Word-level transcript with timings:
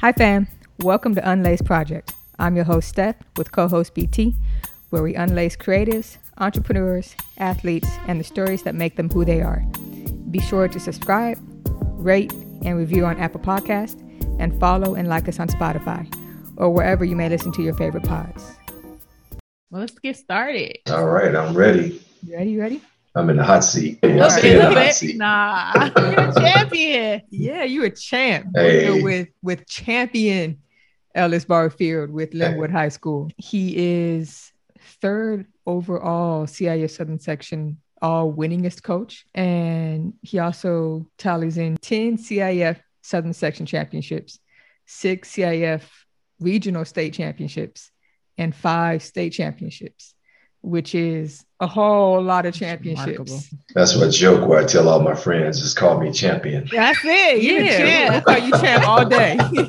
Hi, 0.00 0.12
fam. 0.12 0.46
Welcome 0.78 1.16
to 1.16 1.20
Unlace 1.22 1.64
Project. 1.64 2.14
I'm 2.38 2.54
your 2.54 2.64
host, 2.64 2.88
Steph, 2.88 3.16
with 3.36 3.50
co 3.50 3.66
host 3.66 3.94
BT, 3.94 4.36
where 4.90 5.02
we 5.02 5.14
unlace 5.14 5.56
creatives, 5.56 6.18
entrepreneurs, 6.38 7.16
athletes, 7.38 7.88
and 8.06 8.20
the 8.20 8.24
stories 8.24 8.62
that 8.62 8.76
make 8.76 8.94
them 8.94 9.10
who 9.10 9.24
they 9.24 9.42
are. 9.42 9.64
Be 10.30 10.38
sure 10.38 10.68
to 10.68 10.78
subscribe, 10.78 11.36
rate, 11.98 12.32
and 12.64 12.76
review 12.76 13.06
on 13.06 13.18
Apple 13.18 13.40
Podcast, 13.40 13.98
and 14.38 14.58
follow 14.60 14.94
and 14.94 15.08
like 15.08 15.26
us 15.26 15.40
on 15.40 15.48
Spotify 15.48 16.06
or 16.56 16.70
wherever 16.70 17.04
you 17.04 17.16
may 17.16 17.28
listen 17.28 17.50
to 17.54 17.62
your 17.62 17.74
favorite 17.74 18.04
pods. 18.04 18.52
Well, 19.72 19.80
let's 19.80 19.98
get 19.98 20.16
started. 20.16 20.78
All 20.90 21.06
right, 21.06 21.34
I'm 21.34 21.56
ready. 21.56 22.00
You 22.24 22.36
ready? 22.36 22.50
You 22.52 22.60
ready? 22.60 22.82
I'm 23.18 23.30
in 23.30 23.36
the 23.36 23.44
hot 23.44 23.64
seat. 23.64 23.98
Yeah, 24.02 24.10
Little 24.10 24.30
stay 24.30 24.52
in 24.52 24.58
the 24.58 24.80
hot 24.80 24.92
seat. 24.94 25.16
Nah, 25.16 25.90
you're 25.96 26.28
a 26.28 26.34
champion. 26.34 27.22
Yeah, 27.30 27.64
you're 27.64 27.86
a 27.86 27.90
champ. 27.90 28.46
Hey. 28.54 28.88
Working 28.88 29.04
with 29.04 29.28
with 29.42 29.66
champion 29.66 30.58
Ellis 31.14 31.44
Barfield 31.44 32.10
with 32.10 32.30
Lynwood 32.30 32.70
High 32.70 32.90
School. 32.90 33.30
He 33.36 33.76
is 33.76 34.52
third 35.02 35.46
overall 35.66 36.46
CIF 36.46 36.90
Southern 36.90 37.18
Section 37.18 37.78
all 38.00 38.32
winningest 38.32 38.84
coach, 38.84 39.26
and 39.34 40.14
he 40.22 40.38
also 40.38 41.06
tallies 41.18 41.58
in 41.58 41.76
10 41.78 42.18
CIF 42.18 42.78
Southern 43.02 43.32
Section 43.32 43.66
championships, 43.66 44.38
six 44.86 45.32
CIF 45.32 45.82
regional 46.38 46.84
state 46.84 47.14
championships, 47.14 47.90
and 48.36 48.54
five 48.54 49.02
state 49.02 49.30
championships, 49.30 50.14
which 50.62 50.94
is 50.94 51.44
a 51.60 51.66
whole 51.66 52.22
lot 52.22 52.46
of 52.46 52.54
championships. 52.54 53.52
That's 53.74 53.96
what 53.96 54.10
joke 54.12 54.48
where 54.48 54.60
I 54.60 54.64
tell 54.64 54.88
all 54.88 55.00
my 55.00 55.14
friends, 55.14 55.60
just 55.60 55.76
call 55.76 55.98
me 56.00 56.12
champion. 56.12 56.68
That's 56.72 56.98
it. 57.04 57.42
You're 57.42 57.62
Yeah, 57.62 58.18
a 58.18 58.22
we'll 58.26 58.44
you 58.44 58.50
champ 58.52 58.86
all 58.88 59.04
day. 59.08 59.36
no, 59.36 59.66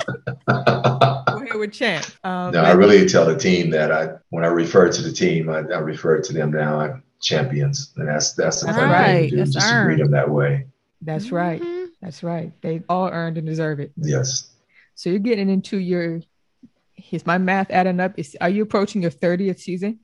Go 0.47 1.35
ahead 1.37 1.55
with 1.55 1.73
champ. 1.73 2.05
Um, 2.23 2.55
I 2.55 2.71
really 2.71 3.07
tell 3.07 3.25
the 3.25 3.37
team 3.37 3.69
that 3.71 3.91
I 3.91 4.09
when 4.29 4.43
I 4.43 4.47
refer 4.47 4.91
to 4.91 5.01
the 5.01 5.11
team, 5.11 5.49
I, 5.49 5.57
I 5.59 5.79
refer 5.79 6.19
to 6.21 6.33
them 6.33 6.51
now 6.51 6.79
I'm 6.79 7.03
champions. 7.21 7.93
And 7.97 8.07
that's 8.07 8.33
that's 8.33 8.61
the 8.61 8.67
That's 8.67 8.77
fun 8.77 8.89
thing 8.89 8.91
right. 8.93 9.23
to 9.23 9.29
do, 9.29 9.35
That's 9.37 9.53
just 9.53 9.67
to 9.69 9.83
greet 9.83 9.97
them 9.99 10.11
that 10.11 10.29
way. 10.29 10.67
That's 11.01 11.31
right. 11.31 11.61
Mhm. 11.61 11.87
That's 12.01 12.23
right. 12.23 12.51
They 12.61 12.81
all 12.89 13.09
earned 13.09 13.37
and 13.37 13.45
deserve 13.47 13.79
it. 13.79 13.91
Yes. 13.97 14.49
So 14.95 15.09
you're 15.09 15.19
getting 15.19 15.49
into 15.49 15.77
your. 15.77 16.21
Is 17.11 17.25
my 17.25 17.37
math 17.37 17.71
adding 17.71 17.99
up? 18.01 18.13
Is 18.17 18.35
are 18.41 18.49
you 18.49 18.63
approaching 18.63 19.01
your 19.01 19.11
30th 19.11 19.59
season? 19.59 19.99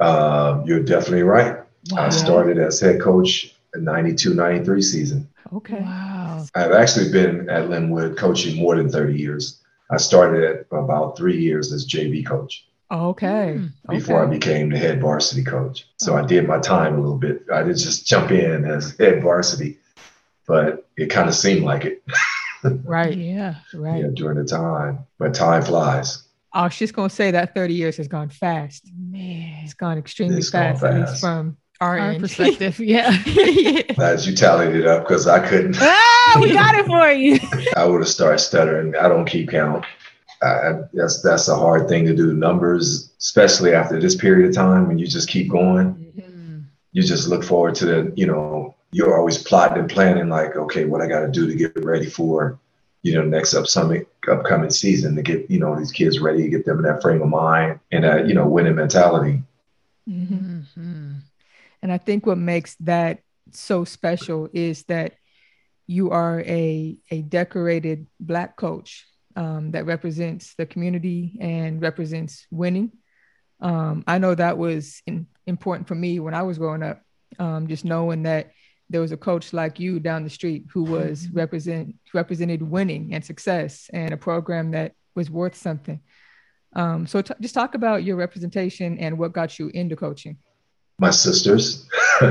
Um, 0.00 0.64
you're 0.66 0.82
definitely 0.82 1.22
right. 1.22 1.56
I 1.96 2.10
started 2.10 2.58
as 2.58 2.80
head 2.80 3.00
coach 3.00 3.54
in 3.74 3.84
92, 3.84 4.34
93 4.34 4.82
season. 4.82 5.28
Okay. 5.52 5.80
Wow. 5.80 6.46
I've 6.54 6.72
actually 6.72 7.10
been 7.10 7.48
at 7.48 7.68
Lynwood 7.68 8.16
coaching 8.16 8.56
more 8.60 8.76
than 8.76 8.90
30 8.90 9.18
years. 9.18 9.60
I 9.90 9.96
started 9.96 10.44
at 10.44 10.66
about 10.70 11.16
three 11.16 11.40
years 11.40 11.72
as 11.72 11.86
JV 11.86 12.26
coach. 12.26 12.66
Okay. 12.90 13.58
Mm. 13.58 13.72
before 13.90 14.24
I 14.24 14.26
became 14.26 14.70
the 14.70 14.78
head 14.78 15.00
varsity 15.00 15.44
coach. 15.44 15.86
So 15.98 16.16
I 16.16 16.24
did 16.24 16.46
my 16.48 16.58
time 16.58 16.94
a 16.94 17.00
little 17.00 17.18
bit. 17.18 17.42
I 17.52 17.62
didn't 17.62 17.78
just 17.78 18.06
jump 18.06 18.30
in 18.30 18.64
as 18.64 18.96
head 18.98 19.22
varsity, 19.22 19.78
but 20.46 20.88
it 20.96 21.10
kind 21.10 21.28
of 21.28 21.34
seemed 21.34 21.64
like 21.64 21.84
it 21.84 22.02
Right. 22.84 23.16
Yeah. 23.16 23.56
Right. 23.74 24.02
yeah, 24.02 24.08
during 24.12 24.38
the 24.38 24.44
time. 24.44 25.00
But 25.18 25.34
time 25.34 25.62
flies. 25.62 26.22
I 26.52 26.64
was 26.64 26.76
just 26.76 26.94
gonna 26.94 27.10
say 27.10 27.30
that 27.30 27.54
30 27.54 27.74
years 27.74 27.96
has 27.98 28.08
gone 28.08 28.28
fast. 28.30 28.90
Man. 28.98 29.64
It's 29.64 29.74
gone 29.74 29.98
extremely 29.98 30.38
It's 30.38 30.50
gone 30.50 30.74
fast, 30.76 30.84
at 30.84 31.08
least 31.08 31.20
from 31.20 31.56
our, 31.80 31.98
Our 31.98 32.14
perspective. 32.18 32.78
Yeah. 32.80 33.10
yeah. 33.26 33.82
Glad 33.92 34.20
you 34.24 34.34
tallied 34.34 34.74
it 34.74 34.86
up 34.86 35.04
because 35.06 35.26
I 35.28 35.46
couldn't. 35.46 35.76
ah, 35.80 36.38
we 36.40 36.52
got 36.52 36.74
it 36.74 36.86
for 36.86 37.10
you. 37.10 37.38
I 37.76 37.84
would 37.84 38.00
have 38.00 38.08
started 38.08 38.38
stuttering. 38.38 38.96
I 38.96 39.08
don't 39.08 39.26
keep 39.26 39.50
count. 39.50 39.84
I, 40.42 40.46
I- 40.46 40.80
that's 40.92 41.22
that's 41.22 41.48
a 41.48 41.56
hard 41.56 41.88
thing 41.88 42.06
to 42.06 42.14
do. 42.16 42.32
Numbers, 42.32 43.12
especially 43.18 43.74
after 43.74 44.00
this 44.00 44.16
period 44.16 44.48
of 44.48 44.54
time, 44.54 44.88
when 44.88 44.98
you 44.98 45.06
just 45.06 45.28
keep 45.28 45.48
going. 45.50 45.94
Mm. 46.18 46.64
you 46.92 47.02
just 47.02 47.28
look 47.28 47.44
forward 47.44 47.74
to 47.76 47.86
the, 47.86 48.12
you 48.16 48.26
know, 48.26 48.74
you're 48.90 49.16
always 49.18 49.36
plotting 49.42 49.78
and 49.78 49.90
planning 49.90 50.28
like, 50.28 50.56
okay, 50.56 50.84
what 50.86 51.00
I 51.02 51.06
got 51.06 51.20
to 51.20 51.28
do 51.28 51.46
to 51.46 51.54
get 51.54 51.72
ready 51.84 52.06
for, 52.06 52.58
you 53.02 53.14
know, 53.14 53.22
next 53.22 53.54
up 53.54 53.64
upcoming 53.64 54.06
upcoming 54.28 54.70
season 54.70 55.14
to 55.16 55.22
get, 55.22 55.50
you 55.50 55.58
know, 55.58 55.76
these 55.76 55.92
kids 55.92 56.18
ready, 56.18 56.42
to 56.42 56.48
get 56.48 56.64
them 56.64 56.78
in 56.78 56.84
that 56.84 57.00
frame 57.00 57.22
of 57.22 57.28
mind 57.28 57.80
and 57.92 58.04
that, 58.04 58.28
you 58.28 58.34
know, 58.34 58.46
winning 58.46 58.74
mentality. 58.74 59.42
Mhm. 60.08 60.64
Mhm. 60.76 61.16
And 61.82 61.92
I 61.92 61.98
think 61.98 62.26
what 62.26 62.38
makes 62.38 62.74
that 62.80 63.20
so 63.52 63.84
special 63.84 64.48
is 64.52 64.84
that 64.84 65.14
you 65.86 66.10
are 66.10 66.40
a, 66.40 66.98
a 67.10 67.22
decorated 67.22 68.06
Black 68.20 68.56
coach 68.56 69.06
um, 69.36 69.70
that 69.70 69.86
represents 69.86 70.54
the 70.54 70.66
community 70.66 71.38
and 71.40 71.80
represents 71.80 72.46
winning. 72.50 72.92
Um, 73.60 74.04
I 74.06 74.18
know 74.18 74.34
that 74.34 74.58
was 74.58 75.02
in, 75.06 75.26
important 75.46 75.88
for 75.88 75.94
me 75.94 76.20
when 76.20 76.34
I 76.34 76.42
was 76.42 76.58
growing 76.58 76.82
up, 76.82 77.00
um, 77.38 77.68
just 77.68 77.84
knowing 77.84 78.24
that 78.24 78.50
there 78.90 79.00
was 79.00 79.12
a 79.12 79.16
coach 79.16 79.52
like 79.52 79.78
you 79.78 80.00
down 80.00 80.24
the 80.24 80.30
street 80.30 80.64
who 80.72 80.82
was 80.82 81.26
Mhm. 81.26 81.36
represent 81.36 81.94
represented 82.14 82.62
winning 82.62 83.14
and 83.14 83.24
success 83.24 83.90
and 83.92 84.12
a 84.12 84.16
program 84.16 84.70
that 84.72 84.94
was 85.14 85.30
worth 85.30 85.54
something. 85.54 86.00
Um, 86.74 87.06
so 87.06 87.20
t- 87.22 87.34
just 87.40 87.54
talk 87.54 87.74
about 87.74 88.04
your 88.04 88.16
representation 88.16 88.98
and 88.98 89.18
what 89.18 89.32
got 89.32 89.58
you 89.58 89.70
into 89.74 89.96
coaching. 89.96 90.36
My 91.00 91.10
sisters, 91.10 91.86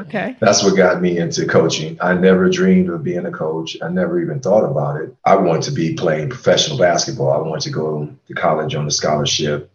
Okay. 0.00 0.36
that's 0.40 0.62
what 0.64 0.76
got 0.76 1.00
me 1.00 1.18
into 1.18 1.46
coaching. 1.46 1.96
I 2.00 2.14
never 2.14 2.50
dreamed 2.50 2.88
of 2.88 3.04
being 3.04 3.24
a 3.26 3.30
coach. 3.30 3.76
I 3.82 3.88
never 3.88 4.20
even 4.20 4.40
thought 4.40 4.64
about 4.64 5.00
it. 5.00 5.14
I 5.24 5.36
wanted 5.36 5.62
to 5.64 5.70
be 5.70 5.94
playing 5.94 6.30
professional 6.30 6.76
basketball. 6.78 7.30
I 7.32 7.38
wanted 7.48 7.62
to 7.62 7.70
go 7.70 8.08
to 8.26 8.34
college 8.34 8.74
on 8.74 8.86
a 8.86 8.90
scholarship. 8.90 9.70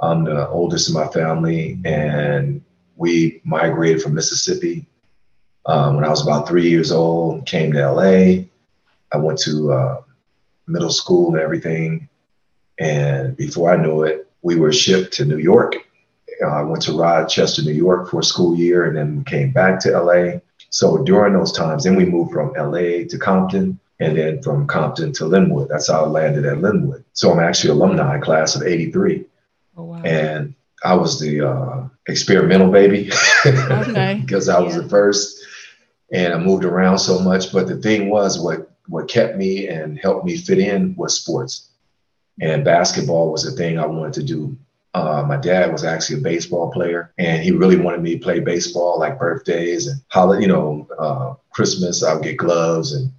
I'm 0.00 0.24
the 0.24 0.48
oldest 0.48 0.88
in 0.88 0.94
my 0.94 1.06
family, 1.08 1.78
and 1.84 2.62
we 2.96 3.40
migrated 3.44 4.00
from 4.02 4.14
Mississippi 4.14 4.86
um, 5.66 5.96
when 5.96 6.04
I 6.04 6.08
was 6.08 6.22
about 6.22 6.48
three 6.48 6.68
years 6.68 6.90
old. 6.92 7.46
Came 7.46 7.72
to 7.72 7.90
LA. 7.90 8.44
I 9.12 9.16
went 9.18 9.38
to 9.40 9.72
uh, 9.72 10.02
middle 10.66 10.90
school 10.90 11.32
and 11.32 11.40
everything, 11.40 12.08
and 12.78 13.36
before 13.36 13.72
I 13.72 13.76
knew 13.82 14.02
it, 14.04 14.28
we 14.42 14.56
were 14.56 14.72
shipped 14.72 15.12
to 15.14 15.24
New 15.24 15.38
York. 15.38 15.76
Uh, 16.42 16.48
I 16.48 16.62
went 16.62 16.82
to 16.82 16.92
Rochester, 16.96 17.62
New 17.62 17.72
York 17.72 18.10
for 18.10 18.20
a 18.20 18.24
school 18.24 18.56
year, 18.56 18.86
and 18.86 18.96
then 18.96 19.24
came 19.24 19.52
back 19.52 19.78
to 19.80 19.90
LA. 20.00 20.40
So 20.70 21.04
during 21.04 21.34
those 21.34 21.52
times, 21.52 21.84
then 21.84 21.96
we 21.96 22.04
moved 22.06 22.32
from 22.32 22.52
LA 22.54 23.04
to 23.08 23.18
Compton, 23.20 23.78
and 24.00 24.16
then 24.16 24.42
from 24.42 24.66
Compton 24.66 25.12
to 25.12 25.24
Lynwood. 25.24 25.68
That's 25.68 25.88
how 25.90 26.04
I 26.04 26.08
landed 26.08 26.46
at 26.46 26.58
Lynwood. 26.58 27.04
So 27.12 27.30
I'm 27.30 27.38
actually 27.40 27.70
alumni 27.70 28.18
class 28.18 28.56
of 28.56 28.62
'83 28.62 29.24
Oh 29.76 29.84
wow. 29.84 30.02
and 30.02 30.54
I 30.84 30.94
was 30.94 31.20
the 31.20 31.48
uh, 31.48 31.88
experimental 32.08 32.70
baby 32.70 33.10
Okay. 33.46 34.18
because 34.26 34.48
I 34.48 34.58
was 34.60 34.74
Yeah. 34.74 34.82
the 34.82 34.88
first, 34.88 35.41
and 36.12 36.32
I 36.32 36.38
moved 36.38 36.64
around 36.64 36.98
so 36.98 37.18
much. 37.18 37.52
But 37.52 37.66
the 37.66 37.76
thing 37.76 38.08
was, 38.08 38.38
what 38.38 38.70
what 38.88 39.08
kept 39.08 39.36
me 39.36 39.68
and 39.68 39.98
helped 39.98 40.24
me 40.24 40.36
fit 40.36 40.58
in 40.58 40.94
was 40.96 41.20
sports, 41.20 41.70
and 42.40 42.64
basketball 42.64 43.32
was 43.32 43.44
the 43.44 43.52
thing 43.52 43.78
I 43.78 43.86
wanted 43.86 44.14
to 44.14 44.22
do. 44.22 44.56
Uh, 44.94 45.24
my 45.26 45.38
dad 45.38 45.72
was 45.72 45.84
actually 45.84 46.20
a 46.20 46.22
baseball 46.22 46.70
player, 46.70 47.12
and 47.16 47.42
he 47.42 47.50
really 47.50 47.76
wanted 47.76 48.02
me 48.02 48.18
to 48.18 48.22
play 48.22 48.40
baseball, 48.40 48.98
like 48.98 49.18
birthdays 49.18 49.86
and 49.86 50.00
holiday, 50.08 50.42
you 50.42 50.48
know, 50.48 50.86
uh, 50.98 51.34
Christmas. 51.50 52.02
I 52.02 52.14
would 52.14 52.22
get 52.22 52.36
gloves 52.36 52.92
and 52.92 53.10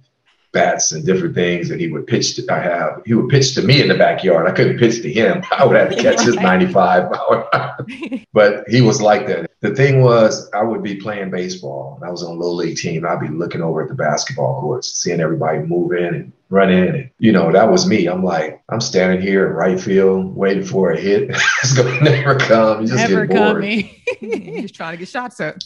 bats 0.54 0.92
and 0.92 1.04
different 1.04 1.34
things 1.34 1.70
and 1.70 1.80
he 1.80 1.88
would 1.88 2.06
pitch 2.06 2.36
to, 2.36 2.46
I 2.50 2.60
have 2.60 3.02
he 3.04 3.12
would 3.12 3.28
pitch 3.28 3.54
to 3.56 3.62
me 3.62 3.82
in 3.82 3.88
the 3.88 3.96
backyard. 3.96 4.46
I 4.46 4.52
couldn't 4.52 4.78
pitch 4.78 5.02
to 5.02 5.12
him. 5.12 5.42
I 5.50 5.66
would 5.66 5.76
have 5.76 5.90
to 5.90 6.02
catch 6.02 6.22
his 6.22 6.36
95 6.40 7.12
but 8.32 8.64
he 8.68 8.80
was 8.80 9.02
like 9.02 9.26
that. 9.26 9.50
The 9.64 9.74
thing 9.74 10.02
was 10.02 10.50
I 10.52 10.62
would 10.62 10.82
be 10.82 10.96
playing 10.96 11.30
baseball. 11.30 11.98
I 12.02 12.10
was 12.10 12.22
on 12.22 12.32
a 12.32 12.38
little 12.38 12.54
league 12.54 12.76
team. 12.76 13.06
I'd 13.06 13.20
be 13.20 13.28
looking 13.28 13.62
over 13.62 13.80
at 13.80 13.88
the 13.88 13.94
basketball 13.94 14.60
courts, 14.60 14.92
seeing 14.92 15.20
everybody 15.20 15.60
move 15.60 15.92
in 15.92 16.14
and 16.14 16.32
run 16.50 16.70
in 16.70 16.94
and 16.94 17.10
you 17.18 17.32
know, 17.32 17.52
that 17.52 17.70
was 17.70 17.86
me. 17.86 18.06
I'm 18.06 18.22
like, 18.22 18.62
I'm 18.68 18.80
standing 18.80 19.20
here 19.20 19.46
in 19.46 19.52
right 19.54 19.80
field 19.80 20.34
waiting 20.36 20.64
for 20.64 20.92
a 20.92 21.00
hit. 21.00 21.30
it's 21.62 21.74
gonna 21.74 22.00
never 22.00 22.36
come. 22.38 22.82
You 22.82 22.88
just 22.88 23.08
Never 23.08 23.26
get 23.26 23.36
bored. 23.36 23.54
coming. 23.56 23.90
just 24.62 24.74
trying 24.74 24.92
to 24.92 24.98
get 24.98 25.08
shots 25.08 25.40
up. 25.40 25.56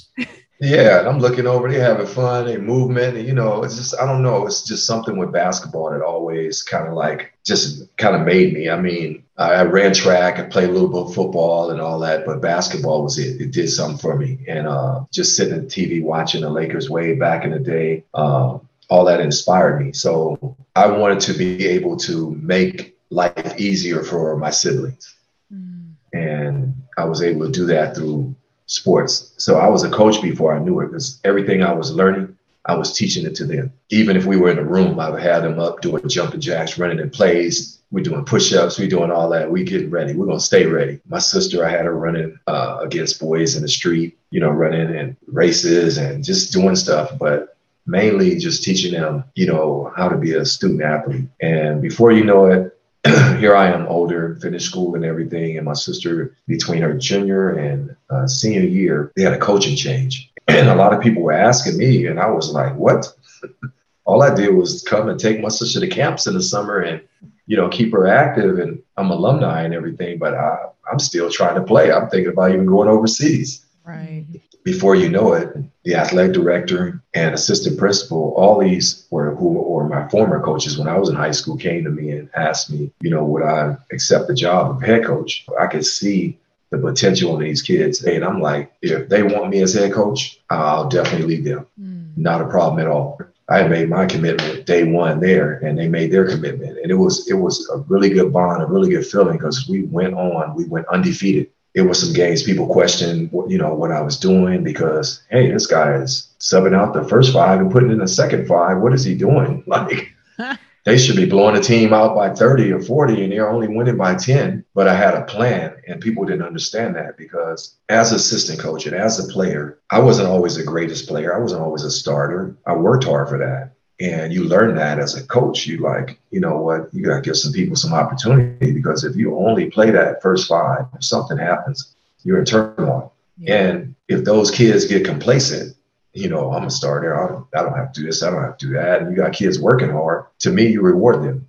Yeah, 0.61 0.99
and 0.99 1.09
I'm 1.09 1.21
looking 1.21 1.47
over, 1.47 1.71
they 1.71 1.79
having 1.79 2.07
fun, 2.07 2.47
they 2.47 2.57
movement, 2.57 3.17
and 3.17 3.27
you 3.29 3.33
know, 3.33 3.63
it's 3.63 3.77
just 3.77 3.95
I 4.01 4.05
don't 4.07 4.25
know, 4.25 4.45
it's 4.45 4.65
just 4.65 4.87
something 4.87 5.17
with 5.17 5.31
basketball 5.31 5.91
that 5.91 6.03
always 6.03 6.65
kind 6.65 6.89
of 6.89 6.95
like 6.95 7.33
just 7.45 7.97
kind 7.97 8.17
of 8.17 8.23
made 8.27 8.55
me. 8.55 8.69
I 8.69 8.81
mean, 8.81 9.23
I, 9.37 9.53
I 9.53 9.63
ran 9.63 9.95
track, 9.95 10.41
I 10.41 10.43
played 10.43 10.69
a 10.69 10.73
little 10.73 10.89
bit 10.89 11.11
of 11.11 11.15
football 11.15 11.71
and 11.71 11.81
all 11.81 12.01
that, 12.01 12.27
but 12.27 12.43
basketball 12.43 13.05
was 13.05 13.19
it. 13.19 13.41
It 13.41 13.53
did 13.53 13.69
something 13.71 13.99
for 13.99 14.17
me, 14.17 14.41
and 14.49 14.67
uh, 14.67 15.05
just 15.13 15.37
sitting 15.37 15.55
at 15.55 15.69
the 15.69 15.69
TV 15.69 16.03
watching 16.03 16.41
the 16.41 16.51
Lakers 16.51 16.91
way 16.91 17.15
back 17.15 17.45
in 17.45 17.53
the 17.53 17.61
day, 17.61 18.03
um, 18.15 18.68
all 18.89 19.05
that 19.05 19.21
inspired 19.21 19.81
me. 19.81 19.93
So 19.93 20.57
I 20.75 20.87
wanted 20.87 21.21
to 21.21 21.33
be 21.35 21.67
able 21.67 21.97
to 21.99 22.31
make 22.41 22.97
life 23.11 23.59
easier 23.59 24.03
for 24.03 24.37
my 24.37 24.51
siblings 24.51 25.15
Mm. 25.53 25.93
and 26.13 26.75
I 26.99 27.05
was 27.07 27.23
able 27.23 27.47
to 27.47 27.53
do 27.53 27.65
that 27.67 27.97
through 27.97 28.35
sports. 28.67 29.33
So 29.39 29.59
I 29.59 29.69
was 29.69 29.83
a 29.83 29.89
coach 29.91 30.21
before 30.21 30.55
I 30.55 30.59
knew 30.59 30.81
it 30.81 30.89
because 30.89 31.19
everything 31.25 31.63
I 31.63 31.73
was 31.73 31.91
learning, 31.91 32.37
I 32.67 32.75
was 32.75 32.93
teaching 32.93 33.25
it 33.25 33.35
to 33.37 33.47
them. 33.47 33.73
Even 33.89 34.15
if 34.15 34.27
we 34.27 34.37
were 34.37 34.51
in 34.51 34.59
a 34.59 34.63
room, 34.65 35.01
I 35.01 35.09
would 35.09 35.23
have 35.23 35.43
them 35.43 35.59
up 35.59 35.81
doing 35.81 36.07
jumping 36.07 36.41
jacks, 36.41 36.77
running 36.79 36.99
in 36.99 37.09
plays. 37.09 37.79
We're 37.91 38.05
doing 38.05 38.27
push-ups. 38.27 38.79
We're 38.79 38.91
doing 38.91 39.11
all 39.11 39.31
that. 39.31 39.51
We 39.51 39.65
getting 39.65 39.89
ready. 39.89 40.13
We're 40.13 40.27
gonna 40.27 40.41
stay 40.41 40.67
ready. 40.67 41.01
My 41.09 41.19
sister, 41.19 41.65
I 41.65 41.71
had 41.71 41.87
her 41.87 41.97
running 41.97 42.39
uh, 42.47 42.81
against 42.83 43.19
boys 43.19 43.57
in 43.57 43.63
the 43.63 43.69
street, 43.69 44.19
you 44.31 44.41
know, 44.41 44.51
running 44.51 44.95
in 44.95 45.17
races 45.29 45.97
and 45.97 46.23
just 46.23 46.53
doing 46.53 46.77
stuff. 46.77 47.13
But 47.19 47.57
mainly 47.89 48.37
just 48.37 48.63
teaching 48.63 48.93
them, 48.93 49.25
you 49.35 49.47
know, 49.47 49.93
how 49.97 50.09
to 50.09 50.17
be 50.17 50.35
a 50.35 50.45
student 50.45 50.83
athlete. 50.83 51.25
And 51.41 51.81
before 51.81 52.13
you 52.13 52.23
know 52.23 52.47
it, 52.47 52.79
here 53.39 53.57
I 53.57 53.71
am 53.71 53.87
older, 53.87 54.37
finished 54.41 54.67
school 54.67 54.95
and 54.95 55.05
everything. 55.05 55.57
And 55.57 55.65
my 55.65 55.73
sister, 55.73 56.37
between 56.47 56.83
her 56.83 56.95
junior 56.95 57.51
and 57.51 57.97
uh, 58.11 58.27
senior 58.27 58.61
year, 58.61 59.11
they 59.17 59.23
had 59.23 59.33
a 59.33 59.39
coaching 59.39 59.75
change. 59.75 60.31
And 60.49 60.69
a 60.69 60.75
lot 60.75 60.93
of 60.93 61.01
people 61.01 61.23
were 61.23 61.33
asking 61.33 61.79
me, 61.79 62.07
and 62.07 62.21
I 62.21 62.31
was 62.31 62.53
like, 62.53 62.75
what? 62.77 63.07
All 64.05 64.23
I 64.23 64.35
did 64.35 64.55
was 64.55 64.83
come 64.83 65.09
and 65.09 65.21
take 65.21 65.41
my 65.41 65.49
sister 65.49 65.81
to 65.81 65.87
camps 65.87 66.27
in 66.27 66.33
the 66.33 66.43
summer 66.43 66.81
and, 66.81 67.03
you 67.47 67.57
know, 67.57 67.69
keep 67.69 67.93
her 67.93 68.07
active. 68.07 68.59
And 68.59 68.83
I'm 68.97 69.11
alumni 69.11 69.63
and 69.63 69.75
everything, 69.75 70.19
but 70.19 70.35
I, 70.35 70.57
I'm 70.91 70.99
still 70.99 71.31
trying 71.31 71.57
to 71.57 71.63
play. 71.63 71.93
I'm 71.93 72.09
thinking 72.09 72.33
about 72.33 72.53
even 72.53 72.65
going 72.65 72.89
overseas. 72.89 73.67
Right. 73.85 74.27
Before 74.65 74.95
you 74.95 75.11
know 75.11 75.35
it, 75.35 75.55
the 75.89 75.95
athletic 75.95 76.35
director 76.35 77.03
and 77.15 77.35
assistant 77.35 77.79
principal, 77.79 78.35
all 78.37 78.59
these 78.61 79.07
were 79.11 79.35
who 79.37 79.49
were 79.49 79.89
my 79.89 80.07
former 80.11 80.39
coaches 80.39 80.77
when 80.77 80.87
I 80.87 80.99
was 80.99 81.09
in 81.09 81.15
high 81.15 81.31
school, 81.31 81.57
came 81.57 81.83
to 81.85 81.91
me 81.91 82.11
and 82.11 82.29
asked 82.37 82.71
me, 82.71 82.93
you 83.01 83.09
know, 83.09 83.25
would 83.25 83.43
I 83.43 83.75
accept 83.91 84.29
the 84.29 84.35
job 84.35 84.71
of 84.71 84.83
head 84.83 85.07
coach? 85.07 85.47
I 85.59 85.67
could 85.67 85.87
see 85.87 86.39
the 86.69 86.77
potential 86.77 87.35
in 87.37 87.43
these 87.43 87.63
kids. 87.63 88.05
And 88.05 88.23
I'm 88.23 88.43
like, 88.43 88.71
if 88.83 89.09
they 89.09 89.23
want 89.23 89.49
me 89.49 89.63
as 89.63 89.73
head 89.73 89.95
coach, 89.95 90.39
I'll 90.51 90.91
definitely 90.91 91.37
lead 91.37 91.45
them. 91.45 91.67
Mm. 91.81 92.19
Not 92.19 92.43
a 92.43 92.49
problem 92.49 92.81
at 92.81 92.93
all. 92.93 93.19
I 93.49 93.67
made 93.67 93.89
my 93.89 94.05
commitment 94.05 94.67
day 94.67 94.85
one 94.85 95.21
there, 95.21 95.55
and 95.65 95.79
they 95.79 95.89
made 95.89 96.13
their 96.13 96.29
commitment, 96.29 96.77
and 96.77 96.91
it 96.91 96.97
was 96.97 97.27
it 97.31 97.39
was 97.45 97.67
a 97.73 97.79
really 97.89 98.11
good 98.11 98.31
bond, 98.31 98.63
a 98.63 98.67
really 98.67 98.91
good 98.91 99.07
feeling 99.07 99.39
because 99.39 99.67
we 99.67 99.85
went 99.85 100.13
on, 100.13 100.55
we 100.55 100.67
went 100.67 100.87
undefeated 100.89 101.49
it 101.79 101.83
was 101.83 102.01
some 102.01 102.13
games 102.13 102.43
people 102.43 102.67
questioned, 102.67 103.31
you 103.49 103.57
know, 103.57 103.73
what 103.73 103.93
I 103.93 104.01
was 104.01 104.19
doing 104.19 104.65
because, 104.65 105.23
hey, 105.31 105.51
this 105.51 105.67
guy 105.67 105.95
is 105.95 106.29
subbing 106.41 106.75
out 106.75 106.93
the 106.93 107.05
first 107.05 107.33
five 107.33 107.61
and 107.61 107.71
putting 107.71 107.93
in 107.93 107.99
the 107.99 108.09
second 108.09 108.49
five. 108.49 108.79
What 108.79 108.93
is 108.93 109.05
he 109.05 109.15
doing? 109.15 109.65
Like, 109.79 110.13
they 110.85 110.99
should 110.99 111.17
be 111.17 111.27
blowing 111.27 111.55
the 111.55 111.61
team 111.61 111.93
out 111.93 112.17
by 112.17 112.35
30 112.35 112.73
or 112.73 112.81
40 112.81 113.23
and 113.23 113.33
they're 113.33 113.51
only 113.51 113.69
winning 113.69 113.97
by 113.97 114.15
10. 114.17 114.65
But 114.75 114.89
I 114.89 114.95
had 114.95 115.15
a 115.15 115.25
plan 115.25 115.77
and 115.87 116.01
people 116.01 116.25
didn't 116.25 116.47
understand 116.47 116.97
that 116.97 117.17
because 117.17 117.77
as 117.89 118.11
assistant 118.11 118.59
coach 118.59 118.87
and 118.87 118.97
as 118.97 119.19
a 119.21 119.31
player, 119.33 119.79
I 119.91 120.01
wasn't 120.01 120.29
always 120.29 120.57
the 120.57 120.65
greatest 120.65 121.07
player. 121.07 121.37
I 121.37 121.41
wasn't 121.41 121.63
always 121.63 121.85
a 121.85 121.91
starter. 121.91 122.57
I 122.67 122.75
worked 122.75 123.05
hard 123.05 123.29
for 123.29 123.39
that. 123.39 123.75
And 124.01 124.33
you 124.33 124.45
learn 124.45 124.77
that 124.77 125.01
as 125.01 125.17
a 125.17 125.27
coach. 125.27 125.67
You 125.67 125.79
like, 125.79 126.21
you 126.31 126.41
know 126.41 126.59
what, 126.59 126.89
you 126.93 127.05
got 127.05 127.17
to 127.17 127.21
give 127.21 127.37
some 127.37 127.53
people 127.53 127.75
some 127.75 127.93
opportunity 127.93 128.73
because 128.73 129.03
if 129.05 129.17
you 129.17 129.37
only 129.37 129.71
play 129.71 129.91
that 129.91 130.23
first 130.23 130.49
five, 130.49 130.87
if 130.95 131.03
something 131.03 131.37
happens, 131.37 131.97
you're 132.23 132.39
in 132.39 132.45
turmoil. 132.45 133.13
Yeah. 133.39 133.55
And 133.57 133.95
if 134.07 134.25
those 134.25 134.51
kids 134.51 134.85
get 134.85 135.05
complacent, 135.05 135.77
you 136.13 136.29
know, 136.29 136.53
I'm 136.53 136.65
a 136.65 136.71
starter. 136.71 137.19
I 137.19 137.29
don't, 137.29 137.47
I 137.55 137.63
don't 137.63 137.77
have 137.77 137.93
to 137.93 138.01
do 138.01 138.07
this. 138.07 138.23
I 138.23 138.31
don't 138.31 138.43
have 138.43 138.57
to 138.59 138.67
do 138.67 138.73
that. 138.75 139.03
And 139.03 139.11
you 139.11 139.17
got 139.17 139.33
kids 139.33 139.61
working 139.61 139.91
hard. 139.91 140.27
To 140.41 140.51
me, 140.51 140.69
you 140.69 140.81
reward 140.81 141.23
them. 141.25 141.47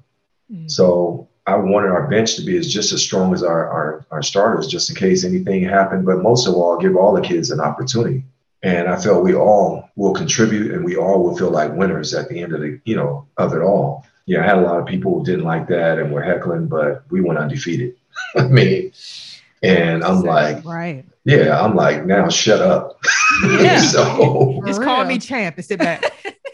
Mm-hmm. 0.51 0.67
So 0.67 1.27
I 1.47 1.55
wanted 1.55 1.89
our 1.89 2.07
bench 2.07 2.35
to 2.35 2.43
be 2.43 2.57
as 2.57 2.71
just 2.71 2.91
as 2.91 3.01
strong 3.01 3.33
as 3.33 3.43
our, 3.43 3.69
our, 3.69 4.05
our 4.11 4.21
starters, 4.21 4.67
just 4.67 4.89
in 4.89 4.95
case 4.95 5.23
anything 5.23 5.63
happened. 5.63 6.05
But 6.05 6.21
most 6.21 6.47
of 6.47 6.55
all, 6.55 6.77
give 6.77 6.95
all 6.95 7.13
the 7.13 7.21
kids 7.21 7.51
an 7.51 7.59
opportunity. 7.59 8.23
And 8.61 8.89
I 8.89 8.99
felt 8.99 9.23
we 9.23 9.35
all 9.35 9.89
will 9.95 10.13
contribute 10.13 10.71
and 10.71 10.83
we 10.83 10.97
all 10.97 11.23
will 11.23 11.37
feel 11.37 11.49
like 11.49 11.73
winners 11.73 12.13
at 12.13 12.27
the 12.27 12.41
end 12.41 12.53
of 12.53 12.61
the, 12.61 12.79
you 12.83 12.95
know, 12.95 13.25
of 13.37 13.53
it 13.53 13.61
all. 13.61 14.05
Yeah, 14.25 14.43
I 14.43 14.45
had 14.45 14.57
a 14.57 14.61
lot 14.61 14.79
of 14.79 14.85
people 14.85 15.17
who 15.17 15.25
didn't 15.25 15.45
like 15.45 15.67
that 15.69 15.97
and 15.97 16.11
were 16.11 16.21
heckling, 16.21 16.67
but 16.67 17.03
we 17.09 17.21
went 17.21 17.39
undefeated. 17.39 17.95
I 18.35 18.47
mean, 18.47 18.91
and 19.63 20.03
I'm 20.03 20.21
like, 20.21 20.63
right. 20.65 21.05
Yeah, 21.25 21.61
I'm 21.61 21.75
like, 21.75 22.05
now 22.05 22.29
shut 22.29 22.61
up. 22.61 22.99
Yeah. 23.43 23.79
so 23.79 24.61
just 24.65 24.81
call 24.81 25.05
me 25.05 25.19
champ 25.19 25.55
and 25.55 25.63
sit 25.63 25.77
back. 25.77 26.03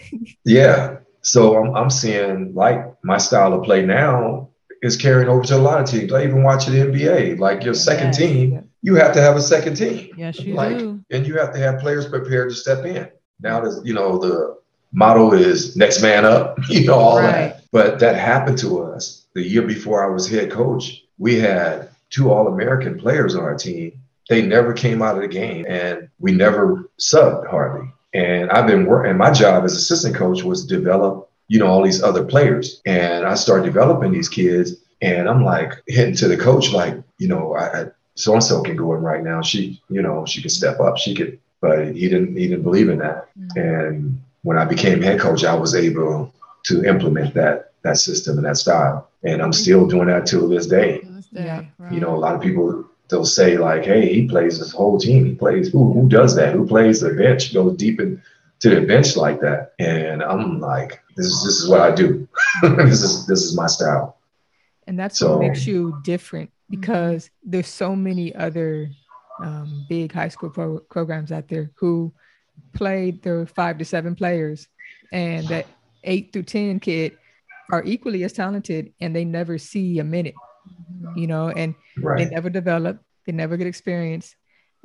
yeah. 0.45 0.97
So 1.21 1.57
I'm, 1.57 1.73
I'm 1.73 1.89
seeing 1.89 2.53
like 2.53 2.85
my 3.03 3.17
style 3.17 3.53
of 3.53 3.63
play 3.63 3.83
now 3.83 4.49
is 4.81 4.97
carrying 4.97 5.29
over 5.29 5.43
to 5.43 5.55
a 5.55 5.57
lot 5.57 5.81
of 5.81 5.89
teams. 5.89 6.13
I 6.13 6.23
even 6.23 6.43
watch 6.43 6.65
the 6.65 6.73
NBA. 6.73 7.39
Like 7.39 7.63
your 7.63 7.73
second 7.73 8.13
team, 8.13 8.69
you 8.81 8.95
have 8.95 9.13
to 9.13 9.21
have 9.21 9.35
a 9.35 9.41
second 9.41 9.75
team. 9.75 10.13
Yes, 10.17 10.39
you 10.39 10.53
like, 10.53 10.77
do. 10.77 10.94
And 11.11 11.25
you 11.25 11.37
have 11.37 11.53
to 11.53 11.59
have 11.59 11.79
players 11.79 12.07
prepared 12.07 12.49
to 12.49 12.55
step 12.55 12.85
in. 12.85 13.09
Now, 13.41 13.61
there's, 13.61 13.81
you 13.83 13.93
know, 13.93 14.17
the 14.17 14.57
motto 14.91 15.33
is 15.33 15.75
next 15.75 16.01
man 16.01 16.25
up, 16.25 16.57
you 16.69 16.87
know, 16.87 16.95
all 16.95 17.17
right. 17.17 17.31
that. 17.31 17.63
But 17.71 17.99
that 17.99 18.15
happened 18.15 18.57
to 18.59 18.81
us 18.81 19.25
the 19.33 19.43
year 19.43 19.61
before 19.61 20.03
I 20.03 20.11
was 20.11 20.27
head 20.27 20.51
coach. 20.51 21.03
We 21.17 21.39
had 21.39 21.89
two 22.09 22.31
All 22.31 22.47
American 22.47 22.97
players 22.97 23.35
on 23.35 23.43
our 23.43 23.55
team. 23.55 23.99
They 24.29 24.41
never 24.41 24.73
came 24.73 25.01
out 25.01 25.15
of 25.15 25.21
the 25.21 25.27
game 25.27 25.65
and 25.67 26.09
we 26.19 26.31
never 26.31 26.89
subbed 26.99 27.47
hardly. 27.47 27.91
And 28.13 28.49
I've 28.49 28.65
been 28.65 28.85
working, 28.85 29.17
my 29.17 29.31
job 29.31 29.65
as 29.65 29.75
assistant 29.75 30.15
coach 30.15 30.41
was 30.41 30.65
to 30.65 30.77
develop, 30.77 31.29
you 31.49 31.59
know, 31.59 31.67
all 31.67 31.83
these 31.83 32.01
other 32.01 32.23
players. 32.23 32.81
And 32.85 33.25
I 33.25 33.35
started 33.35 33.65
developing 33.65 34.13
these 34.13 34.29
kids. 34.29 34.77
And 35.01 35.27
I'm 35.27 35.43
like 35.43 35.73
hitting 35.87 36.15
to 36.15 36.29
the 36.29 36.37
coach, 36.37 36.71
like, 36.71 36.95
you 37.19 37.27
know, 37.27 37.55
I, 37.55 37.87
so 38.15 38.33
and 38.33 38.43
so 38.43 38.61
can 38.61 38.75
go 38.75 38.93
in 38.95 39.01
right 39.01 39.23
now. 39.23 39.41
She, 39.41 39.81
you 39.89 40.01
know, 40.01 40.25
she 40.25 40.41
can 40.41 40.49
step 40.49 40.79
up. 40.79 40.97
She 40.97 41.13
could, 41.13 41.39
but 41.61 41.95
he 41.95 42.09
didn't. 42.09 42.35
He 42.35 42.47
didn't 42.47 42.63
believe 42.63 42.89
in 42.89 42.99
that. 42.99 43.29
Mm-hmm. 43.37 43.59
And 43.59 44.21
when 44.43 44.57
I 44.57 44.65
became 44.65 45.01
head 45.01 45.19
coach, 45.19 45.43
I 45.43 45.53
was 45.55 45.75
able 45.75 46.33
to 46.63 46.83
implement 46.83 47.33
that 47.35 47.71
that 47.83 47.97
system 47.97 48.37
and 48.37 48.45
that 48.45 48.57
style. 48.57 49.09
And 49.23 49.41
I'm 49.41 49.53
still 49.53 49.85
doing 49.85 50.07
that 50.07 50.25
to 50.27 50.47
this 50.47 50.67
day. 50.67 51.05
Yeah. 51.31 51.65
Right. 51.77 51.93
You 51.93 51.99
know, 51.99 52.15
a 52.15 52.17
lot 52.17 52.35
of 52.35 52.41
people 52.41 52.85
they'll 53.09 53.25
say 53.25 53.57
like, 53.57 53.85
"Hey, 53.85 54.13
he 54.13 54.27
plays 54.27 54.57
his 54.57 54.71
whole 54.71 54.97
team. 54.97 55.25
He 55.25 55.35
plays. 55.35 55.71
Who 55.71 55.93
who 55.93 56.07
does 56.07 56.35
that? 56.35 56.53
Who 56.53 56.65
plays 56.65 57.01
the 57.01 57.13
bench? 57.13 57.53
Goes 57.53 57.77
deep 57.77 57.99
into 57.99 58.21
the 58.61 58.81
bench 58.81 59.15
like 59.15 59.41
that?" 59.41 59.73
And 59.79 60.23
I'm 60.23 60.59
like, 60.59 61.01
"This 61.15 61.27
is 61.27 61.43
this 61.43 61.61
is 61.61 61.67
what 61.67 61.81
I 61.81 61.93
do. 61.93 62.27
this 62.61 63.01
is 63.01 63.27
this 63.27 63.43
is 63.43 63.55
my 63.55 63.67
style." 63.67 64.17
And 64.87 64.99
that's 64.99 65.17
so, 65.17 65.37
what 65.37 65.47
makes 65.47 65.65
you 65.65 65.99
different. 66.03 66.51
Because 66.69 67.25
mm-hmm. 67.25 67.51
there's 67.51 67.67
so 67.67 67.95
many 67.95 68.33
other 68.35 68.89
um, 69.43 69.85
big 69.89 70.11
high 70.11 70.29
school 70.29 70.49
pro- 70.49 70.79
programs 70.79 71.31
out 71.31 71.47
there 71.47 71.71
who 71.75 72.13
played 72.73 73.21
their 73.21 73.45
five 73.45 73.77
to 73.77 73.85
seven 73.85 74.15
players 74.15 74.67
and 75.11 75.47
that 75.47 75.65
eight 76.03 76.31
through 76.31 76.43
10 76.43 76.79
kid 76.79 77.17
are 77.71 77.83
equally 77.83 78.23
as 78.23 78.33
talented 78.33 78.93
and 79.01 79.15
they 79.15 79.25
never 79.25 79.57
see 79.57 79.99
a 79.99 80.03
minute, 80.03 80.35
mm-hmm. 80.91 81.17
you 81.17 81.27
know, 81.27 81.49
and 81.49 81.75
right. 81.97 82.17
they 82.17 82.33
never 82.33 82.49
develop, 82.49 83.01
they 83.25 83.31
never 83.31 83.57
get 83.57 83.67
experience 83.67 84.35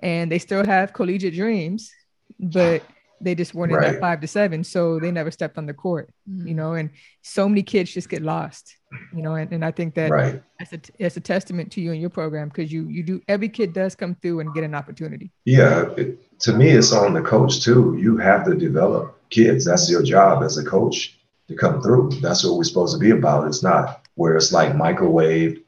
and 0.03 0.31
they 0.31 0.39
still 0.39 0.65
have 0.65 0.93
collegiate 0.93 1.35
dreams, 1.35 1.91
but 2.39 2.83
they 3.21 3.35
just 3.35 3.55
weren't 3.55 3.73
right. 3.73 3.87
in 3.87 3.93
that 3.95 4.01
five 4.01 4.21
to 4.21 4.27
seven. 4.27 4.65
So 4.65 4.99
they 4.99 5.11
never 5.11 5.31
stepped 5.31 5.59
on 5.59 5.67
the 5.67 5.75
court, 5.75 6.11
mm-hmm. 6.29 6.49
you 6.49 6.55
know, 6.55 6.75
and 6.75 6.91
so 7.23 7.49
many 7.49 7.63
kids 7.63 7.93
just 7.93 8.09
get 8.09 8.23
lost, 8.23 8.77
you 9.15 9.23
know, 9.23 9.35
and, 9.35 9.53
and 9.53 9.65
I 9.65 9.71
think 9.71 9.95
that 9.95 10.11
right. 10.11 10.43
that's, 10.59 10.73
a, 10.73 10.81
that's 10.99 11.17
a 11.17 11.21
testament 11.21 11.71
to 11.73 11.81
you 11.81 11.93
and 11.93 12.01
your 12.01 12.11
program 12.11 12.49
because 12.49 12.73
you, 12.73 12.89
you 12.89 13.03
do, 13.03 13.21
every 13.29 13.49
kid 13.49 13.73
does 13.73 13.95
come 13.95 14.15
through 14.17 14.41
and 14.41 14.55
get 14.55 14.65
an 14.65 14.75
opportunity. 14.75 15.31
Yeah. 15.45 15.91
It, 15.97 16.41
to 16.41 16.55
me, 16.55 16.71
it's 16.71 16.93
on 16.93 17.13
the 17.13 17.23
coach 17.23 17.63
too. 17.63 17.97
You 18.01 18.17
have 18.17 18.45
to 18.47 18.55
develop 18.55 19.19
kids. 19.31 19.65
That's 19.67 19.91
your 19.91 20.03
job 20.03 20.43
as 20.43 20.57
a 20.57 20.65
coach 20.65 21.19
to 21.49 21.55
come 21.55 21.83
through. 21.83 22.11
That's 22.23 22.45
what 22.45 22.57
we're 22.57 22.65
supposed 22.65 22.95
to 22.95 23.01
be 23.01 23.11
about. 23.11 23.47
It's 23.47 23.63
not 23.63 24.07
where 24.15 24.37
it's 24.37 24.53
like 24.53 24.75
microwave, 24.75 25.63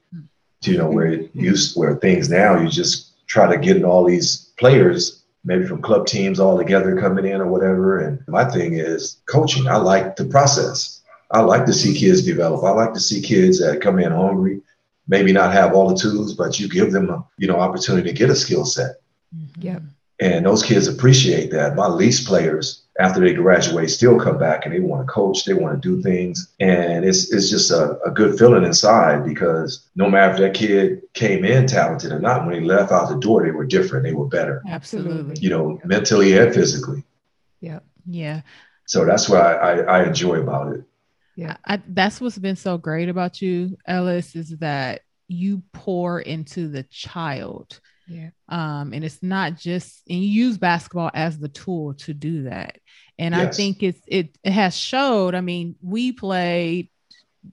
you 0.62 0.78
know, 0.78 0.88
where 0.88 1.06
it 1.06 1.30
used, 1.34 1.76
where 1.76 1.96
things 1.96 2.30
now 2.30 2.58
you 2.58 2.68
just 2.68 3.26
try 3.26 3.50
to 3.50 3.58
get 3.58 3.76
in 3.76 3.84
all 3.84 4.04
these 4.04 4.52
players 4.58 5.21
maybe 5.44 5.66
from 5.66 5.82
club 5.82 6.06
teams 6.06 6.38
all 6.38 6.56
together 6.56 6.98
coming 7.00 7.26
in 7.26 7.40
or 7.40 7.46
whatever. 7.46 7.98
And 7.98 8.22
my 8.28 8.44
thing 8.44 8.74
is 8.74 9.20
coaching. 9.26 9.66
I 9.66 9.76
like 9.76 10.16
the 10.16 10.24
process. 10.24 11.00
I 11.30 11.40
like 11.40 11.66
to 11.66 11.72
see 11.72 11.98
kids 11.98 12.22
develop. 12.22 12.62
I 12.64 12.70
like 12.70 12.92
to 12.94 13.00
see 13.00 13.20
kids 13.20 13.58
that 13.60 13.80
come 13.80 13.98
in 13.98 14.12
hungry, 14.12 14.60
maybe 15.08 15.32
not 15.32 15.52
have 15.52 15.72
all 15.72 15.88
the 15.88 15.96
tools, 15.96 16.34
but 16.34 16.60
you 16.60 16.68
give 16.68 16.92
them 16.92 17.10
a 17.10 17.24
you 17.38 17.48
know 17.48 17.56
opportunity 17.56 18.08
to 18.08 18.14
get 18.14 18.30
a 18.30 18.36
skill 18.36 18.64
set. 18.64 18.96
Mm-hmm. 19.34 19.60
Yeah. 19.60 19.78
And 20.20 20.46
those 20.46 20.62
kids 20.62 20.86
appreciate 20.86 21.50
that. 21.50 21.74
My 21.74 21.88
least 21.88 22.28
players 22.28 22.81
after 22.98 23.20
they 23.20 23.32
graduate 23.32 23.90
still 23.90 24.18
come 24.20 24.38
back 24.38 24.64
and 24.64 24.74
they 24.74 24.80
want 24.80 25.06
to 25.06 25.12
coach, 25.12 25.44
they 25.44 25.54
want 25.54 25.80
to 25.80 25.88
do 25.88 26.02
things. 26.02 26.52
And 26.60 27.04
it's 27.04 27.32
it's 27.32 27.48
just 27.48 27.70
a, 27.70 27.98
a 28.02 28.10
good 28.10 28.38
feeling 28.38 28.64
inside 28.64 29.24
because 29.24 29.88
no 29.96 30.10
matter 30.10 30.32
if 30.32 30.38
that 30.40 30.54
kid 30.54 31.02
came 31.14 31.44
in 31.44 31.66
talented 31.66 32.12
or 32.12 32.20
not, 32.20 32.46
when 32.46 32.54
they 32.54 32.60
left 32.60 32.92
out 32.92 33.08
the 33.08 33.18
door, 33.18 33.44
they 33.44 33.50
were 33.50 33.64
different. 33.64 34.04
They 34.04 34.12
were 34.12 34.26
better. 34.26 34.62
Absolutely. 34.68 35.36
You 35.40 35.50
know, 35.50 35.80
mentally 35.84 36.36
and 36.36 36.54
physically. 36.54 37.04
Yeah. 37.60 37.80
Yeah. 38.06 38.42
So 38.86 39.04
that's 39.04 39.28
what 39.28 39.40
I, 39.40 39.52
I, 39.52 40.00
I 40.00 40.04
enjoy 40.04 40.40
about 40.40 40.74
it. 40.74 40.84
Yeah. 41.34 41.56
I, 41.64 41.80
that's 41.88 42.20
what's 42.20 42.36
been 42.36 42.56
so 42.56 42.76
great 42.76 43.08
about 43.08 43.40
you, 43.40 43.78
Ellis, 43.86 44.36
is 44.36 44.50
that 44.58 45.00
you 45.28 45.62
pour 45.72 46.20
into 46.20 46.68
the 46.68 46.82
child 46.84 47.80
Yeah. 48.06 48.30
Um, 48.48 48.92
and 48.92 49.04
it's 49.04 49.22
not 49.22 49.56
just 49.56 50.02
and 50.08 50.18
you 50.22 50.28
use 50.46 50.58
basketball 50.58 51.10
as 51.14 51.38
the 51.38 51.48
tool 51.48 51.94
to 51.94 52.12
do 52.14 52.44
that. 52.44 52.78
And 53.18 53.34
I 53.34 53.46
think 53.56 53.82
it's 53.82 54.00
it 54.06 54.36
it 54.42 54.52
has 54.52 54.76
showed. 54.76 55.34
I 55.34 55.40
mean, 55.40 55.76
we 55.82 56.12
played 56.12 56.90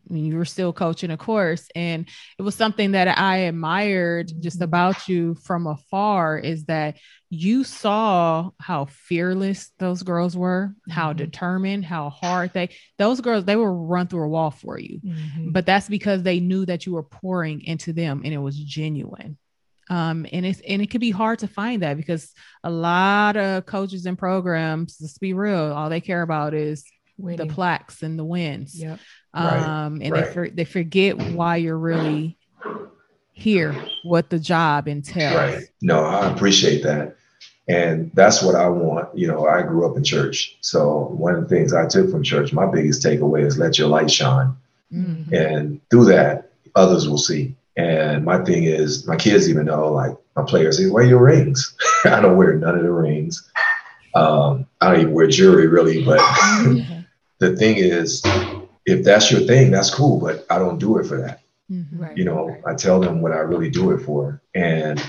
when 0.06 0.24
you 0.24 0.36
were 0.38 0.46
still 0.46 0.72
coaching, 0.72 1.10
of 1.10 1.18
course, 1.18 1.68
and 1.74 2.08
it 2.38 2.42
was 2.44 2.54
something 2.54 2.92
that 2.92 3.18
I 3.18 3.38
admired 3.38 4.32
just 4.40 4.62
about 4.62 5.08
you 5.08 5.34
from 5.36 5.66
afar 5.66 6.38
is 6.38 6.66
that 6.66 6.98
you 7.32 7.64
saw 7.64 8.52
how 8.60 8.86
fearless 8.86 9.72
those 9.80 10.04
girls 10.04 10.36
were, 10.38 10.76
how 10.90 11.14
Mhm. 11.14 11.18
determined, 11.18 11.86
how 11.86 12.10
hard 12.10 12.52
they 12.54 12.70
those 12.98 13.22
girls 13.22 13.46
they 13.46 13.56
will 13.56 13.68
run 13.88 14.08
through 14.08 14.24
a 14.26 14.30
wall 14.30 14.52
for 14.52 14.80
you 14.80 15.00
Mhm. 15.04 15.54
but 15.54 15.66
that's 15.66 15.88
because 15.90 16.22
they 16.24 16.40
knew 16.40 16.66
that 16.66 16.86
you 16.86 16.94
were 16.94 17.04
pouring 17.04 17.62
into 17.62 17.92
them 17.94 18.22
and 18.24 18.34
it 18.34 18.38
was 18.40 18.58
genuine 18.60 19.38
um, 19.90 20.26
and 20.32 20.46
it's 20.46 20.60
and 20.62 20.82
it 20.82 20.88
could 20.88 21.02
be 21.02 21.12
hard 21.12 21.40
to 21.40 21.48
find 21.48 21.82
that 21.84 21.98
because 21.98 22.34
a 22.64 22.70
lot 22.70 23.36
of 23.38 23.66
coaches 23.66 24.06
and 24.06 24.18
programs 24.18 24.98
let's 25.02 25.18
be 25.18 25.34
real 25.34 25.72
all 25.74 25.90
they 25.90 26.02
care 26.02 26.22
about 26.22 26.54
is 26.54 26.84
Winning. 27.18 27.48
the 27.48 27.54
plaques 27.54 28.02
and 28.02 28.18
the 28.18 28.24
wins 28.26 28.80
Yep. 28.80 29.00
Right, 29.36 29.86
um, 29.86 30.02
and 30.02 30.12
right. 30.12 30.26
they 30.26 30.34
for, 30.34 30.50
they 30.50 30.66
forget 30.66 31.18
why 31.18 31.58
you're 31.58 31.78
really 31.78 32.38
here 33.34 33.74
what 34.04 34.30
the 34.30 34.40
job 34.40 34.88
entails 34.88 35.36
Right. 35.36 35.64
No, 35.82 36.04
I 36.04 36.32
appreciate 36.32 36.84
that. 36.84 37.16
And 37.68 38.10
that's 38.16 38.42
what 38.42 38.56
I 38.56 38.68
want. 38.68 39.16
You 39.16 39.28
know, 39.28 39.46
I 39.48 39.62
grew 39.62 39.90
up 39.90 39.96
in 39.96 40.04
church. 40.04 40.58
So 40.62 41.14
one 41.16 41.36
of 41.36 41.42
the 41.42 41.48
things 41.48 41.72
I 41.72 41.86
took 41.88 42.10
from 42.10 42.24
church, 42.24 42.52
my 42.52 42.66
biggest 42.66 43.04
takeaway 43.04 43.46
is 43.46 43.60
let 43.60 43.78
your 43.78 43.88
light 43.88 44.10
shine. 44.10 44.56
Mhm. 44.92 45.32
And 45.32 45.80
through 45.92 46.06
that, 46.06 46.50
others 46.76 47.08
will 47.08 47.20
see. 47.20 47.56
And 47.80 48.26
my 48.26 48.44
thing 48.44 48.66
is, 48.66 49.08
my 49.08 49.16
kids 49.16 49.50
even 49.50 49.66
know, 49.66 49.88
like 49.88 50.12
my 50.36 50.44
players 50.44 50.78
say, 50.78 50.90
wear 50.90 51.06
your 51.06 51.24
rings. 51.24 51.78
I 52.04 52.20
don't 52.20 52.36
wear 52.36 52.54
none 52.56 52.76
of 52.76 52.84
the 52.84 52.92
rings. 52.92 53.50
Um, 54.16 54.68
I 54.82 54.92
don't 54.92 55.02
even 55.02 55.14
wear 55.14 55.28
jewelry 55.28 55.68
really, 55.68 56.04
but 56.04 56.18
the 57.40 57.56
thing 57.56 57.78
is, 57.78 58.22
if 58.86 59.06
that's 59.06 59.32
your 59.32 59.42
thing, 59.42 59.72
that's 59.72 59.94
cool, 59.96 60.20
but 60.20 60.46
I 60.50 60.60
don't 60.60 60.78
do 60.78 60.98
it 60.98 61.06
for 61.08 61.22
that. 61.22 61.40
Mhm. 61.72 61.86
Right. 61.94 62.18
You 62.18 62.26
know, 62.26 62.58
I 62.66 62.74
tell 62.74 63.00
them 63.00 63.22
what 63.22 63.32
I 63.32 63.38
really 63.38 63.70
do 63.70 63.92
it 63.92 64.00
for. 64.00 64.42
And 64.56 65.02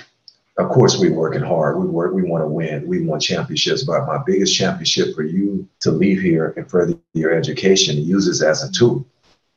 of 0.56 0.68
course, 0.68 0.96
we're 0.96 1.12
working 1.12 1.42
hard. 1.42 1.76
We 1.80 1.86
work, 1.86 2.14
we 2.14 2.22
want 2.22 2.44
to 2.44 2.48
win. 2.48 2.86
We 2.86 3.04
want 3.04 3.22
championships. 3.22 3.82
But 3.82 4.06
my 4.06 4.22
biggest 4.24 4.54
championship 4.54 5.16
for 5.16 5.24
you 5.24 5.66
to 5.80 5.90
leave 5.90 6.20
here 6.20 6.54
and 6.56 6.70
further 6.70 6.94
your 7.14 7.32
education, 7.32 7.96
use 7.96 8.26
this 8.26 8.42
as 8.42 8.62
a 8.62 8.70
tool. 8.70 9.04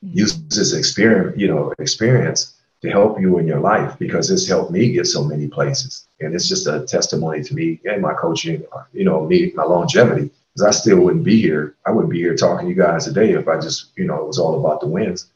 Mhm. 0.03 0.15
Use 0.15 0.37
this 0.47 0.73
experience, 0.73 1.37
you 1.37 1.47
know, 1.47 1.73
experience 1.77 2.53
to 2.83 2.89
help 2.89 3.19
you 3.19 3.39
in 3.39 3.47
your 3.47 3.61
life 3.61 3.97
because 3.97 4.29
it's 4.29 4.45
helped 4.45 4.69
me 4.69 4.91
get 4.91 5.07
so 5.07 5.23
many 5.23 5.47
places. 5.47 6.05
And 6.19 6.35
it's 6.35 6.49
just 6.49 6.67
a 6.67 6.81
testimony 6.81 7.41
to 7.41 7.55
me 7.55 7.79
and 7.85 8.01
my 8.01 8.13
coaching, 8.13 8.63
you 8.91 9.05
know, 9.05 9.25
me, 9.25 9.53
my 9.55 9.63
longevity. 9.63 10.29
Because 10.53 10.67
I 10.67 10.71
still 10.71 10.99
wouldn't 10.99 11.23
be 11.23 11.41
here. 11.41 11.75
I 11.85 11.91
wouldn't 11.91 12.11
be 12.11 12.19
here 12.19 12.35
talking 12.35 12.67
to 12.67 12.69
you 12.69 12.79
guys 12.79 13.05
today 13.05 13.31
if 13.31 13.47
I 13.47 13.59
just, 13.59 13.97
you 13.97 14.05
know, 14.05 14.19
it 14.19 14.27
was 14.27 14.37
all 14.37 14.59
about 14.59 14.81
the 14.81 14.87
wins. 14.87 15.31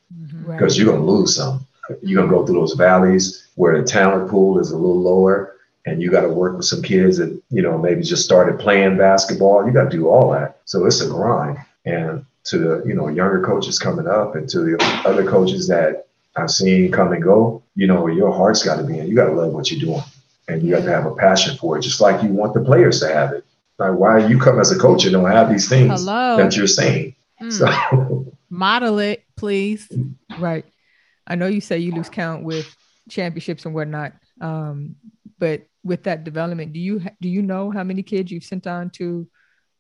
Right. 0.46 0.58
because 0.58 0.78
you're 0.78 0.92
gonna 0.92 1.06
lose 1.06 1.36
some. 1.36 1.66
You're 2.02 2.22
gonna 2.22 2.32
go 2.32 2.46
through 2.46 2.60
those 2.60 2.74
valleys 2.74 3.48
where 3.56 3.82
the 3.82 3.88
talent 3.88 4.30
pool 4.30 4.60
is 4.60 4.72
a 4.72 4.78
little 4.78 5.02
lower, 5.02 5.56
and 5.86 6.02
you 6.02 6.12
got 6.12 6.22
to 6.22 6.30
work 6.30 6.56
with 6.56 6.66
some 6.66 6.82
kids 6.82 7.18
that 7.18 7.42
you 7.50 7.62
know 7.62 7.78
maybe 7.78 8.04
just 8.04 8.24
started 8.24 8.60
playing 8.60 8.98
basketball. 8.98 9.66
You 9.66 9.74
got 9.74 9.90
to 9.92 9.98
do 9.98 10.08
all 10.08 10.32
that, 10.32 10.60
so 10.66 10.86
it's 10.86 11.02
a 11.02 11.08
grind. 11.08 11.58
And 11.86 12.26
to 12.46 12.58
the 12.58 12.84
you 12.86 12.94
know 12.94 13.10
younger 13.10 13.42
coaches 13.42 13.80
coming 13.80 14.08
up, 14.08 14.36
and 14.36 14.48
to 14.50 14.60
the 14.62 15.02
other 15.06 15.30
coaches 15.30 15.68
that 15.68 16.07
I've 16.38 16.52
seen 16.52 16.92
come 16.92 17.12
and 17.12 17.24
go, 17.24 17.64
you 17.76 17.88
know 17.88 18.08
your 18.08 18.32
heart's 18.32 18.64
got 18.64 18.78
to 18.78 18.84
be 18.84 19.00
in. 19.00 19.08
You 19.08 19.16
got 19.16 19.28
to 19.28 19.34
love 19.34 19.54
what 19.54 19.72
you're 19.72 19.80
doing, 19.80 20.04
and 20.48 20.62
you 20.64 20.72
got 20.76 20.84
to 20.84 20.92
have 20.92 21.06
a 21.06 21.16
passion 21.16 21.58
for 21.58 21.78
it, 21.78 21.82
just 21.82 22.02
like 22.02 22.24
you 22.24 22.30
want 22.30 22.54
the 22.54 22.62
players 22.62 23.00
to 23.02 23.08
have 23.08 23.34
it. 23.34 23.46
Like 23.78 23.94
why 23.94 24.26
you 24.26 24.40
come 24.40 24.60
as 24.60 24.72
a 24.72 24.80
coach 24.80 25.04
and 25.04 25.14
don't 25.14 25.30
have 25.30 25.50
these 25.50 25.70
things 25.70 25.92
hello 25.92 26.38
that 26.38 26.56
you're 26.56 26.68
saying? 26.68 27.16
Mm. 27.42 27.54
So 27.54 28.34
model 28.50 29.00
it 29.00 29.24
please 29.36 29.88
Right. 30.40 30.66
I 31.26 31.36
know 31.36 31.48
you 31.48 31.62
say 31.62 31.78
you 31.80 31.94
lose 31.94 32.10
count 32.10 32.44
with 32.44 32.74
championships 33.10 33.66
and 33.66 33.74
whatnot, 33.74 34.14
um, 34.40 34.96
but 35.40 35.64
with 35.84 36.04
that 36.04 36.24
development, 36.24 36.74
do 36.74 36.80
you 36.80 37.02
do 37.22 37.30
you 37.30 37.42
know 37.42 37.72
how 37.72 37.84
many 37.84 38.04
kids 38.04 38.32
you've 38.32 38.44
sent 38.44 38.68
on 38.68 38.90
to 38.92 39.28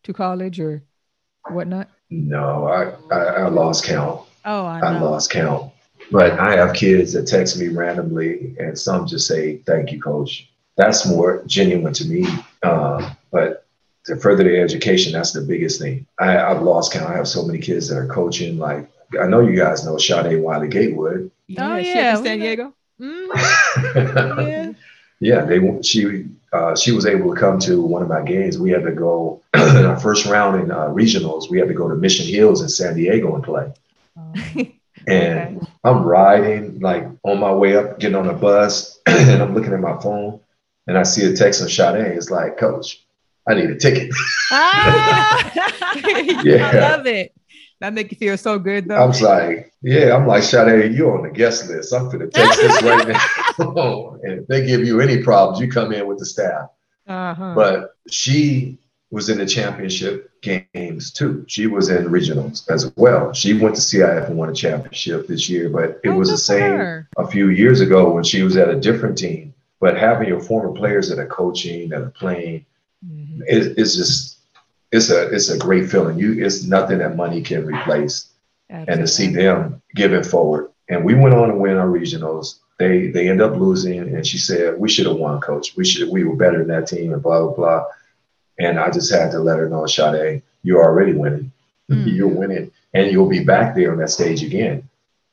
to 0.04 0.14
college 0.14 0.60
or 0.60 0.84
whatnot? 1.50 1.90
no, 2.10 2.68
I, 2.68 3.16
I 3.16 3.24
I 3.44 3.48
lost 3.50 3.86
count. 3.86 4.22
oh 4.46 4.66
i 4.66 4.80
I 4.80 5.00
lost 5.00 5.30
count. 5.30 5.72
But 6.12 6.40
I 6.40 6.56
have 6.56 6.74
kids 6.74 7.14
that 7.14 7.28
text 7.28 7.60
me 7.60 7.68
randomly, 7.68 8.56
and 8.60 8.78
some 8.78 9.06
just 9.08 9.28
say, 9.28 9.58
"Thank 9.66 9.92
you, 9.92 10.02
coach." 10.02 10.50
That's 10.78 11.08
more 11.08 11.44
genuine 11.48 11.94
to 11.94 12.06
me. 12.08 12.28
Uh, 12.64 13.14
but 13.32 13.66
to 14.06 14.16
further 14.16 14.44
their 14.44 14.64
education, 14.64 15.12
that's 15.14 15.34
the 15.34 15.42
biggest 15.42 15.82
thing. 15.82 16.06
I, 16.20 16.38
I've 16.38 16.62
lost 16.62 16.94
count. 16.94 17.10
I 17.10 17.16
have 17.18 17.28
so 17.28 17.44
many 17.46 17.60
kids 17.60 17.90
that 17.90 17.98
are 17.98 18.08
coaching. 18.08 18.58
Like 18.58 18.90
I 19.22 19.28
know 19.28 19.42
you 19.42 19.56
guys 19.58 19.86
know 19.86 19.98
Sade 19.98 20.42
Wiley 20.42 20.68
Gatewood. 20.70 21.32
Oh, 21.58 21.82
she 21.82 21.94
yeah, 21.94 22.14
up 22.14 22.18
in 22.18 22.24
we 22.24 22.28
San 22.30 22.40
know. 22.40 22.46
Diego. 22.46 22.74
Mhm. 23.00 24.38
yeah. 24.48 24.74
yeah, 25.20 25.46
they 25.46 25.82
she 25.82 26.26
uh, 26.54 26.76
she 26.76 26.92
was 26.92 27.06
able 27.06 27.34
to 27.34 27.40
come 27.40 27.60
to 27.60 27.82
one 27.82 28.02
of 28.02 28.08
my 28.08 28.22
games. 28.22 28.58
We 28.58 28.72
had 28.72 28.84
to 28.84 28.92
go 28.92 29.42
in 29.54 29.60
our 29.86 30.00
first 30.00 30.26
round 30.26 30.62
in 30.62 30.72
uh, 30.72 30.88
regionals. 30.88 31.50
We 31.50 31.60
had 31.60 31.68
to 31.68 31.74
go 31.74 31.90
to 31.90 31.96
Mission 31.96 32.26
Hills 32.26 32.62
in 32.62 32.70
San 32.70 32.96
Diego 32.96 33.36
and 33.36 33.44
play. 33.44 34.74
And 35.08 35.58
Okay. 35.62 35.67
I'm 35.88 36.04
riding, 36.04 36.80
like 36.80 37.08
on 37.24 37.40
my 37.40 37.52
way 37.52 37.76
up, 37.78 38.00
getting 38.00 38.16
on 38.16 38.28
a 38.28 38.34
bus, 38.34 39.00
and 39.06 39.42
I'm 39.42 39.54
looking 39.54 39.74
at 39.74 39.80
my 39.80 40.00
phone, 40.02 40.40
and 40.86 40.98
I 40.98 41.04
see 41.04 41.26
a 41.26 41.34
text 41.34 41.62
from 41.62 41.70
Sade. 41.70 42.06
It's 42.18 42.30
like, 42.30 42.58
Coach, 42.58 43.06
I 43.48 43.54
need 43.54 43.70
a 43.70 43.76
ticket. 43.76 44.12
Ah! 44.52 45.74
Yeah. 46.44 46.70
I 46.70 46.80
love 46.96 47.08
it. 47.08 47.34
That 47.80 47.94
make 47.94 48.12
you 48.12 48.18
feel 48.18 48.38
so 48.38 48.58
good 48.60 48.88
though. 48.88 48.96
I'm 48.96 49.12
like, 49.22 49.72
Yeah, 49.82 50.16
I'm 50.16 50.26
like, 50.28 50.44
Sade, 50.44 50.94
you're 50.94 51.18
on 51.18 51.24
the 51.24 51.32
guest 51.32 51.70
list. 51.70 51.94
I'm 51.94 52.10
gonna 52.10 52.28
text 52.28 52.60
this 52.60 52.82
right 52.82 53.08
now. 53.08 54.18
and 54.24 54.42
if 54.42 54.48
they 54.48 54.66
give 54.66 54.86
you 54.86 55.00
any 55.02 55.22
problems, 55.24 55.60
you 55.60 55.70
come 55.70 55.92
in 55.94 56.08
with 56.08 56.20
the 56.20 56.26
staff. 56.26 56.70
Uh-huh. 57.08 57.54
But 57.56 57.92
she 58.10 58.80
was 59.10 59.30
in 59.30 59.38
the 59.38 59.46
championship 59.46 60.30
games 60.42 61.12
too. 61.12 61.46
She 61.48 61.68
was 61.68 61.90
in 61.90 62.06
regionals 62.10 62.70
as 62.70 62.92
well. 62.98 63.32
She 63.34 63.54
went 63.58 63.76
to 63.76 63.82
CIF 63.82 64.28
and 64.28 64.38
won 64.38 64.50
a 64.50 64.54
championship 64.54 65.28
this 65.28 65.48
year, 65.50 65.70
but 65.70 66.00
it 66.04 66.10
Oh, 66.10 66.16
was 66.18 66.30
the 66.30 66.38
same 66.38 66.78
her. 66.78 67.08
a 67.18 67.28
few 67.28 67.50
years 67.50 67.80
ago 67.80 68.12
when 68.14 68.24
she 68.24 68.44
was 68.44 68.58
at 68.58 68.70
a 68.70 68.80
different 68.80 69.18
team. 69.18 69.54
But 69.80 69.98
having 69.98 70.28
your 70.28 70.40
former 70.42 70.74
players 70.74 71.08
that 71.10 71.20
are 71.20 71.28
coaching, 71.28 71.90
that 71.90 72.02
are 72.02 72.10
playing, 72.20 72.66
Mhm. 73.06 73.42
it, 73.48 73.78
it's 73.78 73.96
just 73.96 74.38
it's 74.92 75.10
a 75.10 75.28
it's 75.30 75.50
a 75.50 75.58
great 75.58 75.90
feeling. 75.90 76.18
You 76.18 76.44
it's 76.46 76.64
nothing 76.66 76.98
that 77.00 77.16
money 77.16 77.42
can 77.42 77.66
replace. 77.66 78.28
And 78.70 78.86
to 79.00 79.08
see 79.08 79.28
them 79.28 79.82
giving 79.96 80.24
forward. 80.24 80.68
And 80.90 81.06
we 81.06 81.14
went 81.14 81.34
on 81.34 81.48
to 81.50 81.56
win 81.56 81.78
our 81.78 81.88
regionals. 81.88 82.56
They 82.80 83.08
they 83.08 83.30
end 83.30 83.42
up 83.42 83.56
losing, 83.56 84.00
and 84.14 84.28
she 84.28 84.38
said 84.38 84.78
we 84.78 84.90
should 84.90 85.06
have 85.06 85.16
won, 85.16 85.40
coach. 85.40 85.76
We 85.78 85.86
should 85.86 86.10
we 86.10 86.26
were 86.26 86.36
better 86.36 86.58
than 86.60 86.68
that 86.68 86.88
team, 86.88 87.14
and 87.14 87.22
blah 87.22 87.40
blah 87.44 87.54
blah. 87.56 87.86
And 88.60 88.80
I 88.80 88.90
just 88.90 89.12
had 89.12 89.32
to 89.32 89.40
let 89.40 89.60
her 89.60 89.70
know, 89.70 89.86
Sade, 89.86 90.42
you're 90.64 90.84
already 90.84 91.14
winning. 91.14 91.52
Mm. 91.90 92.16
you're 92.16 92.28
winning, 92.28 92.70
and 92.94 93.10
you'll 93.12 93.30
be 93.30 93.46
back 93.46 93.74
there 93.74 93.94
on 93.94 93.98
that 94.00 94.10
stage 94.10 94.44
again. 94.44 94.90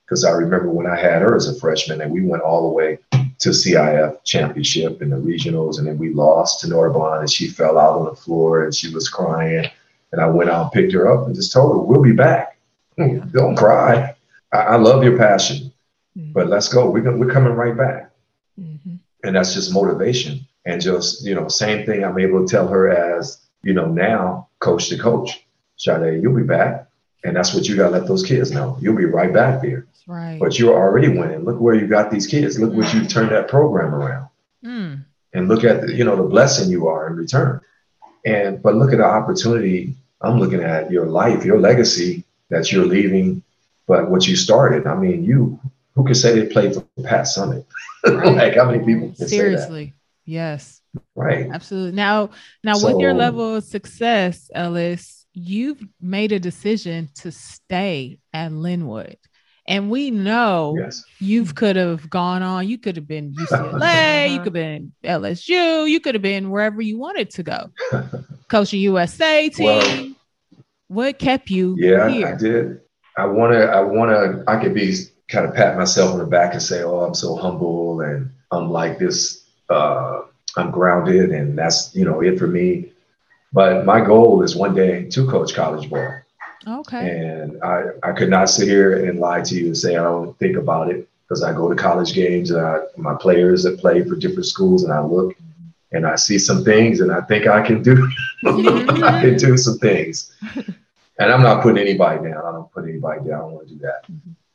Because 0.06 0.24
I 0.24 0.30
remember 0.30 0.68
when 0.70 0.86
I 0.86 0.94
had 0.96 1.20
her 1.22 1.34
as 1.34 1.48
a 1.48 1.58
freshman, 1.58 2.00
and 2.00 2.12
we 2.12 2.22
went 2.22 2.44
all 2.44 2.62
the 2.68 2.74
way 2.74 2.98
to 3.40 3.48
CIF 3.48 4.22
championship 4.22 5.00
and 5.00 5.10
the 5.10 5.16
regionals, 5.16 5.78
and 5.78 5.86
then 5.88 5.98
we 5.98 6.12
lost 6.14 6.60
to 6.60 6.68
Narbonne, 6.68 7.20
and 7.20 7.30
she 7.32 7.48
fell 7.48 7.76
out 7.76 7.98
on 7.98 8.04
the 8.04 8.14
floor 8.14 8.62
and 8.64 8.72
she 8.72 8.94
was 8.94 9.08
crying. 9.08 9.68
And 10.12 10.20
I 10.20 10.26
went 10.26 10.48
out 10.48 10.62
and 10.62 10.72
picked 10.72 10.92
her 10.92 11.12
up 11.12 11.26
and 11.26 11.34
just 11.34 11.52
told 11.52 11.72
her, 11.72 11.78
"We'll 11.78 12.02
be 12.02 12.12
back. 12.12 12.56
Don't 12.96 13.56
cry. 13.56 14.14
I, 14.52 14.58
I 14.58 14.76
love 14.76 15.02
your 15.02 15.18
passion, 15.18 15.72
Mhm. 16.16 16.32
but 16.34 16.46
let's 16.46 16.68
go. 16.68 16.88
We're 16.88 17.00
gonna, 17.00 17.16
we're 17.16 17.32
coming 17.32 17.54
right 17.54 17.76
back." 17.76 18.12
Mhm. 18.60 19.00
and 19.24 19.34
that's 19.34 19.54
just 19.54 19.72
motivation 19.74 20.46
and 20.66 20.80
just 20.80 21.24
you 21.24 21.34
know 21.34 21.48
same 21.48 21.84
thing 21.86 22.04
i'm 22.04 22.18
able 22.18 22.46
to 22.46 22.50
tell 22.50 22.68
her 22.68 22.88
as 22.90 23.38
you 23.62 23.72
know 23.72 23.86
now 23.86 24.48
coach 24.60 24.88
to 24.88 24.98
coach 24.98 25.44
Sade, 25.76 26.22
you'll 26.22 26.36
be 26.36 26.42
back. 26.42 26.86
And 27.24 27.34
that's 27.34 27.54
what 27.54 27.66
you 27.66 27.76
got 27.76 27.84
to 27.84 27.98
let 27.98 28.06
those 28.06 28.22
kids 28.22 28.50
know. 28.50 28.76
You'll 28.80 28.96
be 28.96 29.06
right 29.06 29.32
back 29.32 29.62
there 29.62 29.86
That's 29.86 30.08
right. 30.08 30.38
but 30.38 30.58
you're 30.58 30.74
already 30.74 31.08
winning. 31.08 31.44
Look 31.44 31.58
where 31.58 31.74
you 31.74 31.86
got 31.86 32.10
these 32.10 32.26
kids. 32.26 32.58
Look 32.58 32.74
what 32.74 32.92
you've 32.92 33.08
turned 33.08 33.30
that 33.30 33.48
program 33.48 33.94
around. 33.94 34.28
Mm. 34.64 35.04
and 35.34 35.46
look 35.46 35.62
at 35.62 35.82
the, 35.82 35.94
you 35.94 36.04
know 36.04 36.16
the 36.16 36.22
blessing 36.22 36.70
you 36.70 36.88
are 36.88 37.06
in 37.06 37.16
return. 37.16 37.60
And 38.24 38.62
but 38.62 38.76
look 38.76 38.92
at 38.92 38.98
the 38.98 39.04
opportunity 39.04 39.94
i'm 40.22 40.38
looking 40.38 40.62
at 40.62 40.90
your 40.90 41.04
life 41.04 41.44
your 41.44 41.60
legacy 41.60 42.24
that 42.48 42.72
you're 42.72 42.86
leaving 42.86 43.42
but 43.86 44.10
what 44.10 44.26
you 44.26 44.36
started. 44.36 44.86
I 44.86 44.94
mean 44.94 45.24
you 45.24 45.60
who 45.94 46.04
can 46.04 46.14
say 46.14 46.38
they 46.38 46.46
played 46.46 46.74
for 46.74 46.84
Pat 47.02 47.24
Summitt? 47.26 47.64
Right. 48.06 48.36
like 48.36 48.54
how 48.56 48.70
many 48.70 48.84
people 48.84 49.08
can 49.08 49.16
say 49.16 49.24
that? 49.24 49.30
Seriously. 49.30 49.94
Yes. 50.24 50.80
right 51.14 51.48
Absolutely. 51.52 51.92
Now, 51.92 52.30
now 52.62 52.74
with 52.82 52.98
your 52.98 53.12
level 53.14 53.56
of 53.56 53.64
success, 53.64 54.50
Ellis, 54.54 55.26
you've 55.34 55.82
made 56.00 56.32
a 56.32 56.38
decision 56.40 57.08
to 57.16 57.30
stay 57.32 58.18
at 58.32 58.52
Lynwood. 58.52 59.16
And 59.66 59.90
we 59.90 60.10
know 60.10 60.76
Yes. 60.78 61.02
you 61.20 61.44
could 61.46 61.76
have 61.76 62.08
gone 62.10 62.42
on. 62.42 62.68
You 62.68 62.78
could 62.78 62.96
have 62.96 63.08
been 63.08 63.32
UCLA. 63.38 64.30
you 64.30 64.38
could 64.38 64.46
have 64.46 64.52
been 64.52 64.92
LSU. 65.04 65.88
You 65.90 66.00
could 66.00 66.14
have 66.14 66.22
been 66.22 66.50
wherever 66.50 66.80
you 66.82 66.98
wanted 66.98 67.30
to 67.30 67.42
go. 67.42 67.70
Coaching 68.48 68.80
USA 68.80 69.48
team. 69.48 69.64
Well, 69.66 70.08
what 70.88 71.18
kept 71.18 71.50
you 71.50 71.76
Yeah, 71.78 72.08
here? 72.08 72.26
I 72.28 72.36
did. 72.36 72.80
I 73.16 73.26
wanna, 73.26 73.60
I 73.60 73.80
wanna, 73.80 74.44
I 74.46 74.62
could 74.62 74.74
be 74.74 74.94
kind 75.28 75.46
of 75.46 75.54
pat 75.54 75.76
myself 75.76 76.12
on 76.12 76.18
the 76.18 76.26
back 76.26 76.52
and 76.52 76.62
say, 76.62 76.82
oh, 76.82 77.00
I'm 77.00 77.14
so 77.14 77.34
humble 77.36 78.00
and 78.02 78.30
I'm 78.50 78.70
like 78.70 78.98
this, 78.98 79.43
uh, 79.70 80.22
I'm 80.56 80.70
grounded 80.70 81.30
and 81.30 81.58
that's, 81.58 81.94
you 81.94 82.04
know, 82.04 82.20
it 82.20 82.38
for 82.38 82.46
me. 82.46 82.90
But 83.52 83.84
my 83.84 84.00
goal 84.00 84.42
is 84.42 84.56
one 84.56 84.74
day 84.74 85.04
to 85.10 85.28
coach 85.28 85.54
college 85.54 85.88
ball. 85.88 86.20
Okay. 86.66 87.18
And 87.18 87.62
I, 87.62 87.84
I 88.02 88.12
could 88.12 88.30
not 88.30 88.50
sit 88.50 88.68
here 88.68 89.06
and 89.06 89.20
lie 89.20 89.42
to 89.42 89.54
you 89.54 89.66
and 89.66 89.76
say 89.76 89.96
I 89.96 90.02
don't 90.02 90.36
think 90.38 90.56
about 90.56 90.90
it 90.90 91.08
because 91.22 91.42
I 91.42 91.52
go 91.52 91.68
to 91.68 91.76
college 91.76 92.14
games 92.14 92.50
and 92.50 92.60
I, 92.60 92.80
my 92.96 93.14
players 93.14 93.62
that 93.64 93.78
play 93.78 94.02
for 94.02 94.16
different 94.16 94.46
schools 94.46 94.82
and 94.84 94.92
I 94.92 95.00
look 95.00 95.36
and 95.92 96.06
I 96.06 96.16
see 96.16 96.38
some 96.38 96.64
things 96.64 97.00
and 97.00 97.12
I 97.12 97.20
think 97.22 97.46
I 97.46 97.64
can 97.64 97.82
do 97.82 98.08
I 98.46 99.20
can 99.20 99.36
do 99.36 99.56
some 99.56 99.78
things. 99.78 100.32
And 101.18 101.32
I'm 101.32 101.42
not 101.42 101.62
putting 101.62 101.78
anybody 101.78 102.28
down. 102.28 102.44
I 102.44 102.50
don't 102.50 102.72
put 102.72 102.88
anybody 102.88 103.20
down. 103.20 103.34
I 103.34 103.38
don't 103.38 103.52
want 103.52 103.68
to 103.68 103.74
do 103.74 103.80
that. 103.82 104.04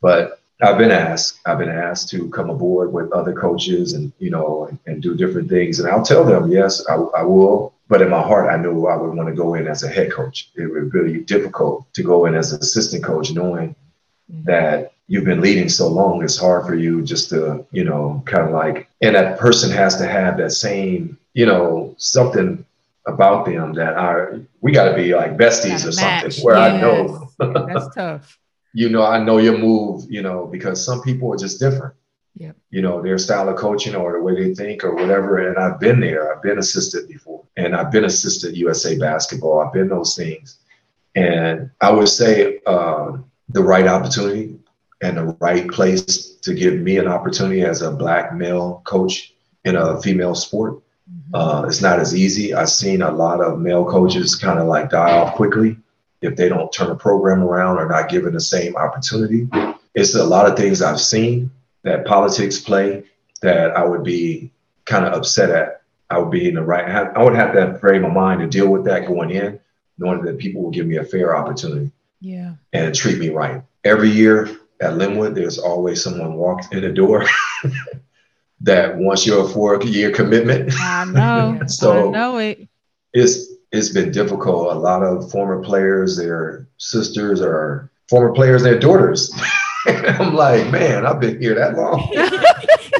But 0.02 0.39
I've 0.62 0.78
been 0.78 0.90
asked. 0.90 1.40
I've 1.46 1.58
been 1.58 1.70
asked 1.70 2.10
to 2.10 2.28
come 2.30 2.50
aboard 2.50 2.92
with 2.92 3.12
other 3.12 3.32
coaches 3.32 3.94
and 3.94 4.12
you 4.18 4.30
know 4.30 4.66
and, 4.66 4.78
and 4.86 5.02
do 5.02 5.16
different 5.16 5.48
things. 5.48 5.80
And 5.80 5.88
I'll 5.88 6.04
tell 6.04 6.24
them 6.24 6.50
yes, 6.50 6.86
I, 6.88 6.94
I 6.94 7.22
will. 7.22 7.74
But 7.88 8.02
in 8.02 8.10
my 8.10 8.22
heart, 8.22 8.50
I 8.50 8.56
knew 8.56 8.86
I 8.86 8.96
would 8.96 9.14
want 9.14 9.28
to 9.28 9.34
go 9.34 9.54
in 9.54 9.66
as 9.66 9.82
a 9.82 9.88
head 9.88 10.12
coach. 10.12 10.50
It 10.54 10.66
would 10.66 10.92
be 10.92 10.98
really 10.98 11.20
difficult 11.20 11.92
to 11.94 12.02
go 12.02 12.26
in 12.26 12.34
as 12.34 12.52
an 12.52 12.60
assistant 12.60 13.02
coach, 13.02 13.32
knowing 13.32 13.74
mm-hmm. 14.30 14.44
that 14.44 14.92
you've 15.08 15.24
been 15.24 15.40
leading 15.40 15.68
so 15.68 15.88
long. 15.88 16.22
It's 16.22 16.38
hard 16.38 16.66
for 16.66 16.74
you 16.74 17.02
just 17.02 17.30
to 17.30 17.66
you 17.72 17.84
know 17.84 18.22
kind 18.26 18.44
of 18.44 18.52
like, 18.52 18.88
and 19.00 19.16
that 19.16 19.38
person 19.38 19.70
has 19.70 19.96
to 19.96 20.06
have 20.06 20.36
that 20.38 20.52
same 20.52 21.18
you 21.34 21.46
know 21.46 21.94
something 21.98 22.64
about 23.06 23.46
them 23.46 23.72
that 23.74 23.94
are 23.94 24.40
we 24.60 24.72
got 24.72 24.90
to 24.90 24.94
be 24.94 25.14
like 25.14 25.36
besties 25.36 25.84
or 25.84 25.94
match. 26.00 26.34
something 26.34 26.44
where 26.44 26.56
I 26.56 26.80
know 26.80 27.30
that's 27.38 27.94
tough. 27.94 28.38
You 28.72 28.88
know, 28.88 29.04
I 29.04 29.22
know 29.22 29.38
your 29.38 29.58
move, 29.58 30.04
you 30.08 30.22
know, 30.22 30.46
because 30.46 30.84
some 30.84 31.02
people 31.02 31.32
are 31.32 31.38
just 31.38 31.58
different. 31.60 31.94
Yep. 32.36 32.56
You 32.70 32.82
know, 32.82 33.02
their 33.02 33.18
style 33.18 33.48
of 33.48 33.56
coaching 33.56 33.94
or 33.94 34.12
the 34.12 34.22
way 34.22 34.34
they 34.34 34.54
think 34.54 34.84
or 34.84 34.94
whatever. 34.94 35.48
And 35.48 35.58
I've 35.58 35.80
been 35.80 36.00
there. 36.00 36.34
I've 36.34 36.42
been 36.42 36.58
assistant 36.58 37.08
before. 37.08 37.44
And 37.56 37.74
I've 37.74 37.90
been 37.90 38.04
assistant 38.04 38.56
USA 38.56 38.96
basketball. 38.96 39.60
I've 39.60 39.72
been 39.72 39.88
those 39.88 40.16
things. 40.16 40.58
And 41.16 41.70
I 41.80 41.90
would 41.90 42.08
say 42.08 42.60
um, 42.66 43.30
the 43.48 43.62
right 43.62 43.86
opportunity 43.86 44.58
and 45.02 45.16
the 45.16 45.36
right 45.40 45.68
place 45.68 46.36
to 46.36 46.54
give 46.54 46.74
me 46.74 46.98
an 46.98 47.08
opportunity 47.08 47.62
as 47.62 47.82
a 47.82 47.90
black 47.90 48.34
male 48.34 48.82
coach 48.84 49.34
in 49.64 49.76
a 49.76 50.00
female 50.00 50.34
sport. 50.34 50.80
Uh, 51.34 51.64
it's 51.66 51.82
not 51.82 51.98
as 51.98 52.14
easy. 52.14 52.54
I've 52.54 52.70
seen 52.70 53.02
a 53.02 53.10
lot 53.10 53.40
of 53.40 53.58
male 53.58 53.84
coaches 53.84 54.36
kind 54.36 54.60
of 54.60 54.68
like 54.68 54.90
die 54.90 55.18
off 55.18 55.34
quickly 55.34 55.76
if 56.22 56.36
they 56.36 56.48
don't 56.48 56.72
turn 56.72 56.90
a 56.90 56.94
program 56.94 57.42
around 57.42 57.78
or 57.78 57.88
not 57.88 58.08
given 58.08 58.32
the 58.34 58.40
same 58.40 58.76
opportunity. 58.76 59.48
It's 59.94 60.14
a 60.14 60.24
lot 60.24 60.50
of 60.50 60.56
things 60.56 60.82
I've 60.82 61.00
seen 61.00 61.50
that 61.82 62.04
politics 62.04 62.58
play 62.58 63.04
that 63.42 63.70
I 63.76 63.84
would 63.84 64.04
be 64.04 64.50
kind 64.84 65.04
of 65.06 65.14
upset 65.14 65.50
at. 65.50 65.82
I 66.10 66.18
would 66.18 66.30
be 66.30 66.48
in 66.48 66.56
the 66.56 66.62
right, 66.62 66.84
I 67.16 67.22
would 67.22 67.34
have 67.36 67.54
that 67.54 67.80
frame 67.80 68.04
of 68.04 68.12
mind 68.12 68.40
to 68.40 68.46
deal 68.48 68.68
with 68.68 68.84
that 68.84 69.06
going 69.06 69.30
in, 69.30 69.60
knowing 69.96 70.22
that 70.24 70.38
people 70.38 70.62
will 70.62 70.70
give 70.72 70.86
me 70.86 70.96
a 70.96 71.04
fair 71.04 71.36
opportunity 71.36 71.90
Yeah. 72.20 72.54
and 72.72 72.94
treat 72.94 73.18
me 73.18 73.28
right. 73.30 73.62
Every 73.84 74.10
year 74.10 74.46
at 74.80 74.94
Lynwood, 74.94 75.34
there's 75.34 75.58
always 75.58 76.02
someone 76.02 76.34
walks 76.34 76.66
in 76.72 76.80
the 76.82 76.90
door 76.92 77.24
that 78.62 78.96
wants 78.96 79.26
your 79.26 79.48
four 79.48 79.80
year 79.82 80.10
commitment. 80.10 80.72
I 80.78 81.04
know. 81.04 81.60
So- 81.68 82.08
I 82.08 82.10
know 82.12 82.36
it. 82.38 82.68
it's 83.12 83.49
it's 83.72 83.90
been 83.90 84.10
difficult. 84.10 84.72
A 84.72 84.78
lot 84.78 85.02
of 85.02 85.30
former 85.30 85.62
players, 85.62 86.16
their 86.16 86.66
sisters 86.78 87.40
or 87.40 87.90
former 88.08 88.32
players, 88.32 88.62
their 88.62 88.78
daughters. 88.78 89.32
I'm 89.86 90.34
like, 90.34 90.70
man, 90.70 91.06
I've 91.06 91.20
been 91.20 91.40
here 91.40 91.54
that 91.54 91.76
long. 91.76 92.12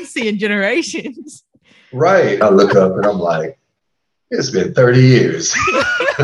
Seeing 0.04 0.38
generations. 0.38 1.44
right. 1.92 2.40
I 2.40 2.48
look 2.48 2.74
up 2.74 2.96
and 2.96 3.04
I'm 3.04 3.18
like, 3.18 3.58
it's 4.30 4.50
been 4.50 4.72
30 4.72 5.00
years. 5.00 5.56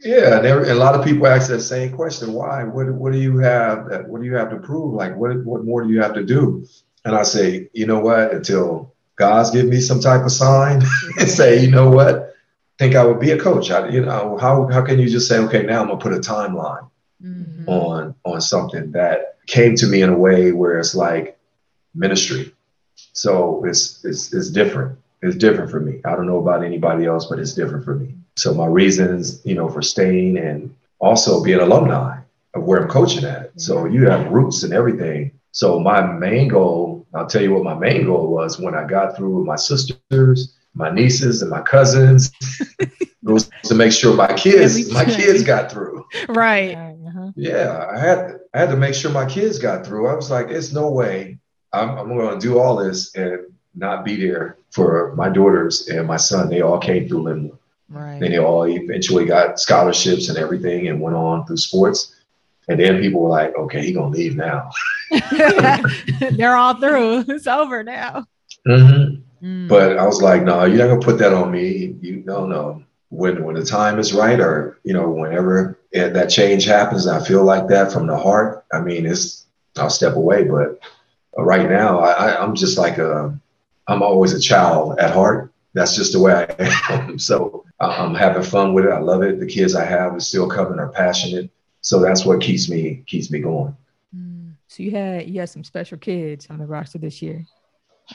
yeah, 0.00 0.38
and, 0.38 0.46
every, 0.46 0.68
and 0.68 0.72
a 0.72 0.76
lot 0.76 0.94
of 0.94 1.04
people 1.04 1.26
ask 1.26 1.48
that 1.50 1.60
same 1.60 1.92
question. 1.92 2.32
Why? 2.32 2.62
What 2.62 2.92
what 2.94 3.12
do 3.12 3.18
you 3.18 3.38
have 3.38 3.88
that 3.88 4.08
what 4.08 4.20
do 4.20 4.26
you 4.28 4.34
have 4.36 4.50
to 4.50 4.58
prove? 4.58 4.94
Like 4.94 5.16
what 5.16 5.36
what 5.44 5.64
more 5.64 5.82
do 5.82 5.90
you 5.90 6.00
have 6.00 6.14
to 6.14 6.22
do? 6.22 6.64
And 7.04 7.16
I 7.16 7.24
say, 7.24 7.68
you 7.72 7.86
know 7.86 7.98
what, 7.98 8.32
until 8.32 8.94
God's 9.16 9.50
give 9.50 9.66
me 9.66 9.80
some 9.80 10.00
type 10.00 10.24
of 10.24 10.30
sign 10.30 10.82
and 11.18 11.28
say, 11.28 11.60
you 11.60 11.70
know 11.70 11.90
what, 11.90 12.31
think 12.82 12.96
I 12.96 13.04
would 13.04 13.20
be 13.20 13.30
a 13.30 13.38
coach. 13.38 13.70
I, 13.70 13.88
you 13.88 14.04
know, 14.04 14.36
how 14.40 14.66
how 14.74 14.82
can 14.82 14.98
you 14.98 15.08
just 15.08 15.28
say, 15.28 15.38
okay, 15.38 15.62
now 15.62 15.80
I'm 15.82 15.88
gonna 15.88 16.00
put 16.00 16.12
a 16.12 16.18
timeline 16.34 16.86
Mhm. 17.22 17.68
on 17.68 18.14
on 18.24 18.40
something 18.40 18.90
that 18.92 19.18
came 19.46 19.74
to 19.76 19.86
me 19.86 20.02
in 20.02 20.10
a 20.10 20.18
way 20.26 20.50
where 20.50 20.78
it's 20.80 20.94
like 20.94 21.38
ministry. 21.94 22.52
So 23.12 23.64
it's 23.68 23.82
it's 24.04 24.32
it's 24.34 24.50
different. 24.50 24.98
It's 25.22 25.36
different 25.36 25.70
for 25.70 25.80
me. 25.80 26.00
I 26.04 26.16
don't 26.16 26.26
know 26.26 26.38
about 26.38 26.64
anybody 26.64 27.06
else, 27.06 27.26
but 27.30 27.38
it's 27.38 27.54
different 27.54 27.84
for 27.84 27.94
me. 27.94 28.08
So 28.36 28.52
my 28.54 28.66
reasons, 28.66 29.40
you 29.44 29.54
know, 29.54 29.68
for 29.68 29.82
staying 29.82 30.36
and 30.38 30.74
also 30.98 31.42
being 31.44 31.60
alumni 31.60 32.18
of 32.54 32.64
where 32.64 32.80
I'm 32.82 32.88
coaching 32.88 33.24
at. 33.24 33.50
So 33.56 33.84
you 33.94 34.08
have 34.10 34.32
roots 34.32 34.64
and 34.64 34.72
everything. 34.72 35.30
So 35.52 35.78
my 35.78 36.00
main 36.26 36.48
goal, 36.48 37.06
I'll 37.14 37.26
tell 37.26 37.42
you 37.42 37.52
what 37.54 37.62
my 37.72 37.78
main 37.86 38.04
goal 38.06 38.26
was 38.38 38.58
when 38.58 38.74
I 38.74 38.84
got 38.84 39.16
through 39.16 39.36
with 39.38 39.46
my 39.46 39.56
sisters, 39.56 40.54
my 40.74 40.90
nieces, 40.90 41.42
and 41.42 41.50
my 41.50 41.62
cousins, 41.62 42.32
was 43.22 43.50
to 43.64 43.74
make 43.74 43.92
sure 43.92 44.14
my 44.14 44.32
kids, 44.32 44.90
my 44.92 45.04
kids 45.04 45.42
got 45.42 45.70
through. 45.70 46.04
Right. 46.28 46.74
Uh-huh. 46.74 47.32
Yeah, 47.36 47.86
I 47.90 47.98
had 47.98 48.40
I 48.54 48.58
had 48.60 48.70
to 48.70 48.76
make 48.76 48.94
sure 48.94 49.10
my 49.10 49.26
kids 49.26 49.58
got 49.58 49.86
through. 49.86 50.08
I 50.08 50.14
was 50.14 50.30
like, 50.30 50.48
it's 50.48 50.72
no 50.72 50.90
way 50.90 51.38
I'm, 51.72 51.90
I'm 51.98 52.08
going 52.08 52.38
to 52.38 52.46
do 52.46 52.58
all 52.58 52.76
this 52.76 53.14
and 53.14 53.46
not 53.74 54.04
be 54.04 54.16
there 54.16 54.58
for 54.70 55.14
my 55.16 55.28
daughters 55.28 55.88
and 55.88 56.06
my 56.06 56.16
son. 56.16 56.48
They 56.48 56.60
all 56.60 56.78
came 56.78 57.08
through 57.08 57.22
Lynwood. 57.24 57.58
Right. 57.88 58.20
Then 58.20 58.30
they 58.30 58.38
all 58.38 58.66
eventually 58.66 59.24
got 59.24 59.60
scholarships 59.60 60.28
and 60.28 60.38
everything 60.38 60.88
and 60.88 61.00
went 61.00 61.16
on 61.16 61.46
through 61.46 61.58
sports. 61.58 62.14
And 62.68 62.78
then 62.78 63.00
people 63.00 63.20
were 63.20 63.28
like, 63.28 63.56
okay, 63.56 63.84
he 63.84 63.92
gonna 63.92 64.08
leave 64.08 64.36
now. 64.36 64.70
They're 66.30 66.56
all 66.56 66.74
through. 66.74 67.24
It's 67.28 67.46
over 67.46 67.82
now. 67.82 68.26
Mm-hmm. 68.66 69.21
Mm. 69.42 69.68
But 69.68 69.98
I 69.98 70.06
was 70.06 70.22
like, 70.22 70.42
no, 70.42 70.64
you're 70.64 70.78
not 70.78 70.88
gonna 70.88 71.00
put 71.00 71.18
that 71.18 71.32
on 71.32 71.50
me. 71.50 71.96
You 72.00 72.22
no, 72.24 72.46
no. 72.46 72.84
When 73.08 73.44
when 73.44 73.56
the 73.56 73.64
time 73.64 73.98
is 73.98 74.14
right, 74.14 74.40
or 74.40 74.78
you 74.84 74.92
know, 74.92 75.08
whenever 75.10 75.78
it, 75.90 76.14
that 76.14 76.28
change 76.30 76.64
happens, 76.64 77.06
I 77.06 77.22
feel 77.22 77.44
like 77.44 77.68
that 77.68 77.92
from 77.92 78.06
the 78.06 78.16
heart. 78.16 78.64
I 78.72 78.80
mean, 78.80 79.04
it's 79.04 79.46
I'll 79.76 79.90
step 79.90 80.16
away. 80.16 80.44
But 80.44 80.80
uh, 81.36 81.42
right 81.42 81.68
now, 81.68 81.98
I, 82.00 82.12
I, 82.12 82.42
I'm 82.42 82.54
just 82.54 82.78
like 82.78 82.98
a, 82.98 83.38
I'm 83.88 84.02
always 84.02 84.32
a 84.32 84.40
child 84.40 84.98
at 84.98 85.12
heart. 85.12 85.52
That's 85.74 85.96
just 85.96 86.12
the 86.12 86.20
way 86.20 86.32
I 86.32 86.92
am. 86.92 87.18
so 87.18 87.64
I'm 87.80 88.14
having 88.14 88.42
fun 88.42 88.74
with 88.74 88.84
it. 88.84 88.92
I 88.92 89.00
love 89.00 89.22
it. 89.22 89.40
The 89.40 89.46
kids 89.46 89.74
I 89.74 89.84
have 89.84 90.14
are 90.14 90.20
still 90.20 90.48
coming, 90.48 90.78
are 90.78 90.88
passionate. 90.88 91.50
So 91.80 92.00
that's 92.00 92.24
what 92.24 92.40
keeps 92.40 92.70
me 92.70 93.02
keeps 93.06 93.30
me 93.30 93.40
going. 93.40 93.76
Mm. 94.16 94.54
So 94.68 94.82
you 94.82 94.92
had 94.92 95.28
you 95.28 95.40
had 95.40 95.48
some 95.48 95.64
special 95.64 95.98
kids 95.98 96.46
on 96.48 96.58
the 96.58 96.66
roster 96.66 96.98
this 96.98 97.20
year, 97.20 97.44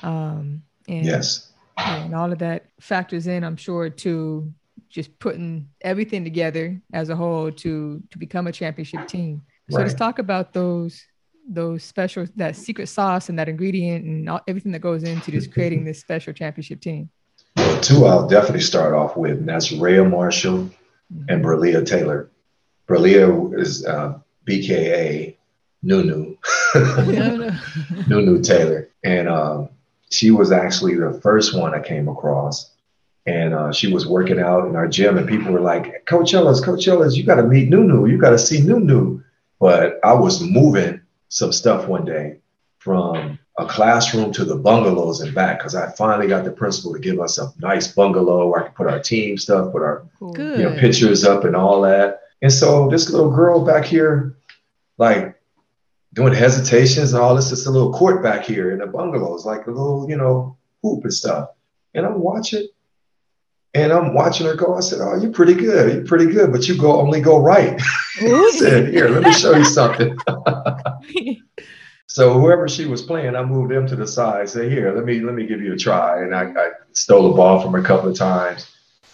um, 0.04 0.64
and 0.88 1.06
Yes. 1.06 1.52
and 1.78 2.16
all 2.16 2.32
of 2.32 2.40
that 2.40 2.66
factors 2.80 3.28
in, 3.28 3.44
I'm 3.44 3.56
sure, 3.58 3.90
to 3.90 4.52
just 4.90 5.18
putting 5.20 5.68
everything 5.82 6.24
together 6.24 6.80
as 6.94 7.10
a 7.10 7.16
whole 7.16 7.52
to 7.52 8.02
to 8.10 8.18
become 8.18 8.48
a 8.48 8.52
championship 8.52 9.08
team. 9.08 9.42
So 9.70 9.80
let's 9.80 9.94
talk 9.94 10.20
about 10.20 10.54
those 10.54 11.06
those 11.50 11.84
special 11.84 12.26
that 12.36 12.56
secret 12.56 12.88
sauce 12.88 13.30
and 13.30 13.38
that 13.40 13.50
ingredient 13.50 14.06
and 14.06 14.30
all, 14.30 14.42
everything 14.48 14.72
that 14.72 14.80
goes 14.80 15.04
into 15.04 15.32
just 15.32 15.52
creating 15.52 15.86
this 15.86 16.00
special 16.00 16.34
championship 16.34 16.82
team. 16.82 17.10
Well, 17.56 17.80
two 17.82 18.06
I'll 18.06 18.28
definitely 18.28 18.62
start 18.62 18.94
off 18.94 19.18
with, 19.18 19.38
and 19.40 19.48
that's 19.48 19.72
Rayah 19.72 20.10
Marshall 20.10 20.70
and 21.30 21.44
Berlia 21.44 21.86
Taylor. 21.86 22.30
Berlia 22.88 23.60
is 23.60 23.86
uh, 23.86 24.20
BKA 24.46 25.36
Nunu. 25.84 26.38
Nunu 28.08 28.42
Taylor, 28.42 28.90
and 29.04 29.28
um, 29.28 29.70
she 30.12 30.32
was 30.32 30.52
actually 30.52 30.96
the 30.96 31.20
first 31.22 31.56
one 31.56 31.74
I 31.74 31.82
came 31.82 32.08
across. 32.08 32.72
And 33.26 33.54
uh, 33.54 33.74
she 33.74 33.92
was 33.92 34.08
working 34.08 34.40
out 34.40 34.68
in 34.68 34.78
our 34.78 34.88
gym, 34.88 35.18
and 35.18 35.28
people 35.28 35.52
were 35.52 35.60
like, 35.60 36.06
"Coach 36.06 36.34
Ellis, 36.34 36.64
Coach 36.64 36.88
Ellis, 36.88 37.18
you 37.18 37.24
got 37.24 37.36
to 37.36 37.44
meet 37.44 37.68
Nunu. 37.68 38.06
You 38.06 38.18
got 38.18 38.30
to 38.30 38.40
see 38.40 38.62
Nunu." 38.62 39.22
But 39.60 40.00
I 40.02 40.14
was 40.14 40.42
moving 40.42 41.02
some 41.28 41.52
stuff 41.52 41.90
one 41.90 42.06
day 42.06 42.38
from 42.80 43.38
a 43.58 43.66
classroom 43.66 44.32
to 44.32 44.46
the 44.46 44.56
bungalows 44.56 45.20
and 45.22 45.34
back 45.34 45.60
because 45.60 45.76
I 45.76 45.92
finally 45.92 46.28
got 46.28 46.46
the 46.46 46.52
principal 46.52 46.94
to 46.94 47.00
give 47.00 47.20
us 47.20 47.38
a 47.38 47.52
nice 47.60 47.88
bungalow 47.88 48.48
where 48.48 48.62
I 48.62 48.68
could 48.68 48.76
put 48.76 48.88
our 48.88 49.00
team 49.00 49.38
stuff, 49.38 49.72
put 49.72 49.82
our 49.82 50.08
Good. 50.34 50.60
you 50.60 50.70
know, 50.70 50.80
pictures 50.80 51.26
up 51.26 51.44
and 51.44 51.56
all 51.56 51.82
that. 51.82 52.22
And 52.42 52.54
so 52.54 52.88
this 52.88 53.10
little 53.10 53.32
girl 53.32 53.66
back 53.66 53.84
here, 53.84 54.38
like 54.98 55.37
doing 56.14 56.34
hesitations 56.34 57.14
and 57.14 57.22
all 57.22 57.36
this. 57.36 57.52
It's 57.52 57.66
a 57.66 57.72
little 57.72 57.94
court 57.94 58.24
back 58.24 58.44
here 58.44 58.72
in 58.72 58.80
the 58.80 58.88
bungalows, 58.88 59.46
like 59.46 59.68
a 59.68 59.72
little, 59.72 60.10
you 60.10 60.18
know, 60.18 60.58
hoop 60.84 61.04
and 61.04 61.14
stuff. 61.14 61.50
And 61.94 62.06
I'm 62.06 62.20
watching, 62.20 62.68
and 63.74 63.92
I'm 63.92 64.14
watching 64.14 64.48
her 64.48 64.56
go. 64.56 64.76
I 64.76 64.80
said, 64.82 65.00
"Oh, 65.02 65.20
you're 65.20 65.32
pretty 65.32 65.54
good. 65.54 65.94
You're 65.94 66.06
pretty 66.06 66.28
good, 66.28 66.52
but 66.52 66.68
you 66.68 66.78
go 66.78 67.00
only 67.00 67.22
go 67.22 67.40
right." 67.40 67.80
I 68.22 68.56
said, 68.58 68.94
"Here, 68.94 69.10
let 69.10 69.24
me 69.24 69.32
show 69.34 69.56
you 69.56 69.64
something." 69.66 70.18
so 72.08 72.40
whoever 72.40 72.68
she 72.68 72.86
was 72.86 73.02
playing, 73.02 73.36
I 73.36 73.44
moved 73.44 73.72
them 73.72 73.88
to 73.88 73.96
the 73.96 74.08
side. 74.08 74.50
Say, 74.50 74.70
"Here, 74.70 74.94
let 74.94 75.06
me 75.06 75.20
let 75.20 75.36
me 75.36 75.46
give 75.46 75.62
you 75.62 75.74
a 75.74 75.78
try." 75.78 76.24
And 76.24 76.36
I, 76.36 76.52
I 76.52 76.70
stole 76.94 77.30
the 77.30 77.36
ball 77.36 77.62
from 77.62 77.74
her 77.74 77.80
a 77.80 77.84
couple 77.84 78.10
of 78.10 78.18
times. 78.18 78.74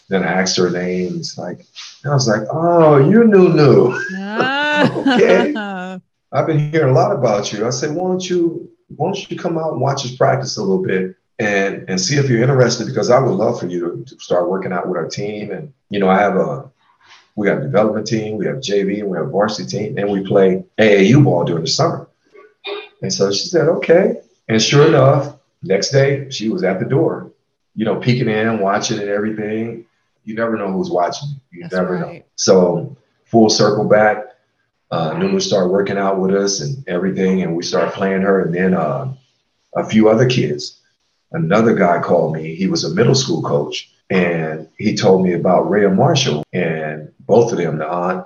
Then 0.10 0.24
I 0.24 0.28
asked 0.28 0.58
her 0.58 0.70
names. 0.70 1.38
Like 1.38 1.66
I 2.06 2.10
was 2.14 2.28
like, 2.28 2.48
"Oh, 2.52 2.98
you 2.98 3.26
knew 3.26 3.50
knew." 3.50 4.00
Ah. 4.16 4.92
okay. 5.16 6.00
I've 6.34 6.48
been 6.48 6.72
hearing 6.72 6.90
a 6.90 6.94
lot 6.94 7.16
about 7.16 7.54
you. 7.54 7.66
I 7.66 7.70
said, 7.70 7.96
"Why 7.96 8.08
don't 8.08 8.30
you 8.30 8.70
why 8.96 9.08
don't 9.08 9.32
you 9.32 9.38
come 9.38 9.58
out 9.58 9.74
and 9.74 9.82
watch 9.82 10.06
us 10.06 10.16
practice 10.16 10.58
a 10.58 10.62
little 10.62 10.84
bit?" 10.84 11.16
and 11.40 11.90
and 11.90 12.00
see 12.00 12.16
if 12.16 12.30
you're 12.30 12.42
interested 12.42 12.88
because 12.88 13.10
I 13.10 13.20
would 13.20 13.36
love 13.36 13.60
for 13.60 13.68
you 13.68 13.80
to, 13.80 14.16
to 14.16 14.20
start 14.20 14.50
working 14.50 14.72
out 14.72 14.88
with 14.88 14.98
our 14.98 15.08
team. 15.08 15.52
And 15.52 15.74
you 15.90 16.00
know, 16.00 16.10
I 16.10 16.20
have 16.20 16.36
a 16.36 16.72
we 17.36 17.48
got 17.48 17.58
a 17.58 17.62
development 17.62 18.08
team, 18.08 18.38
we 18.38 18.46
have 18.46 18.58
JV, 18.58 19.00
and 19.00 19.10
we 19.10 19.18
have 19.18 19.28
a 19.28 19.32
varsity 19.32 19.68
team, 19.70 19.98
and 19.98 20.12
we 20.12 20.24
play 20.24 20.64
AAU 20.78 21.24
ball 21.24 21.44
during 21.44 21.64
the 21.64 21.70
summer. 21.70 22.08
And 23.02 23.12
so 23.12 23.32
she 23.32 23.48
said, 23.48 23.68
okay. 23.68 24.22
And 24.48 24.62
sure 24.62 24.88
enough, 24.88 25.36
next 25.64 25.90
day 25.90 26.30
she 26.30 26.50
was 26.50 26.64
at 26.64 26.80
the 26.80 26.86
door, 26.86 27.32
you 27.76 27.86
know, 27.86 27.96
peeking 27.96 28.30
in, 28.30 28.60
watching 28.60 29.00
and 29.00 29.10
everything. 29.10 29.86
You 30.24 30.36
never 30.36 30.58
know 30.58 30.72
who's 30.72 30.90
watching. 30.90 31.30
You 31.52 31.64
That's 31.64 31.74
never 31.74 31.94
right. 31.96 32.14
know. 32.14 32.24
So 32.36 32.96
full 33.26 33.50
circle 33.50 33.86
back. 33.86 34.26
Uh, 34.92 35.18
Nunu 35.18 35.40
started 35.40 35.70
working 35.70 35.98
out 35.98 36.20
with 36.20 36.36
us 36.36 36.62
and 36.62 36.88
everything, 36.88 37.42
and 37.42 37.56
we 37.56 37.64
started 37.64 37.94
playing 37.94 38.22
her. 38.22 38.42
And 38.42 38.54
then 38.54 38.74
uh, 38.74 39.14
a 39.76 39.86
few 39.86 40.10
other 40.10 40.30
kids 40.30 40.80
another 41.34 41.74
guy 41.74 42.00
called 42.00 42.34
me. 42.34 42.56
He 42.56 42.68
was 42.68 42.84
a 42.84 42.94
middle 42.94 43.16
school 43.16 43.42
coach, 43.42 43.92
and 44.10 44.70
he 44.78 44.96
told 44.96 45.24
me 45.24 45.34
about 45.34 45.66
Rayah 45.66 45.94
Marshall. 45.94 46.44
And 46.54 47.12
both 47.20 47.52
of 47.52 47.58
them, 47.58 47.80
the 47.80 47.88
aunt 47.88 48.26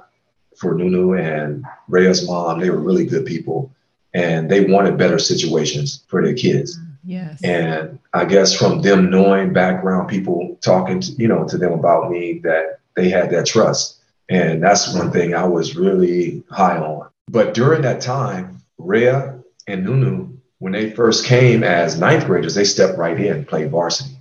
for 0.57 0.75
Nunu 0.75 1.13
and 1.13 1.65
Rayah's 1.89 2.27
mom, 2.27 2.59
they 2.59 2.69
were 2.69 2.77
really 2.77 3.05
good 3.05 3.25
people, 3.25 3.73
and 4.13 4.51
they 4.51 4.65
wanted 4.65 4.97
better 4.97 5.19
situations 5.19 6.03
for 6.07 6.23
their 6.23 6.35
kids. 6.35 6.79
Yes. 7.03 7.41
And 7.43 7.99
I 8.13 8.25
guess 8.25 8.53
from 8.53 8.81
them 8.81 9.09
knowing 9.09 9.53
background, 9.53 10.09
people 10.09 10.57
talking 10.61 10.99
to 10.99 11.11
you 11.13 11.27
know 11.27 11.47
to 11.47 11.57
them 11.57 11.71
about 11.71 12.11
me, 12.11 12.39
that 12.43 12.79
they 12.95 13.09
had 13.09 13.31
that 13.31 13.45
trust, 13.45 13.96
and 14.29 14.61
that's 14.61 14.93
one 14.93 15.11
thing 15.11 15.33
I 15.33 15.45
was 15.45 15.75
really 15.75 16.43
high 16.49 16.77
on. 16.77 17.09
But 17.29 17.53
during 17.53 17.81
that 17.81 18.01
time, 18.01 18.61
Rayah 18.79 19.43
and 19.67 19.83
Nunu 19.83 20.37
when 20.59 20.73
they 20.73 20.89
first 20.91 21.25
came 21.25 21.63
as 21.63 21.99
ninth 21.99 22.25
graders, 22.25 22.55
they 22.55 22.63
stepped 22.63 22.97
right 22.97 23.19
in, 23.19 23.45
played 23.45 23.69
varsity. 23.69 24.17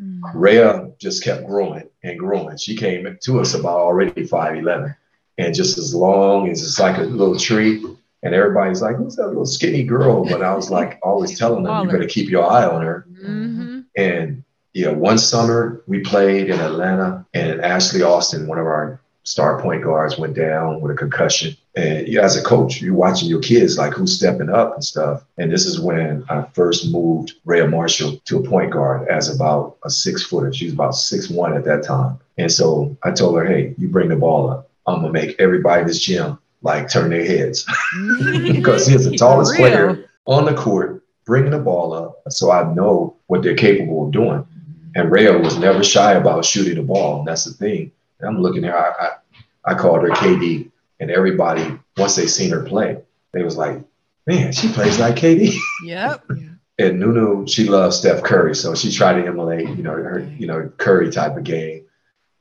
Mm. 0.00 0.20
Rayah 0.34 0.98
just 0.98 1.24
kept 1.24 1.46
growing 1.46 1.88
and 2.02 2.18
growing. 2.18 2.56
She 2.56 2.76
came 2.76 3.18
to 3.22 3.40
us 3.40 3.54
about 3.54 3.78
already 3.78 4.26
5'11 4.26 4.94
and 5.38 5.54
just 5.54 5.78
as 5.78 5.94
long 5.94 6.50
as 6.50 6.62
it's 6.62 6.78
like 6.78 6.98
a 6.98 7.02
little 7.02 7.38
tree. 7.38 7.84
And 8.22 8.34
everybody's 8.34 8.82
like, 8.82 8.96
who's 8.96 9.16
that 9.16 9.28
little 9.28 9.46
skinny 9.46 9.84
girl? 9.84 10.24
But 10.24 10.42
I 10.42 10.54
was 10.54 10.70
like, 10.78 10.98
always 11.02 11.38
telling 11.38 11.64
them, 11.64 11.84
you 11.84 11.90
better 11.90 12.08
keep 12.08 12.28
your 12.28 12.44
eye 12.44 12.66
on 12.66 12.82
her. 12.82 13.06
Mhm. 13.22 13.84
And 13.96 14.44
yeah, 14.74 14.90
one 14.90 15.18
summer 15.18 15.82
we 15.86 16.00
played 16.00 16.50
in 16.50 16.60
Atlanta, 16.60 17.26
and 17.34 17.60
Ashley 17.60 18.02
Austin, 18.02 18.46
one 18.46 18.58
of 18.58 18.66
our 18.66 19.00
star 19.28 19.60
point 19.60 19.84
guards, 19.84 20.18
went 20.18 20.34
down 20.34 20.80
with 20.80 20.90
a 20.90 20.94
concussion. 20.96 21.54
And 21.76 22.08
you, 22.08 22.18
as 22.20 22.36
a 22.36 22.42
coach, 22.42 22.80
you're 22.80 22.94
watching 22.94 23.28
your 23.28 23.40
kids 23.40 23.76
like 23.76 23.92
who's 23.92 24.16
stepping 24.16 24.48
up 24.48 24.74
and 24.74 24.82
stuff. 24.82 25.22
And 25.36 25.52
this 25.52 25.66
is 25.66 25.78
when 25.78 26.24
I 26.30 26.42
first 26.54 26.90
moved 26.90 27.34
Rayah 27.46 27.70
Marshall 27.70 28.16
to 28.24 28.38
a 28.38 28.42
point 28.42 28.72
guard 28.72 29.06
as 29.08 29.28
about 29.28 29.76
a 29.84 29.90
six 29.90 30.22
footer. 30.22 30.52
She 30.52 30.64
was 30.64 30.74
about 30.74 30.94
six 30.94 31.28
one 31.28 31.54
at 31.54 31.64
that 31.64 31.84
time. 31.84 32.18
And 32.38 32.50
so 32.50 32.96
I 33.02 33.10
told 33.10 33.36
her, 33.36 33.44
hey, 33.44 33.74
you 33.76 33.88
bring 33.88 34.08
the 34.08 34.16
ball 34.16 34.50
up. 34.50 34.70
I'm 34.86 35.02
gonna 35.02 35.12
make 35.12 35.36
everybody 35.38 35.82
in 35.82 35.86
this 35.86 36.00
gym 36.00 36.38
like 36.62 36.88
turn 36.88 37.10
their 37.10 37.24
heads 37.24 37.64
because 38.50 38.86
he's 38.86 39.04
the 39.04 39.16
tallest 39.18 39.54
player 39.56 40.08
on 40.26 40.46
the 40.46 40.54
court, 40.54 41.04
bringing 41.26 41.50
the 41.50 41.58
ball 41.58 41.92
up, 41.92 42.22
so 42.30 42.50
I 42.50 42.72
know 42.72 43.16
what 43.26 43.42
they're 43.42 43.54
capable 43.54 44.06
of 44.06 44.12
doing. 44.12 44.46
And 44.94 45.12
Rayah 45.12 45.42
was 45.44 45.58
never 45.58 45.84
shy 45.84 46.14
about 46.14 46.46
shooting 46.46 46.76
the 46.76 46.82
ball, 46.82 47.18
and 47.18 47.28
that's 47.28 47.44
the 47.44 47.52
thing. 47.52 47.92
And 48.20 48.28
I'm 48.28 48.42
looking 48.42 48.64
at 48.64 48.72
her, 48.72 48.76
I, 48.78 49.06
I, 49.06 49.72
I 49.72 49.74
called 49.78 50.02
her 50.02 50.10
KD, 50.10 50.70
and 51.00 51.10
everybody 51.10 51.78
once 51.96 52.16
they 52.16 52.26
seen 52.26 52.50
her 52.50 52.62
play, 52.64 52.98
they 53.32 53.42
was 53.42 53.56
like, 53.56 53.80
"Man, 54.26 54.52
she 54.52 54.72
plays 54.72 54.98
like 54.98 55.16
KD." 55.16 55.54
Yep. 55.84 56.24
and 56.78 57.00
Nunu, 57.00 57.46
she 57.46 57.68
loves 57.68 57.96
Steph 57.98 58.22
Curry, 58.22 58.54
so 58.54 58.74
she 58.74 58.90
tried 58.92 59.20
to 59.20 59.26
emulate, 59.26 59.68
you 59.68 59.82
know, 59.82 59.92
her, 59.92 60.20
you 60.38 60.46
know, 60.46 60.70
Curry 60.78 61.10
type 61.10 61.36
of 61.36 61.44
game. 61.44 61.84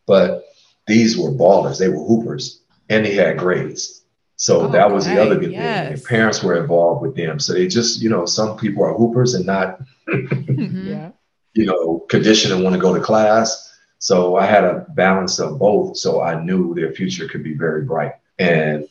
But 0.05 0.45
these 0.87 1.17
were 1.17 1.31
ballers; 1.31 1.77
they 1.79 1.89
were 1.89 2.03
hoopers, 2.03 2.61
and 2.89 3.05
they 3.05 3.15
had 3.15 3.37
grades. 3.37 4.03
So 4.39 4.67
that 4.67 4.91
was 4.91 5.05
the 5.05 5.19
other 5.19 5.33
good 5.35 5.49
thing. 5.49 5.53
yes. 5.53 5.87
Their 5.99 6.07
parents 6.19 6.43
were 6.43 6.61
involved 6.61 7.01
with 7.01 7.15
them, 7.15 7.39
so 7.39 7.53
they 7.53 7.67
just, 7.67 8.01
you 8.01 8.09
know, 8.09 8.27
some 8.27 8.55
people 8.55 8.83
are 8.83 8.93
hoopers 8.93 9.33
and 9.33 9.45
not, 9.47 9.81
Mhm. 10.07 11.11
You 11.55 11.65
know, 11.65 12.05
conditioned 12.07 12.53
and 12.53 12.63
want 12.63 12.75
to 12.75 12.79
go 12.79 12.93
to 12.93 13.01
class. 13.01 13.63
So 13.99 14.37
I 14.37 14.45
had 14.45 14.63
a 14.63 14.85
balance 14.95 15.39
of 15.39 15.59
both, 15.59 15.97
so 15.97 16.21
I 16.21 16.43
knew 16.43 16.73
their 16.73 16.93
future 16.93 17.27
could 17.27 17.43
be 17.43 17.53
very 17.53 17.83
bright. 17.83 18.13
And 18.39 18.87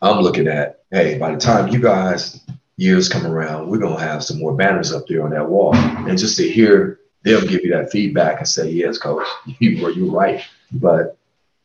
I'm 0.00 0.20
looking 0.20 0.46
at, 0.46 0.82
hey, 0.90 1.18
by 1.18 1.32
the 1.32 1.40
time 1.40 1.68
you 1.68 1.80
guys 1.80 2.44
years 2.76 3.08
come 3.08 3.26
around, 3.26 3.68
we're 3.68 3.78
gonna 3.78 4.00
have 4.00 4.24
some 4.24 4.38
more 4.38 4.54
banners 4.54 4.92
up 4.92 5.06
there 5.08 5.24
on 5.24 5.30
that 5.30 5.48
wall, 5.48 5.74
and 5.74 6.18
just 6.18 6.36
to 6.36 6.48
hear 6.48 7.00
them 7.22 7.46
give 7.46 7.64
you 7.64 7.70
that 7.70 7.90
feedback 7.90 8.38
and 8.38 8.48
say, 8.48 8.70
yes, 8.70 8.98
coach, 8.98 9.26
you 9.58 9.82
were 9.82 9.90
you 9.90 10.10
right, 10.10 10.44
but 10.72 11.16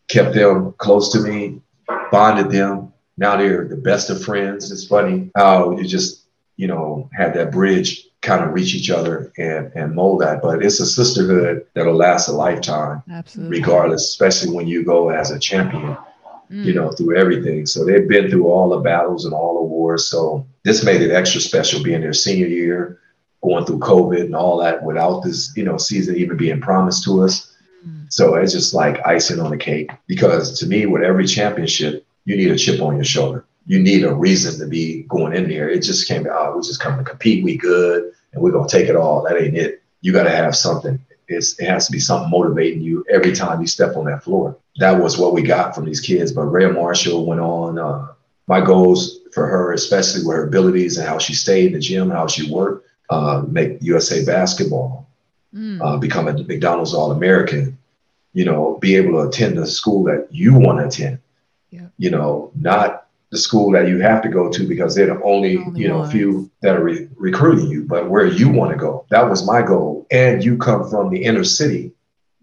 kept 0.08 0.34
them 0.34 0.73
close 0.78 1.12
to 1.13 1.19
me, 1.19 1.62
bonded 2.12 2.52
them. 2.52 2.93
Now 3.17 3.36
they're 3.38 3.67
the 3.67 3.75
best 3.75 4.10
of 4.10 4.23
friends. 4.23 4.71
It's 4.71 4.88
funny 4.88 5.30
how 5.36 5.78
you 5.78 5.84
just, 5.86 6.25
you 6.56 6.67
know, 6.67 7.10
had 7.13 7.34
that 7.34 7.52
bridge 7.52 8.09
kind 8.21 8.43
of 8.43 8.53
reach 8.53 8.75
each 8.75 8.89
other 8.89 9.32
and 9.38 9.71
and 9.75 9.95
mold 9.95 10.21
that. 10.21 10.41
But 10.41 10.63
it's 10.63 10.79
a 10.79 10.86
sisterhood 10.86 11.65
that'll 11.73 11.95
last 11.95 12.27
a 12.27 12.34
lifetime, 12.34 13.03
Absolutely. 13.10 13.60
regardless, 13.60 14.10
especially 14.10 14.55
when 14.55 14.67
you 14.67 14.84
go 14.84 15.10
as 15.10 15.32
a 15.32 15.39
champion 15.39 15.97
Mm. 16.51 16.65
you 16.65 16.73
know, 16.73 16.89
through 16.89 17.15
everything. 17.15 17.67
So 17.67 17.86
they've 17.86 18.08
been 18.08 18.29
through 18.29 18.47
all 18.47 18.69
the 18.69 18.79
battles 18.79 19.25
and 19.25 19.36
all 19.36 19.53
the 19.55 19.67
wars. 19.67 20.08
So 20.08 20.47
this 20.63 20.84
made 20.84 21.01
it 21.01 21.12
extra 21.12 21.39
special 21.39 21.84
being 21.84 22.01
their 22.01 22.13
senior 22.13 22.47
year, 22.47 22.99
going 23.43 23.65
through 23.65 23.79
COVID 23.79 24.21
and 24.21 24.36
all 24.36 24.58
that 24.58 24.84
without 24.84 25.21
this, 25.21 25.53
you 25.55 25.63
know, 25.63 25.77
season 25.77 26.15
even 26.15 26.38
being 26.38 26.60
promised 26.60 27.03
to 27.03 27.21
us. 27.21 27.55
Mm. 27.88 28.12
So 28.12 28.34
it's 28.34 28.51
just 28.51 28.73
like 28.73 29.05
icing 29.05 29.39
on 29.39 29.51
the 29.51 29.58
cake. 29.58 29.91
Because 30.08 30.58
to 30.60 30.65
me, 30.65 30.88
with 30.88 31.03
every 31.03 31.27
championship, 31.27 32.03
you 32.25 32.36
need 32.36 32.49
a 32.49 32.58
chip 32.58 32.82
on 32.82 32.95
your 32.95 33.05
shoulder. 33.05 33.45
You 33.69 33.77
need 33.79 34.03
a 34.03 34.12
reason 34.12 34.60
to 34.60 34.65
be 34.67 35.03
going 35.03 35.34
in 35.36 35.47
there. 35.47 35.69
It 35.69 35.84
just 35.84 36.08
came 36.08 36.25
out, 36.27 36.55
we 36.55 36.62
just 36.63 36.79
come 36.82 36.97
to 36.97 37.03
compete, 37.03 37.43
we 37.43 37.55
good, 37.55 38.12
and 38.34 38.41
we're 38.41 38.51
gonna 38.51 38.67
take 38.67 38.89
it 38.89 38.95
all. 38.95 39.21
That 39.23 39.39
ain't 39.39 39.55
it. 39.55 39.84
You 40.01 40.12
gotta 40.12 40.32
have 40.32 40.55
something. 40.55 40.99
It's, 41.27 41.60
it 41.60 41.67
has 41.67 41.86
to 41.86 41.91
be 41.91 41.99
something 41.99 42.32
motivating 42.32 42.82
you 42.82 43.05
every 43.12 43.32
time 43.32 43.62
you 43.62 43.67
step 43.67 43.95
on 43.95 44.05
that 44.05 44.23
floor. 44.23 44.58
That 44.77 44.99
was 44.99 45.19
what 45.19 45.34
we 45.36 45.43
got 45.43 45.75
from 45.75 45.86
these 45.86 46.01
kids. 46.01 46.32
But 46.32 46.45
Rayah 46.47 46.73
Marshall 46.73 47.27
went 47.27 47.41
on. 47.41 47.77
Uh, 47.77 48.08
my 48.47 48.60
goals 48.60 49.19
for 49.36 49.45
her, 49.45 49.73
especially 49.73 50.25
with 50.25 50.36
her 50.36 50.47
abilities 50.47 50.97
and 50.97 51.08
how 51.08 51.19
she 51.19 51.36
stayed 51.36 51.67
in 51.67 51.73
the 51.73 51.79
gym, 51.79 52.10
how 52.10 52.25
she 52.25 52.51
worked, 52.51 52.88
uh, 53.12 53.43
make 53.47 53.77
USA 53.82 54.25
basketball, 54.25 55.08
Mm. 55.55 55.79
uh, 55.82 55.97
become 55.97 56.27
a 56.27 56.34
McDonald's 56.34 56.93
All 56.95 57.12
American, 57.12 57.77
you 58.34 58.45
know, 58.45 58.77
be 58.82 58.95
able 58.95 59.12
to 59.13 59.27
attend 59.29 59.58
the 59.58 59.65
school 59.67 60.03
that 60.05 60.27
you 60.32 60.53
want 60.55 60.79
to 60.79 60.86
attend, 60.88 61.19
Yeah. 61.71 61.88
you 61.97 62.10
know, 62.12 62.51
not 62.60 63.08
the 63.31 63.37
school 63.37 63.71
that 63.73 63.87
you 63.87 63.99
have 63.99 64.21
to 64.23 64.29
go 64.29 64.49
to 64.49 64.67
because 64.67 64.95
they're 64.95 65.07
the 65.13 65.21
only, 65.23 65.57
Only 65.57 65.81
you 65.81 65.87
know, 65.87 65.99
ones. 65.99 66.11
few 66.11 66.49
that 66.61 66.75
are 66.75 66.83
re- 66.83 67.07
recruiting 67.15 67.67
you, 67.69 67.83
but 67.83 68.09
where 68.09 68.25
you 68.25 68.49
want 68.49 68.71
to 68.71 68.77
go. 68.77 69.05
That 69.09 69.29
was 69.29 69.45
my 69.45 69.61
goal. 69.61 70.07
And 70.11 70.43
you 70.43 70.57
come 70.57 70.89
from 70.89 71.09
the 71.11 71.23
inner 71.23 71.43
city. 71.43 71.91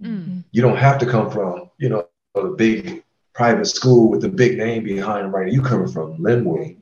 Mm. 0.01 0.45
You 0.53 0.63
don't 0.63 0.77
have 0.77 0.99
to 0.99 1.07
come 1.07 1.31
from, 1.31 1.71
you 1.79 1.89
know, 1.89 2.07
the 2.35 2.55
big 2.57 3.03
private 3.35 3.67
school 3.67 4.11
with 4.11 4.21
the 4.23 4.29
big 4.29 4.57
name 4.59 4.85
behind 4.85 5.33
right? 5.33 5.53
You 5.53 5.63
coming 5.63 5.89
from 5.89 6.19
Lynwood 6.19 6.77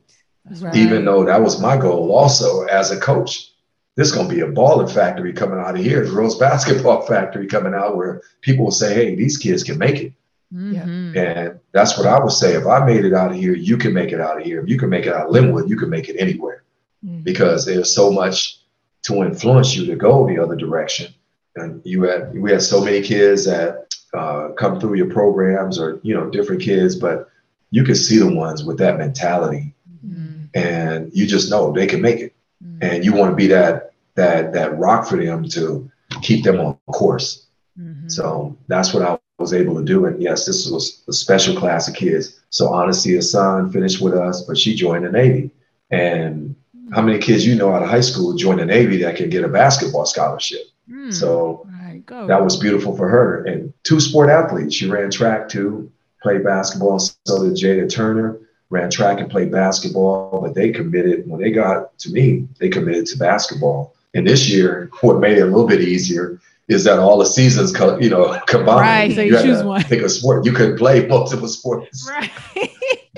Right. 0.60 0.76
even 0.76 1.06
though 1.06 1.24
that 1.24 1.40
was 1.40 1.58
my 1.58 1.76
goal 1.78 2.12
also 2.12 2.64
as 2.64 2.90
a 2.90 3.00
coach. 3.00 3.52
This 3.96 4.08
is 4.08 4.14
gonna 4.14 4.28
be 4.28 4.40
a 4.40 4.46
baller 4.46 4.90
factory 4.90 5.32
coming 5.32 5.58
out 5.58 5.76
of 5.78 5.82
here, 5.82 6.04
girls 6.04 6.38
basketball 6.48 7.06
factory 7.06 7.46
coming 7.46 7.72
out 7.72 7.96
where 7.96 8.20
people 8.42 8.66
will 8.66 8.72
say, 8.72 8.92
"Hey, 8.92 9.14
these 9.14 9.38
kids 9.38 9.62
can 9.62 9.78
make 9.78 10.00
it," 10.02 10.12
Mhm. 10.54 11.16
and 11.16 11.60
that's 11.72 11.98
what 11.98 12.06
I 12.06 12.22
would 12.22 12.32
say. 12.32 12.54
If 12.54 12.66
I 12.66 12.84
made 12.86 13.04
it 13.04 13.12
out 13.12 13.30
of 13.32 13.36
here, 13.36 13.54
you 13.54 13.76
can 13.76 13.92
make 13.92 14.12
it 14.12 14.20
out 14.20 14.38
of 14.38 14.44
here. 14.44 14.60
If 14.62 14.68
you 14.68 14.78
can 14.78 14.88
make 14.88 15.06
it 15.06 15.12
out 15.12 15.26
of 15.26 15.32
Lynwood, 15.34 15.68
you 15.68 15.76
can 15.76 15.90
make 15.90 16.08
it 16.08 16.16
anywhere 16.18 16.62
Mhm. 17.04 17.24
because 17.24 17.66
there's 17.66 17.92
so 17.94 18.10
much 18.10 18.60
to 19.02 19.22
influence 19.22 19.76
you 19.76 19.84
to 19.86 19.96
go 19.96 20.26
the 20.26 20.38
other 20.38 20.56
direction. 20.56 21.12
And 21.56 21.80
you 21.84 22.02
had 22.04 22.34
we 22.38 22.50
had 22.52 22.62
so 22.62 22.84
many 22.84 23.00
kids 23.02 23.44
that 23.46 23.86
uh, 24.14 24.50
come 24.56 24.78
through 24.78 24.94
your 24.94 25.10
programs, 25.10 25.76
or 25.76 25.98
you 26.02 26.14
know, 26.14 26.30
different 26.30 26.62
kids, 26.62 26.94
but 26.94 27.28
you 27.72 27.82
can 27.82 27.96
see 27.96 28.18
the 28.18 28.32
ones 28.32 28.62
with 28.62 28.78
that 28.78 28.96
mentality 28.96 29.74
Mm. 30.06 30.48
and 30.54 31.10
you 31.12 31.26
just 31.26 31.50
know 31.50 31.72
they 31.72 31.86
can 31.86 32.00
make 32.00 32.20
it, 32.20 32.32
Mm. 32.64 32.78
and 32.80 33.04
you 33.04 33.12
want 33.12 33.32
to 33.32 33.36
be 33.36 33.48
that 33.48 33.92
that 34.14 34.52
that 34.52 34.78
rock 34.78 35.06
for 35.08 35.16
them 35.16 35.48
to 35.48 35.90
keep 36.22 36.44
them 36.44 36.60
on 36.60 36.76
course. 36.86 37.46
Mhm. 37.76 38.08
So 38.08 38.56
that's 38.68 38.94
what 38.94 39.02
I 39.02 39.18
was 39.44 39.52
able 39.52 39.76
to 39.76 39.84
do. 39.84 40.06
And 40.06 40.22
yes, 40.22 40.46
this 40.46 40.70
was 40.70 41.02
a 41.06 41.12
special 41.12 41.54
class 41.54 41.86
of 41.86 41.94
kids. 41.94 42.40
So 42.48 42.72
Honesty 42.72 43.14
a 43.16 43.22
son 43.22 43.70
finished 43.70 44.00
with 44.00 44.14
us, 44.14 44.40
but 44.40 44.56
she 44.56 44.74
joined 44.74 45.04
the 45.04 45.12
Navy. 45.12 45.50
And 45.90 46.56
how 46.92 47.02
many 47.02 47.18
kids 47.18 47.46
you 47.46 47.54
know 47.54 47.74
out 47.74 47.82
of 47.82 47.90
high 47.90 48.00
school 48.00 48.34
join 48.34 48.56
the 48.56 48.64
Navy 48.64 48.96
that 49.02 49.16
can 49.16 49.28
get 49.28 49.44
a 49.44 49.48
basketball 49.48 50.06
scholarship? 50.06 50.62
Mm. 50.90 51.12
So 51.12 51.66
right, 51.82 52.02
that 52.28 52.42
was 52.42 52.56
beautiful 52.56 52.96
for 52.96 53.06
her. 53.06 53.44
And 53.44 53.74
two 53.82 54.00
sport 54.00 54.30
athletes. 54.30 54.74
She 54.74 54.88
ran 54.88 55.10
track 55.10 55.50
too, 55.50 55.92
played 56.22 56.42
basketball. 56.42 56.98
So 56.98 57.44
did 57.44 57.54
Jada 57.54 57.86
Turner, 57.90 58.38
ran 58.70 58.90
track 58.90 59.20
and 59.20 59.30
played 59.30 59.52
basketball. 59.52 60.40
But 60.40 60.54
they 60.54 60.70
committed, 60.72 61.28
when 61.28 61.42
they 61.42 61.50
got 61.50 61.98
to 61.98 62.10
me, 62.10 62.48
they 62.60 62.70
committed 62.70 63.04
to 63.06 63.18
basketball. 63.18 63.94
And 64.14 64.26
this 64.26 64.48
year, 64.48 64.88
what 65.02 65.18
made 65.18 65.36
it 65.36 65.42
a 65.42 65.46
little 65.46 65.66
bit 65.66 65.82
easier 65.82 66.40
is 66.68 66.84
that 66.84 66.98
all 66.98 67.18
the 67.18 67.26
seasons, 67.26 67.72
co- 67.72 67.98
you 67.98 68.08
know, 68.10 68.38
combined. 68.46 68.80
Right, 68.80 69.14
so 69.14 69.20
you 69.22 69.36
had 69.36 69.44
choose 69.44 69.62
one. 69.62 69.82
Pick 69.84 70.02
a 70.02 70.08
sport. 70.08 70.44
You 70.46 70.52
could 70.52 70.76
play 70.78 71.06
multiple 71.14 71.48
sports. 71.48 72.08
right. 72.10 72.30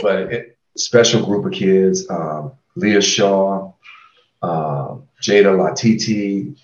But 0.03 0.33
it, 0.33 0.59
special 0.77 1.25
group 1.25 1.47
of 1.47 1.53
kids. 1.53 2.09
Um, 2.11 2.53
Leah 2.75 3.01
Shaw, 3.01 3.73
um, 4.43 5.09
Jada 5.23 5.57
Latiti. 5.57 6.55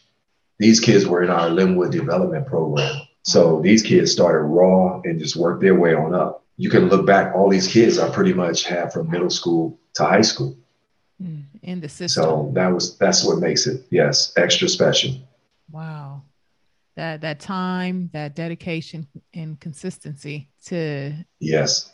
These 0.59 0.81
kids 0.81 1.07
were 1.07 1.23
in 1.23 1.31
our 1.31 1.49
Lynwood 1.49 1.91
Development 1.93 2.47
Program. 2.47 2.95
So 3.23 3.61
these 3.63 3.83
kids 3.83 4.13
started 4.13 4.41
raw 4.43 5.01
and 5.05 5.19
just 5.19 5.35
worked 5.37 5.63
their 5.63 5.75
way 5.79 5.95
on 5.95 6.15
up. 6.15 6.45
You 6.59 6.69
can 6.69 6.89
look 6.89 7.07
back, 7.07 7.35
all 7.35 7.49
these 7.49 7.67
kids 7.67 7.99
I 7.99 8.11
pretty 8.11 8.35
much 8.35 8.65
have 8.65 8.93
from 8.93 9.11
middle 9.11 9.31
school 9.31 9.79
to 9.95 10.05
high 10.05 10.21
school. 10.21 10.55
Mm, 11.23 11.45
In 11.63 11.81
the 11.81 11.89
system. 11.89 12.23
So 12.23 12.51
that 12.55 12.69
was 12.69 12.99
that's 12.99 13.25
what 13.25 13.39
makes 13.39 13.67
it, 13.67 13.87
yes, 13.91 14.33
extra 14.37 14.69
special. 14.69 15.13
Wow. 15.71 16.23
That 16.95 17.23
that 17.23 17.41
time, 17.41 18.11
that 18.13 18.37
dedication 18.37 19.07
and 19.33 19.59
consistency 19.59 20.49
to 20.67 21.13
Yes. 21.41 21.91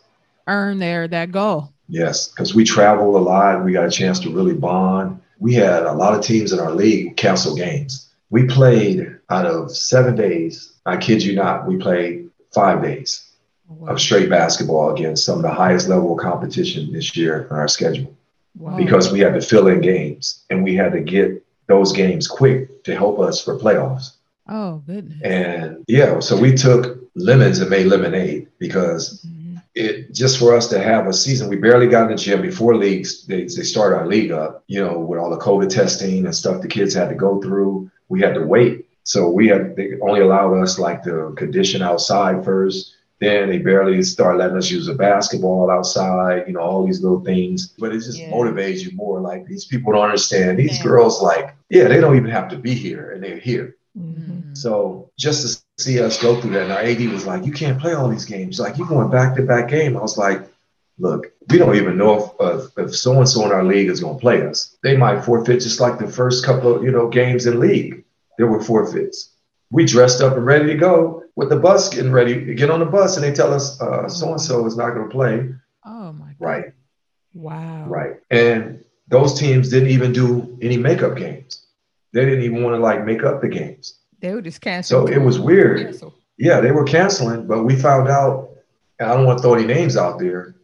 earn 0.48 0.78
their 0.78 1.06
that 1.08 1.30
goal. 1.30 1.72
Yes, 1.88 2.28
because 2.28 2.54
we 2.54 2.64
traveled 2.64 3.14
a 3.14 3.18
lot. 3.18 3.64
We 3.64 3.72
got 3.72 3.86
a 3.86 3.90
chance 3.90 4.18
to 4.20 4.30
really 4.30 4.54
bond. 4.54 5.20
We 5.38 5.54
had 5.54 5.84
a 5.84 5.92
lot 5.92 6.14
of 6.18 6.24
teams 6.24 6.52
in 6.52 6.58
our 6.58 6.72
league 6.72 7.16
cancel 7.16 7.54
games. 7.54 8.08
We 8.30 8.44
played 8.46 9.16
out 9.30 9.46
of 9.46 9.70
seven 9.70 10.16
days. 10.16 10.72
I 10.84 10.96
kid 10.96 11.22
you 11.22 11.34
not, 11.36 11.66
we 11.66 11.76
played 11.76 12.28
five 12.52 12.82
days 12.82 13.24
Wow. 13.68 13.92
of 13.92 14.00
straight 14.00 14.28
basketball 14.30 14.94
against 14.94 15.24
some 15.24 15.36
of 15.36 15.42
the 15.42 15.50
highest 15.50 15.88
level 15.88 16.12
of 16.12 16.18
competition 16.18 16.92
this 16.92 17.16
year 17.16 17.46
on 17.50 17.58
our 17.58 17.68
schedule 17.68 18.14
Wow. 18.58 18.76
because 18.76 19.12
we 19.12 19.20
had 19.20 19.34
to 19.34 19.40
fill 19.42 19.68
in 19.68 19.80
games 19.80 20.44
and 20.50 20.64
we 20.64 20.74
had 20.74 20.92
to 20.92 21.00
get 21.00 21.44
those 21.68 21.92
games 21.92 22.26
quick 22.26 22.82
to 22.84 22.96
help 22.96 23.20
us 23.20 23.42
for 23.44 23.56
playoffs. 23.58 24.12
Oh 24.48 24.82
goodness. 24.86 25.20
And 25.22 25.84
yeah, 25.88 26.20
so 26.20 26.36
we 26.36 26.54
took 26.54 26.98
lemons 27.14 27.60
and 27.60 27.70
made 27.70 27.86
lemonade 27.86 28.48
because 28.58 29.24
Mhm. 29.26 29.60
it 29.74 30.12
just 30.12 30.38
for 30.38 30.54
us 30.56 30.68
to 30.68 30.78
have 30.78 31.06
a 31.06 31.12
season. 31.12 31.48
We 31.48 31.56
barely 31.56 31.86
got 31.88 32.04
in 32.10 32.16
the 32.16 32.22
gym 32.22 32.42
before 32.42 32.76
leagues. 32.76 33.26
They, 33.26 33.42
they 33.42 33.62
started 33.64 33.96
our 33.96 34.06
league 34.06 34.30
up, 34.32 34.64
you 34.68 34.80
know, 34.84 34.98
with 34.98 35.18
all 35.18 35.30
the 35.30 35.36
COVID 35.36 35.68
testing 35.68 36.24
and 36.24 36.34
stuff 36.34 36.62
the 36.62 36.68
kids 36.68 36.94
had 36.94 37.08
to 37.08 37.14
go 37.14 37.40
through. 37.40 37.90
We 38.08 38.20
had 38.20 38.34
to 38.34 38.42
wait. 38.46 38.86
So 39.04 39.28
we 39.30 39.48
had, 39.48 39.74
they 39.76 39.92
only 40.02 40.20
allowed 40.20 40.54
us 40.62 40.78
like 40.78 41.02
the 41.02 41.32
condition 41.36 41.80
outside 41.82 42.44
first. 42.44 42.94
Then 43.20 43.48
they 43.48 43.58
barely 43.58 44.00
start 44.02 44.36
letting 44.38 44.56
us 44.56 44.70
use 44.70 44.86
a 44.86 44.94
basketball 44.94 45.70
outside, 45.70 46.44
you 46.46 46.52
know, 46.52 46.60
all 46.60 46.86
these 46.86 47.02
little 47.02 47.20
things. 47.24 47.74
But 47.78 47.92
it 47.92 47.98
just 48.00 48.18
Yeah. 48.20 48.30
motivates 48.30 48.84
you 48.84 48.92
more. 48.94 49.20
Like 49.20 49.46
these 49.46 49.64
people 49.64 49.92
don't 49.92 50.04
understand. 50.04 50.58
These 50.58 50.78
Yeah. 50.78 50.84
girls, 50.84 51.20
like, 51.22 51.56
yeah, 51.68 51.88
they 51.88 52.00
don't 52.00 52.16
even 52.16 52.30
have 52.30 52.48
to 52.50 52.56
be 52.56 52.74
here 52.74 53.10
and 53.10 53.22
they're 53.24 53.38
here. 53.38 53.74
Mhm. 53.98 54.37
So 54.58 55.10
just 55.18 55.42
to 55.42 55.82
see 55.84 56.00
us 56.00 56.20
go 56.20 56.40
through 56.40 56.52
that, 56.52 56.64
and 56.64 56.72
our 56.72 56.80
AD 56.80 57.06
was 57.12 57.26
like, 57.26 57.46
"You 57.46 57.52
can't 57.52 57.80
play 57.80 57.94
all 57.94 58.08
these 58.08 58.24
games. 58.24 58.58
Like 58.58 58.76
you're 58.76 58.88
going 58.88 59.10
back 59.10 59.36
to 59.36 59.42
back 59.42 59.68
game." 59.68 59.96
I 59.96 60.00
was 60.00 60.18
like, 60.18 60.40
"Look, 60.98 61.32
we 61.50 61.58
don't 61.58 61.76
even 61.76 61.96
know 61.96 62.34
if 62.40 62.78
if 62.78 62.94
so 62.96 63.18
and 63.18 63.28
so 63.28 63.44
in 63.46 63.52
our 63.52 63.64
league 63.64 63.88
is 63.88 64.00
going 64.00 64.16
to 64.16 64.20
play 64.20 64.42
us. 64.46 64.76
They 64.82 64.96
might 64.96 65.24
forfeit 65.24 65.60
just 65.60 65.80
like 65.80 65.98
the 65.98 66.08
first 66.08 66.44
couple 66.44 66.74
of 66.74 66.82
you 66.82 66.90
know 66.90 67.08
games 67.08 67.46
in 67.46 67.60
league. 67.60 68.04
There 68.36 68.46
were 68.48 68.60
forfeits. 68.62 69.30
We 69.70 69.84
dressed 69.84 70.20
up 70.22 70.36
and 70.36 70.46
ready 70.46 70.66
to 70.68 70.74
go 70.76 71.24
with 71.36 71.50
the 71.50 71.56
bus 71.58 71.88
getting 71.94 72.12
ready 72.12 72.44
to 72.46 72.54
get 72.54 72.70
on 72.70 72.80
the 72.80 72.86
bus, 72.86 73.16
and 73.16 73.24
they 73.24 73.32
tell 73.32 73.52
us 73.54 73.78
so 73.78 74.32
and 74.32 74.40
so 74.40 74.66
is 74.66 74.76
not 74.76 74.90
going 74.94 75.08
to 75.08 75.12
play. 75.12 75.34
Oh 75.84 76.12
my 76.12 76.32
god. 76.38 76.46
Right, 76.50 76.64
Wow. 77.34 77.84
right. 77.86 78.16
And 78.30 78.84
those 79.08 79.38
teams 79.38 79.68
didn't 79.70 79.90
even 79.90 80.12
do 80.12 80.58
any 80.60 80.76
makeup 80.76 81.16
games. 81.16 81.64
They 82.12 82.24
didn't 82.24 82.42
even 82.44 82.62
want 82.62 82.74
to 82.76 82.80
like 82.80 83.04
make 83.04 83.22
up 83.22 83.40
the 83.40 83.48
games. 83.48 83.94
They 84.20 84.34
were 84.34 84.42
just 84.42 84.60
canceling. 84.60 85.06
So 85.06 85.12
it 85.12 85.18
was 85.22 85.38
weird. 85.38 85.80
Cancel. 85.82 86.14
Yeah, 86.38 86.60
they 86.60 86.70
were 86.70 86.84
canceling, 86.84 87.46
but 87.46 87.64
we 87.64 87.76
found 87.76 88.08
out, 88.08 88.50
and 88.98 89.10
I 89.10 89.14
don't 89.14 89.26
want 89.26 89.38
to 89.38 89.42
throw 89.42 89.54
any 89.54 89.66
names 89.66 89.96
out 89.96 90.18
there. 90.18 90.54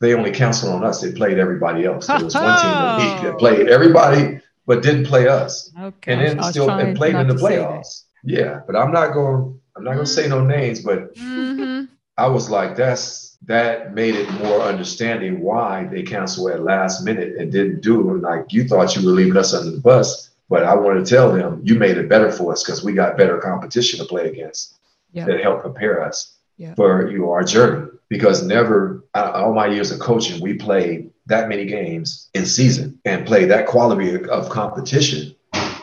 They 0.00 0.14
only 0.14 0.30
canceled 0.32 0.72
on 0.74 0.84
us. 0.84 1.00
They 1.00 1.12
played 1.12 1.38
everybody 1.38 1.84
else. 1.86 2.06
There 2.06 2.22
was 2.22 2.34
one 2.34 2.42
team 2.60 2.70
that, 2.70 3.20
that 3.22 3.38
played 3.38 3.68
everybody, 3.68 4.40
but 4.66 4.82
didn't 4.82 5.06
play 5.06 5.28
us, 5.28 5.70
Okay. 5.80 6.12
and 6.12 6.20
then 6.38 6.42
still 6.50 6.70
and 6.70 6.96
played 6.96 7.14
in 7.14 7.28
the 7.28 7.34
to 7.34 7.38
say 7.40 7.56
that. 7.56 7.68
playoffs. 7.68 8.02
Yeah, 8.24 8.60
but 8.66 8.76
I'm 8.76 8.92
not 8.92 9.12
going. 9.14 9.58
I'm 9.76 9.82
not 9.84 9.94
going 9.94 10.06
to 10.06 10.10
say 10.10 10.28
no 10.28 10.44
names, 10.44 10.80
but 10.80 11.14
Mhm. 11.16 11.88
I 12.16 12.26
was 12.28 12.48
like, 12.48 12.76
that's 12.76 13.36
that 13.46 13.92
made 13.94 14.14
it 14.14 14.30
more 14.34 14.60
understanding 14.62 15.40
why 15.40 15.84
they 15.84 16.02
canceled 16.02 16.50
at 16.52 16.62
last 16.62 17.04
minute 17.04 17.36
and 17.36 17.50
didn't 17.52 17.80
do 17.82 18.14
it. 18.14 18.22
Like 18.22 18.52
you 18.52 18.66
thought 18.68 18.94
you 18.96 19.04
were 19.06 19.12
leaving 19.12 19.36
us 19.36 19.52
under 19.52 19.70
the 19.70 19.80
bus, 19.80 20.30
but 20.48 20.62
I 20.64 20.74
want 20.74 21.04
to 21.04 21.14
tell 21.14 21.32
them 21.32 21.60
you 21.64 21.74
made 21.74 21.96
it 21.96 22.08
better 22.08 22.30
for 22.30 22.52
us 22.52 22.62
because 22.62 22.84
we 22.84 22.92
got 22.92 23.16
better 23.16 23.38
competition 23.38 23.98
to 24.00 24.04
play 24.04 24.28
against 24.28 24.78
Yeah. 25.12 25.26
that 25.26 25.40
helped 25.40 25.62
prepare 25.62 26.02
us 26.02 26.34
Yeah. 26.58 26.74
for 26.74 27.10
you 27.10 27.18
know, 27.18 27.30
our 27.32 27.44
journey. 27.44 27.88
Because 28.08 28.42
never, 28.46 29.04
all 29.14 29.54
my 29.54 29.66
years 29.66 29.90
of 29.90 29.98
coaching, 29.98 30.40
we 30.40 30.54
played 30.54 31.10
that 31.26 31.48
many 31.48 31.64
games 31.64 32.28
in 32.34 32.44
season 32.46 32.98
and 33.04 33.26
played 33.26 33.50
that 33.50 33.66
quality 33.66 34.14
of, 34.14 34.24
of 34.26 34.50
competition 34.50 35.34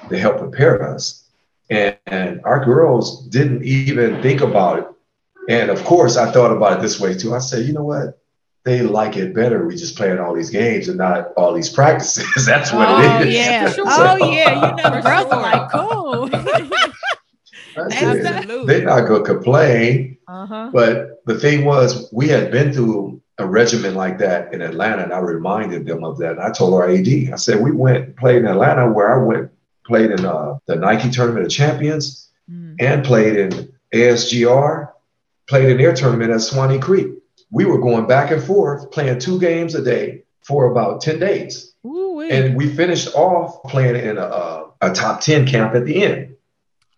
to 0.10 0.17
help 0.17 0.38
prepare 0.38 0.84
us. 0.93 1.28
And, 1.69 1.97
and 2.06 2.41
our 2.43 2.63
girls 2.63 3.26
didn't 3.28 3.63
even 3.63 4.21
think 4.21 4.41
about 4.41 4.80
it. 4.80 4.88
And 5.50 5.69
of 5.71 5.84
course, 5.84 6.15
I 6.15 6.32
thought 6.32 6.52
about 6.56 6.74
it 6.78 6.82
this 6.82 7.00
way 7.00 7.15
too. 7.15 7.34
I 7.34 7.39
said, 7.39 7.65
you 7.65 7.74
know 7.74 7.84
what? 7.84 8.19
They 8.63 8.82
like 8.84 9.17
it 9.17 9.34
better. 9.34 9.65
We 9.65 9.76
just 9.76 9.95
playing 9.97 10.19
all 10.19 10.36
these 10.36 10.52
games 10.52 10.88
and 10.88 10.97
not 10.97 11.34
all 11.36 11.54
these 11.54 11.69
practices. 11.69 12.28
That's 12.45 12.71
what 12.71 12.88
Oh 12.88 13.21
it 13.21 13.28
is. 13.28 13.34
yeah. 13.34 13.71
Sure. 13.74 13.86
Oh 13.88 14.32
yeah. 14.32 14.54
You 14.56 14.62
know 14.84 14.95
the 14.95 15.02
For 15.02 15.10
girls 15.10 15.32
are 15.32 15.41
like 15.41 15.71
cool. 15.71 16.30
Absolutely. 17.78 18.65
They're 18.65 18.86
not 18.86 19.08
going 19.08 19.24
to 19.24 19.34
complain. 19.34 20.17
Uh-huh. 20.28 20.69
But 20.74 21.21
the 21.26 21.39
thing 21.39 21.65
was, 21.65 22.10
we 22.12 22.28
had 22.28 22.52
been 22.52 22.74
through 22.74 23.21
a 23.38 23.47
regimen 23.47 23.95
like 23.95 24.17
that 24.19 24.54
in 24.54 24.62
Atlanta, 24.62 25.04
and 25.04 25.13
I 25.13 25.19
reminded 25.19 25.86
them 25.86 26.04
of 26.04 26.17
that. 26.19 26.32
And 26.34 26.41
I 26.41 26.52
told 26.52 26.74
our 26.74 26.89
AD, 26.89 27.08
I 27.08 27.36
said, 27.38 27.62
we 27.62 27.71
went 27.71 28.06
and 28.06 28.15
played 28.15 28.38
in 28.38 28.45
Atlanta, 28.47 28.91
where 28.91 29.12
I 29.19 29.24
went 29.24 29.52
played 29.86 30.12
in 30.12 30.26
uh, 30.26 30.58
the 30.67 30.76
Nike 30.76 31.10
Tournament 31.10 31.45
of 31.45 31.52
Champions 31.52 32.28
Mm. 32.50 32.76
and 32.80 33.06
played 33.06 33.36
in 33.38 33.71
ASGR, 33.93 34.89
played 35.47 35.69
in 35.69 35.78
their 35.78 35.93
tournament 35.93 36.32
at 36.32 36.41
Swanee 36.41 36.80
Creek. 36.80 37.08
We 37.51 37.65
were 37.65 37.79
going 37.79 38.07
back 38.07 38.31
and 38.31 38.41
forth, 38.41 38.91
playing 38.91 39.19
two 39.19 39.39
games 39.39 39.75
a 39.75 39.83
day 39.83 40.23
for 40.41 40.71
about 40.71 41.01
10 41.01 41.19
days. 41.19 41.73
Ooh-wee. 41.85 42.31
And 42.31 42.55
we 42.55 42.73
finished 42.73 43.13
off 43.15 43.63
playing 43.63 43.95
in 43.95 44.17
a, 44.17 44.21
a, 44.21 44.71
a 44.81 44.93
top 44.93 45.21
10 45.21 45.45
camp 45.47 45.75
at 45.75 45.85
the 45.85 46.03
end. 46.03 46.35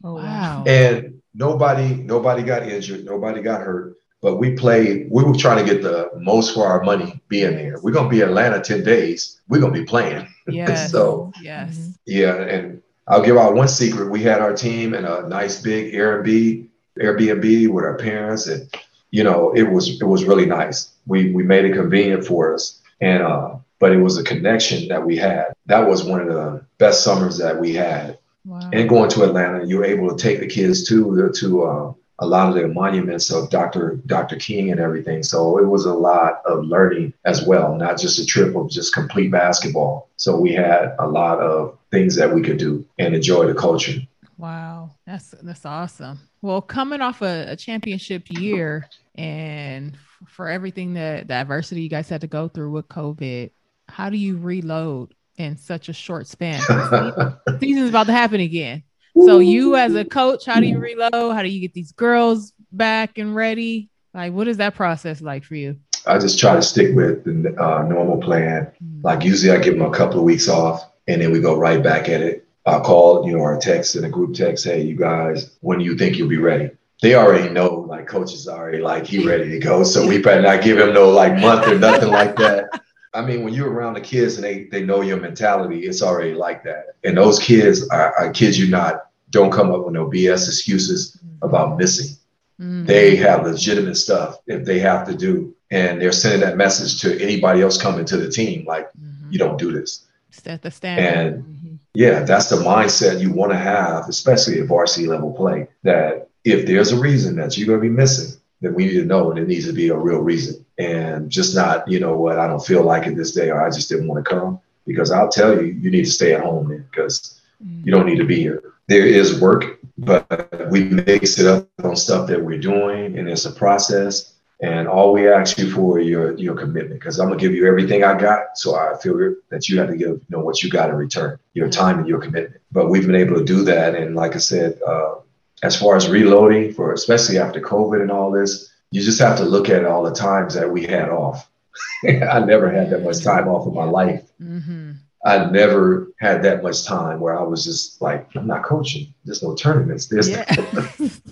Oh, 0.04 0.16
wow. 0.16 0.64
And 0.66 1.22
nobody, 1.34 1.96
nobody 1.96 2.44
got 2.44 2.68
injured, 2.68 3.06
nobody 3.06 3.42
got 3.42 3.62
hurt. 3.62 3.98
But 4.22 4.38
we 4.38 4.56
played, 4.56 5.08
we 5.12 5.24
were 5.24 5.36
trying 5.36 5.66
to 5.66 5.74
get 5.74 5.84
the 5.84 6.10
most 6.16 6.54
for 6.54 6.66
our 6.66 6.82
money 6.84 7.22
being 7.28 7.58
there. 7.58 7.78
We're 7.82 7.92
gonna 7.92 8.10
be 8.10 8.22
in 8.22 8.30
Atlanta 8.30 8.62
10 8.62 8.84
days. 8.84 9.42
We're 9.50 9.60
gonna 9.60 9.74
be 9.74 9.86
playing. 9.86 10.28
Yes. 10.48 10.92
So 10.92 11.32
yes. 11.42 11.98
yeah, 12.06 12.36
and 12.36 12.82
I'll 13.08 13.24
give 13.24 13.38
out 13.38 13.56
one 13.56 13.68
secret. 13.68 14.10
We 14.10 14.24
had 14.24 14.40
our 14.40 14.54
team 14.54 14.94
in 14.94 15.04
a 15.06 15.28
nice 15.28 15.62
big 15.62 15.94
Airbnb, 15.94 16.68
Airbnb 17.00 17.68
with 17.70 17.84
our 17.84 17.98
parents, 17.98 18.48
and 18.48 18.70
you 19.18 19.24
know, 19.24 19.40
it 19.56 19.68
was 19.74 19.86
it 20.02 20.08
was 20.14 20.26
really 20.30 20.48
nice. 20.48 20.78
We 21.06 21.32
we 21.38 21.44
made 21.44 21.66
it 21.66 21.74
convenient 21.82 22.26
for 22.26 22.42
us. 22.56 22.82
And 23.00 23.22
uh, 23.22 23.50
but 23.80 23.92
it 23.92 24.02
was 24.08 24.18
a 24.18 24.24
connection 24.24 24.88
that 24.88 25.06
we 25.06 25.16
had. 25.18 25.46
That 25.68 25.88
was 25.88 26.04
one 26.04 26.22
of 26.26 26.30
the 26.40 26.66
best 26.80 27.04
summers 27.04 27.38
that 27.38 27.56
we 27.64 27.70
had 27.74 28.18
Wow. 28.46 28.70
and 28.74 28.90
going 28.90 29.10
to 29.12 29.24
Atlanta, 29.24 29.66
you 29.66 29.78
were 29.78 29.86
able 29.96 30.10
to 30.14 30.22
take 30.22 30.40
the 30.40 30.48
kids 30.48 30.78
to 30.90 31.32
to 31.42 31.48
uh, 31.64 31.94
a 32.20 32.28
lot 32.36 32.50
of 32.50 32.56
the 32.56 32.68
monuments 32.68 33.32
of 33.32 33.50
Dr. 33.50 33.84
Dr. 34.16 34.36
King 34.36 34.72
and 34.72 34.80
everything. 34.88 35.24
So 35.24 35.58
it 35.60 35.68
was 35.74 35.86
a 35.86 35.94
lot 35.94 36.42
of 36.46 36.66
learning 36.66 37.14
as 37.24 37.46
well, 37.50 37.76
not 37.76 38.00
just 38.04 38.20
a 38.20 38.26
trip 38.26 38.56
of 38.56 38.70
just 38.70 38.94
complete 38.94 39.32
basketball. 39.32 40.10
So 40.18 40.30
we 40.46 40.52
had 40.54 40.84
a 41.00 41.08
lot 41.08 41.38
of 41.40 41.78
things 41.92 42.16
that 42.18 42.34
we 42.36 42.42
could 42.42 42.58
do 42.58 42.86
and 43.00 43.16
enjoy 43.16 43.46
the 43.48 43.54
culture. 43.68 44.00
Wow, 44.38 44.73
that's 45.06 45.36
that's 45.42 45.66
awesome. 45.66 46.20
Well, 46.42 46.62
coming 46.62 47.02
off 47.02 47.22
a, 47.22 47.52
a 47.52 47.56
championship 47.56 48.24
year 48.30 48.88
and 49.16 49.98
for 50.28 50.50
everything 50.50 50.94
that 50.94 51.28
the 51.28 51.34
adversity 51.34 51.82
you 51.82 51.90
guys 51.90 52.10
had 52.10 52.22
to 52.22 52.28
go 52.28 52.48
through 52.48 52.72
with 52.72 52.88
COVID, 52.88 53.52
how 53.90 54.10
do 54.10 54.18
you 54.18 54.38
reload 54.38 55.14
in 55.38 55.58
such 55.58 55.90
a 55.90 55.94
short 55.94 56.28
span? 56.28 56.62
Season's 57.60 57.90
about 57.90 58.08
to 58.08 58.14
happen 58.14 58.40
again. 58.40 58.84
So 59.26 59.40
you 59.40 59.76
as 59.76 59.94
a 59.96 60.04
coach, 60.04 60.46
how 60.46 60.60
do 60.60 60.66
you 60.66 60.80
reload? 60.80 61.36
How 61.36 61.44
do 61.44 61.50
you 61.50 61.60
get 61.60 61.74
these 61.74 61.92
girls 61.92 62.54
back 62.72 63.18
and 63.18 63.36
ready? 63.36 63.90
Like, 64.14 64.34
what 64.34 64.48
is 64.48 64.58
that 64.58 64.76
process 64.76 65.22
like 65.22 65.44
for 65.44 65.56
you? 65.56 65.78
I 66.06 66.18
just 66.18 66.40
try 66.40 66.56
to 66.56 66.62
stick 66.62 66.96
with 66.96 67.24
the 67.24 67.56
uh, 67.62 67.84
normal 67.84 68.18
plan. 68.18 68.72
Mm-hmm. 68.84 69.02
Like 69.04 69.24
usually, 69.24 69.56
I 69.56 69.62
give 69.62 69.78
them 69.78 69.86
a 69.86 69.96
couple 69.96 70.20
of 70.20 70.26
weeks 70.26 70.50
off, 70.50 70.84
and 71.08 71.22
then 71.22 71.32
we 71.32 71.40
go 71.40 71.58
right 71.58 71.82
back 71.82 72.10
at 72.10 72.22
it. 72.22 72.43
I'll 72.66 72.82
call, 72.82 73.26
you 73.26 73.34
know, 73.34 73.44
our 73.44 73.58
text 73.58 73.96
in 73.96 74.06
a 74.06 74.10
group 74.10 74.34
text. 74.34 74.66
Hey, 74.66 74.82
you 74.82 74.96
guys, 74.96 75.58
when 75.62 75.80
do 75.80 75.86
you 75.86 75.98
think 75.98 76.18
you'll 76.18 76.30
be 76.30 76.38
ready? 76.38 76.72
They 77.02 77.16
already 77.16 77.50
know, 77.50 77.86
like 77.90 78.08
coaches 78.08 78.48
already 78.48 78.80
like 78.80 79.06
he 79.06 79.28
ready 79.28 79.50
to 79.50 79.60
go. 79.60 79.84
So 79.84 80.08
we 80.08 80.22
better 80.22 80.42
not 80.42 80.64
give 80.64 80.78
him 80.78 80.94
no 80.94 81.10
like 81.10 81.38
month 81.40 81.68
or 81.68 81.78
nothing 81.78 82.10
like 82.10 82.36
that. 82.38 82.82
I 83.14 83.22
mean, 83.22 83.44
when 83.44 83.54
you're 83.54 83.70
around 83.70 83.94
the 83.94 84.02
kids 84.02 84.36
and 84.36 84.44
they 84.44 84.64
they 84.66 84.84
know 84.84 85.02
your 85.02 85.18
mentality, 85.18 85.86
it's 85.86 86.02
already 86.02 86.34
like 86.34 86.64
that. 86.64 86.96
And 87.04 87.18
those 87.18 87.40
kids, 87.40 87.88
I, 87.90 88.12
I 88.20 88.30
kid 88.30 88.58
you 88.58 88.70
not, 88.70 89.08
don't 89.30 89.52
come 89.52 89.72
up 89.72 89.84
with 89.84 89.94
no 89.94 90.10
BS 90.10 90.48
excuses 90.48 91.20
about 91.42 91.78
missing. 91.78 92.16
Mm-hmm. 92.60 92.86
They 92.86 93.16
have 93.18 93.44
legitimate 93.44 93.96
stuff 93.96 94.38
if 94.48 94.64
they 94.64 94.80
have 94.80 95.06
to 95.08 95.16
do, 95.16 95.56
and 95.70 96.02
they're 96.02 96.12
sending 96.12 96.42
that 96.42 96.56
message 96.56 97.02
to 97.02 97.22
anybody 97.22 97.62
else 97.62 97.82
coming 97.82 98.06
to 98.06 98.18
the 98.18 98.30
team, 98.30 98.66
like 98.66 98.88
mm-hmm. 98.94 99.32
you 99.32 99.38
don't 99.38 99.58
do 99.58 99.72
this. 99.72 100.06
Set 100.30 100.62
the 100.62 100.72
standard. 100.72 101.04
And 101.04 101.44
mm-hmm. 101.44 101.63
Yeah, 101.94 102.24
that's 102.24 102.50
the 102.50 102.58
mindset 102.58 103.22
you 103.22 103.32
want 103.32 103.52
to 103.52 103.58
have, 103.58 104.10
especially 104.10 104.60
at 104.60 104.68
varsity 104.68 105.08
level 105.08 105.32
play. 105.32 105.68
That 105.84 106.30
if 106.44 106.66
there's 106.66 106.92
a 106.92 107.00
reason 107.00 107.36
that 107.38 107.58
you're 107.58 107.68
going 107.68 107.80
to 107.80 107.90
be 107.90 107.96
missing, 107.96 108.40
then 108.62 108.74
we 108.74 108.86
need 108.86 109.00
to 109.00 109.06
know, 109.06 109.30
and 109.30 109.40
it 109.40 109.48
needs 109.48 109.68
to 109.68 109.74
be 109.74 109.90
a 109.90 109.98
real 109.98 110.20
reason, 110.20 110.66
and 110.78 111.30
just 111.30 111.56
not, 111.56 111.88
you 111.88 112.00
know, 112.00 112.16
what 112.18 112.40
I 112.40 112.48
don't 112.48 112.66
feel 112.66 112.84
like 112.84 113.06
it 113.08 113.16
this 113.16 113.34
day, 113.34 113.50
or 113.50 113.62
I 113.62 113.70
just 113.70 113.90
didn't 113.90 114.08
want 114.08 114.24
to 114.24 114.30
come. 114.30 114.60
Because 114.86 115.12
I'll 115.12 115.30
tell 115.30 115.56
you, 115.56 115.68
you 115.68 115.90
need 115.90 116.04
to 116.06 116.12
stay 116.12 116.34
at 116.34 116.44
home 116.44 116.68
then, 116.68 116.86
because 116.92 117.40
you 117.84 117.92
don't 117.92 118.06
need 118.06 118.18
to 118.18 118.26
be 118.26 118.42
here. 118.42 118.74
There 118.88 119.06
is 119.06 119.40
work, 119.40 119.80
but 119.98 120.70
we 120.70 120.84
mix 120.84 121.40
it 121.40 121.48
up 121.48 121.70
on 121.84 121.96
stuff 121.96 122.28
that 122.28 122.44
we're 122.44 122.60
doing, 122.60 123.18
and 123.18 123.30
it's 123.30 123.46
a 123.46 123.52
process. 123.52 124.33
And 124.64 124.88
all 124.88 125.12
we 125.12 125.28
ask 125.28 125.58
you 125.58 125.70
for 125.70 126.00
your 126.00 126.38
your 126.38 126.56
commitment, 126.56 127.02
because 127.02 127.20
I'm 127.20 127.28
gonna 127.28 127.40
give 127.40 127.54
you 127.54 127.68
everything 127.68 128.06
I 128.06 128.18
got. 128.18 128.58
So 128.58 128.76
I 128.76 128.98
feel 128.98 129.36
that 129.50 129.68
you 129.68 129.78
have 129.80 129.90
to 129.90 129.98
give 129.98 130.08
you 130.08 130.26
know 130.30 130.40
what 130.40 130.64
you 130.64 130.70
got 130.70 130.90
in 130.90 130.96
return, 130.96 131.38
your 131.54 131.70
time 131.70 132.00
and 132.00 132.08
your 132.08 132.22
commitment. 132.22 132.62
But 132.72 132.90
we've 132.90 133.06
been 133.06 133.24
able 133.24 133.36
to 133.36 133.44
do 133.44 133.64
that, 133.66 133.94
and 133.94 134.16
like 134.16 134.36
I 134.36 134.40
said, 134.40 134.80
uh, 134.88 135.16
as 135.64 135.76
far 135.76 135.98
as 135.98 136.08
reloading 136.08 136.74
for 136.74 136.94
especially 136.94 137.40
after 137.40 137.60
COVID 137.60 138.02
and 138.02 138.10
all 138.10 138.32
this, 138.32 138.72
you 138.90 139.02
just 139.02 139.20
have 139.20 139.38
to 139.40 139.44
look 139.44 139.70
at 139.70 139.84
all 139.84 140.02
the 140.02 140.16
times 140.16 140.54
that 140.54 140.72
we 140.72 140.86
had 140.86 141.10
off. 141.10 141.50
I 142.06 142.40
never 142.40 142.72
had 142.72 142.90
that 142.92 143.04
much 143.04 143.22
time 143.22 143.50
off 143.50 143.68
in 143.68 143.74
my 143.74 143.84
life. 143.84 144.24
Mm-hmm. 144.42 144.92
I 145.26 145.46
never 145.46 146.12
had 146.20 146.44
that 146.44 146.64
much 146.64 146.86
time 146.86 147.20
where 147.20 147.38
I 147.38 147.44
was 147.44 147.64
just 147.64 148.02
like, 148.02 148.30
I'm 148.36 148.48
not 148.48 148.64
coaching. 148.64 149.14
There's 149.26 149.42
no 149.44 149.56
tournaments. 149.56 150.08
There's 150.08 150.30
yeah. 150.30 150.46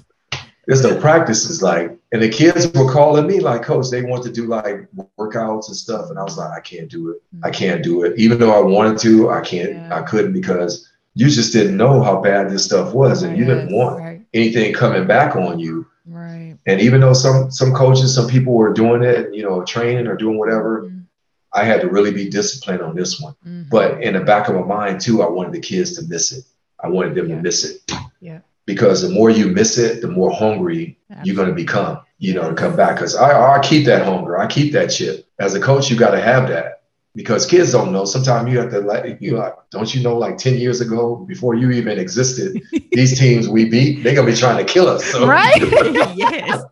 there's 0.71 0.83
no 0.83 0.99
practices. 0.99 1.61
Like, 1.61 1.97
and 2.13 2.21
the 2.21 2.29
kids 2.29 2.71
were 2.73 2.91
calling 2.91 3.27
me 3.27 3.39
like, 3.39 3.63
coach, 3.63 3.89
they 3.89 4.03
want 4.03 4.23
to 4.23 4.31
do 4.31 4.47
like 4.47 4.87
workouts 5.19 5.67
and 5.67 5.75
stuff. 5.75 6.09
And 6.09 6.17
I 6.17 6.23
was 6.23 6.37
like, 6.37 6.51
I 6.51 6.61
can't 6.61 6.89
do 6.89 7.09
it. 7.09 7.21
I 7.43 7.49
mm-hmm. 7.49 7.57
can't 7.57 7.83
do 7.83 8.03
it. 8.03 8.17
Even 8.17 8.39
though 8.39 8.53
I 8.53 8.61
wanted 8.61 8.97
to, 8.99 9.29
I 9.29 9.41
can't, 9.41 9.73
yeah. 9.73 9.95
I 9.95 10.01
couldn't 10.03 10.33
because 10.33 10.89
you 11.13 11.29
just 11.29 11.51
didn't 11.51 11.75
know 11.75 12.01
how 12.01 12.21
bad 12.21 12.49
this 12.49 12.63
stuff 12.63 12.93
was. 12.93 13.23
And 13.23 13.37
you 13.37 13.43
didn't 13.43 13.73
want 13.73 13.99
right. 13.99 14.21
anything 14.33 14.73
coming 14.73 15.05
back 15.05 15.35
on 15.35 15.59
you. 15.59 15.87
Right. 16.05 16.57
And 16.65 16.79
even 16.79 17.01
though 17.01 17.13
some, 17.13 17.51
some 17.51 17.73
coaches, 17.73 18.15
some 18.15 18.27
people 18.27 18.53
were 18.53 18.71
doing 18.71 19.03
it, 19.03 19.33
you 19.33 19.43
know, 19.43 19.63
training 19.65 20.07
or 20.07 20.15
doing 20.15 20.37
whatever, 20.37 20.83
mm-hmm 20.83 20.99
I 21.53 21.65
had 21.65 21.81
to 21.81 21.89
really 21.89 22.11
be 22.11 22.29
disciplined 22.29 22.81
on 22.81 22.95
this 22.95 23.19
one. 23.19 23.33
Mm-hmm. 23.45 23.63
But 23.69 24.01
in 24.01 24.13
the 24.13 24.21
back 24.21 24.47
of 24.47 24.55
my 24.55 24.61
mind 24.61 25.01
too, 25.01 25.21
I 25.21 25.29
wanted 25.29 25.51
the 25.51 25.59
kids 25.59 25.97
to 25.97 26.07
miss 26.07 26.31
it. 26.31 26.45
I 26.79 26.87
wanted 26.87 27.15
them 27.15 27.29
yeah. 27.29 27.35
to 27.35 27.41
miss 27.41 27.65
it. 27.65 27.91
Yeah. 28.21 28.39
Because 28.65 29.01
the 29.01 29.09
more 29.09 29.29
you 29.29 29.47
miss 29.47 29.77
it, 29.77 30.01
the 30.01 30.07
more 30.07 30.31
hungry 30.31 30.97
Absolutely. 31.09 31.27
you're 31.27 31.35
going 31.35 31.49
to 31.49 31.55
become, 31.55 31.99
you 32.19 32.33
know, 32.33 32.49
to 32.49 32.55
come 32.55 32.75
back. 32.75 32.95
Because 32.95 33.15
I, 33.15 33.55
I 33.55 33.59
keep 33.59 33.85
that 33.85 34.05
hunger. 34.05 34.37
I 34.37 34.47
keep 34.47 34.71
that 34.73 34.87
chip. 34.87 35.27
As 35.39 35.55
a 35.55 35.59
coach, 35.59 35.89
you 35.89 35.97
got 35.97 36.11
to 36.11 36.21
have 36.21 36.47
that 36.49 36.81
because 37.15 37.45
kids 37.45 37.71
don't 37.71 37.91
know. 37.91 38.05
Sometimes 38.05 38.51
you 38.51 38.59
have 38.59 38.71
to 38.71 38.79
like 38.79 39.17
you 39.19 39.37
like, 39.37 39.53
don't 39.69 39.93
you 39.93 40.01
know, 40.01 40.17
like 40.17 40.37
10 40.37 40.55
years 40.55 40.81
ago, 40.81 41.17
before 41.27 41.55
you 41.55 41.71
even 41.71 41.99
existed, 41.99 42.61
these 42.91 43.19
teams 43.19 43.49
we 43.49 43.69
beat, 43.69 44.03
they're 44.03 44.15
gonna 44.15 44.31
be 44.31 44.35
trying 44.35 44.65
to 44.65 44.71
kill 44.71 44.87
us. 44.87 45.03
So. 45.05 45.27
Right? 45.27 45.61
yes. 46.15 46.63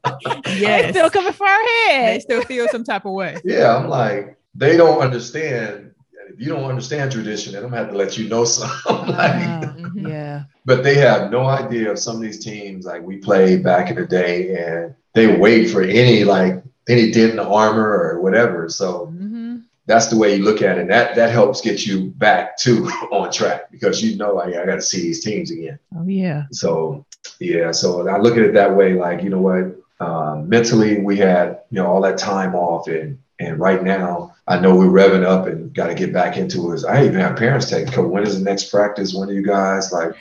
Yes. 0.47 0.85
They 0.85 0.91
still 0.91 1.09
coming 1.09 1.33
for 1.33 1.47
our 1.47 1.63
head. 1.63 2.15
They 2.15 2.19
still 2.19 2.43
feel 2.43 2.67
some 2.69 2.83
type 2.83 3.05
of 3.05 3.13
way. 3.13 3.37
Yeah, 3.43 3.75
I'm 3.75 3.89
like, 3.89 4.37
they 4.55 4.77
don't 4.77 4.99
understand. 4.99 5.88
If 6.29 6.39
you 6.39 6.47
don't 6.47 6.63
understand 6.63 7.11
tradition, 7.11 7.53
then 7.53 7.63
I'm 7.63 7.69
gonna 7.69 7.83
have 7.83 7.91
to 7.91 7.97
let 7.97 8.17
you 8.17 8.29
know 8.29 8.45
something. 8.45 9.07
like, 9.07 9.33
mm-hmm. 9.33 10.07
yeah. 10.07 10.43
But 10.65 10.83
they 10.83 10.95
have 10.95 11.31
no 11.31 11.45
idea 11.45 11.91
of 11.91 11.99
some 11.99 12.15
of 12.15 12.21
these 12.21 12.43
teams. 12.43 12.85
Like 12.85 13.01
we 13.01 13.17
played 13.17 13.63
back 13.63 13.89
in 13.89 13.95
the 13.95 14.05
day, 14.05 14.55
and 14.55 14.95
they 15.13 15.35
wait 15.37 15.69
for 15.69 15.81
any 15.81 16.23
like 16.23 16.63
any 16.87 17.11
dent 17.11 17.31
in 17.31 17.37
the 17.37 17.47
armor 17.47 17.89
or 17.89 18.21
whatever. 18.21 18.69
So 18.69 19.07
mm-hmm. 19.07 19.57
that's 19.85 20.07
the 20.07 20.17
way 20.17 20.35
you 20.35 20.43
look 20.43 20.61
at 20.61 20.77
it. 20.77 20.81
And 20.81 20.91
that 20.91 21.15
that 21.15 21.31
helps 21.31 21.61
get 21.61 21.85
you 21.85 22.11
back 22.11 22.57
to 22.59 22.85
on 23.11 23.31
track 23.31 23.71
because 23.71 24.03
you 24.03 24.17
know 24.17 24.35
like, 24.35 24.55
I 24.55 24.65
got 24.65 24.75
to 24.75 24.81
see 24.81 25.01
these 25.01 25.23
teams 25.23 25.51
again. 25.51 25.79
Oh 25.97 26.07
yeah. 26.07 26.43
So 26.51 27.05
yeah, 27.39 27.71
so 27.71 28.07
I 28.07 28.17
look 28.17 28.37
at 28.37 28.43
it 28.43 28.53
that 28.53 28.75
way. 28.75 28.93
Like 28.93 29.23
you 29.23 29.29
know 29.29 29.41
what, 29.41 29.75
um, 29.99 30.47
mentally 30.47 31.01
we 31.01 31.17
had 31.17 31.61
you 31.71 31.81
know 31.81 31.87
all 31.87 32.01
that 32.01 32.17
time 32.17 32.55
off 32.55 32.87
and 32.87 33.17
and 33.39 33.57
right 33.57 33.81
now, 33.81 34.35
I 34.47 34.59
know 34.59 34.75
we're 34.75 34.87
revving 34.87 35.23
up 35.23 35.47
and 35.47 35.73
got 35.73 35.87
to 35.87 35.95
get 35.95 36.11
back 36.11 36.35
into 36.35 36.73
it. 36.73 36.83
I 36.83 37.05
even 37.05 37.19
have 37.21 37.37
parents 37.37 37.69
take, 37.69 37.95
when 37.95 38.23
is 38.23 38.37
the 38.37 38.43
next 38.43 38.69
practice? 38.69 39.13
When 39.13 39.29
are 39.29 39.33
you 39.33 39.45
guys 39.45 39.93
like? 39.93 40.11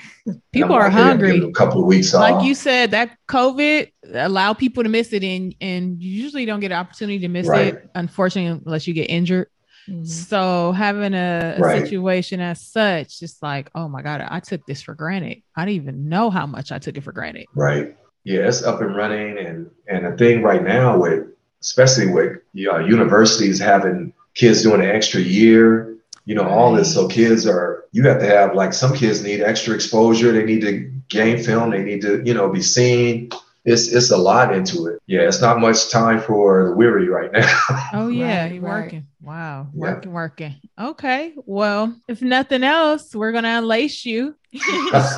People 0.53 0.75
are 0.75 0.89
hungry. 0.89 1.41
A 1.41 1.51
couple 1.51 1.81
of 1.81 1.87
weeks 1.87 2.15
like 2.15 2.35
off. 2.35 2.39
Like 2.39 2.47
you 2.47 2.55
said, 2.55 2.93
that 2.93 3.17
COVID 3.29 3.91
allow 4.15 4.53
people 4.53 4.85
to 4.85 4.89
miss 4.89 5.13
it, 5.13 5.25
and 5.25 5.55
and 5.61 6.01
you 6.03 6.23
usually 6.23 6.45
don't 6.45 6.61
get 6.61 6.71
an 6.71 6.79
opportunity 6.79 7.19
to 7.21 7.29
miss 7.29 7.47
right. 7.47 7.75
it, 7.75 7.91
unfortunately, 7.95 8.63
unless 8.65 8.87
you 8.87 8.95
get 8.95 9.11
injured. 9.11 9.49
Mm-hmm. 9.89 10.05
So 10.05 10.73
having 10.73 11.15
a, 11.15 11.55
a 11.57 11.61
right. 11.61 11.83
situation 11.83 12.41
as 12.41 12.61
such, 12.61 13.19
just 13.19 13.43
like, 13.43 13.71
oh 13.75 13.89
my 13.89 14.03
God, 14.03 14.23
I 14.29 14.39
took 14.41 14.67
this 14.67 14.83
for 14.83 14.95
granted. 14.95 15.43
I 15.57 15.65
didn't 15.65 15.77
even 15.77 16.09
know 16.11 16.29
how 16.29 16.47
much 16.47 16.71
I 16.73 16.79
took 16.79 16.99
it 16.99 17.05
for 17.05 17.13
granted. 17.13 17.47
Right. 17.55 17.97
Yeah, 18.25 18.47
it's 18.47 18.63
up 18.63 18.83
and 18.83 18.95
running, 18.95 19.39
and 19.39 19.71
and 19.89 20.05
the 20.05 20.17
thing 20.17 20.43
right 20.43 20.63
now 20.63 20.99
with 20.99 21.29
especially 21.61 22.07
with 22.07 22.39
uh, 22.71 22.79
universities 22.79 23.59
having 23.59 24.13
kids 24.35 24.63
doing 24.63 24.81
an 24.81 24.89
extra 24.89 25.21
year, 25.21 25.97
you 26.25 26.35
know, 26.35 26.49
all 26.49 26.73
this. 26.73 26.95
So 26.95 27.09
kids 27.09 27.47
are, 27.47 27.85
you 27.93 28.07
have 28.07 28.21
to 28.21 28.27
have 28.27 28.55
like 28.55 28.73
some 28.73 28.95
kids 28.95 29.23
need 29.23 29.41
extra 29.41 29.75
exposure. 29.75 30.33
They 30.33 30.45
need 30.45 30.61
to 30.61 30.91
gain 31.09 31.43
film. 31.43 31.71
They 31.71 31.83
need 31.83 32.03
to, 32.03 32.23
you 32.25 32.35
know, 32.35 32.49
be 32.49 32.63
seen. 32.63 33.31
It's 33.69 33.93
it's 33.93 34.11
a 34.11 34.17
lot 34.17 34.55
into 34.55 34.87
it. 34.87 35.03
Yeah, 35.07 35.29
it's 35.29 35.43
not 35.43 35.61
much 35.61 35.91
time 35.91 36.21
for 36.21 36.71
the 36.71 36.75
weary 36.75 37.09
right 37.09 37.31
now. 37.31 37.91
oh 37.93 38.09
yeah, 38.09 38.45
right, 38.45 38.53
right. 38.53 38.63
working. 38.63 39.07
Wow, 39.21 39.69
working, 39.75 40.11
yeah. 40.11 40.15
working. 40.15 40.57
Okay, 40.81 41.35
well, 41.45 41.95
if 42.09 42.23
nothing 42.23 42.65
else, 42.65 43.15
we're 43.15 43.31
gonna 43.31 43.61
unlace 43.61 44.07
you 44.07 44.35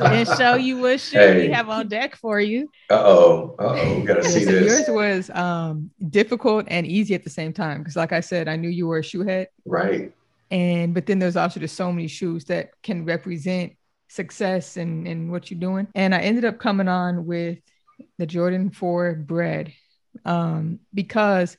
and 0.02 0.26
show 0.36 0.56
you 0.56 0.78
what 0.78 0.98
shoe 0.98 1.16
hey. 1.16 1.46
we 1.46 1.52
have 1.52 1.68
on 1.68 1.86
deck 1.86 2.16
for 2.16 2.40
you. 2.40 2.68
Uh 2.90 3.02
oh, 3.04 3.54
uh 3.60 3.78
oh, 3.78 4.02
gotta 4.02 4.24
see 4.24 4.44
so 4.44 4.50
this. 4.50 4.88
Yours 4.88 4.90
was 4.90 5.30
um, 5.30 5.88
difficult 6.08 6.66
and 6.68 6.88
easy 6.88 7.14
at 7.14 7.22
the 7.22 7.30
same 7.30 7.52
time 7.52 7.78
because, 7.78 7.94
like 7.94 8.12
I 8.12 8.20
said, 8.20 8.48
I 8.48 8.56
knew 8.56 8.68
you 8.68 8.88
were 8.88 8.98
a 8.98 9.04
shoe 9.04 9.22
head. 9.22 9.46
Right. 9.64 10.12
And 10.50 10.92
but 10.92 11.06
then 11.06 11.20
there's 11.20 11.36
also 11.36 11.60
just 11.60 11.76
so 11.76 11.92
many 11.92 12.08
shoes 12.08 12.46
that 12.46 12.70
can 12.82 13.04
represent 13.04 13.74
success 14.08 14.76
and 14.76 15.06
and 15.06 15.30
what 15.30 15.52
you're 15.52 15.60
doing. 15.60 15.86
And 15.94 16.16
I 16.16 16.18
ended 16.18 16.44
up 16.44 16.58
coming 16.58 16.88
on 16.88 17.26
with 17.26 17.60
the 18.18 18.26
Jordan 18.26 18.70
4 18.70 19.14
Bred 19.14 19.72
um, 20.24 20.80
because 20.92 21.56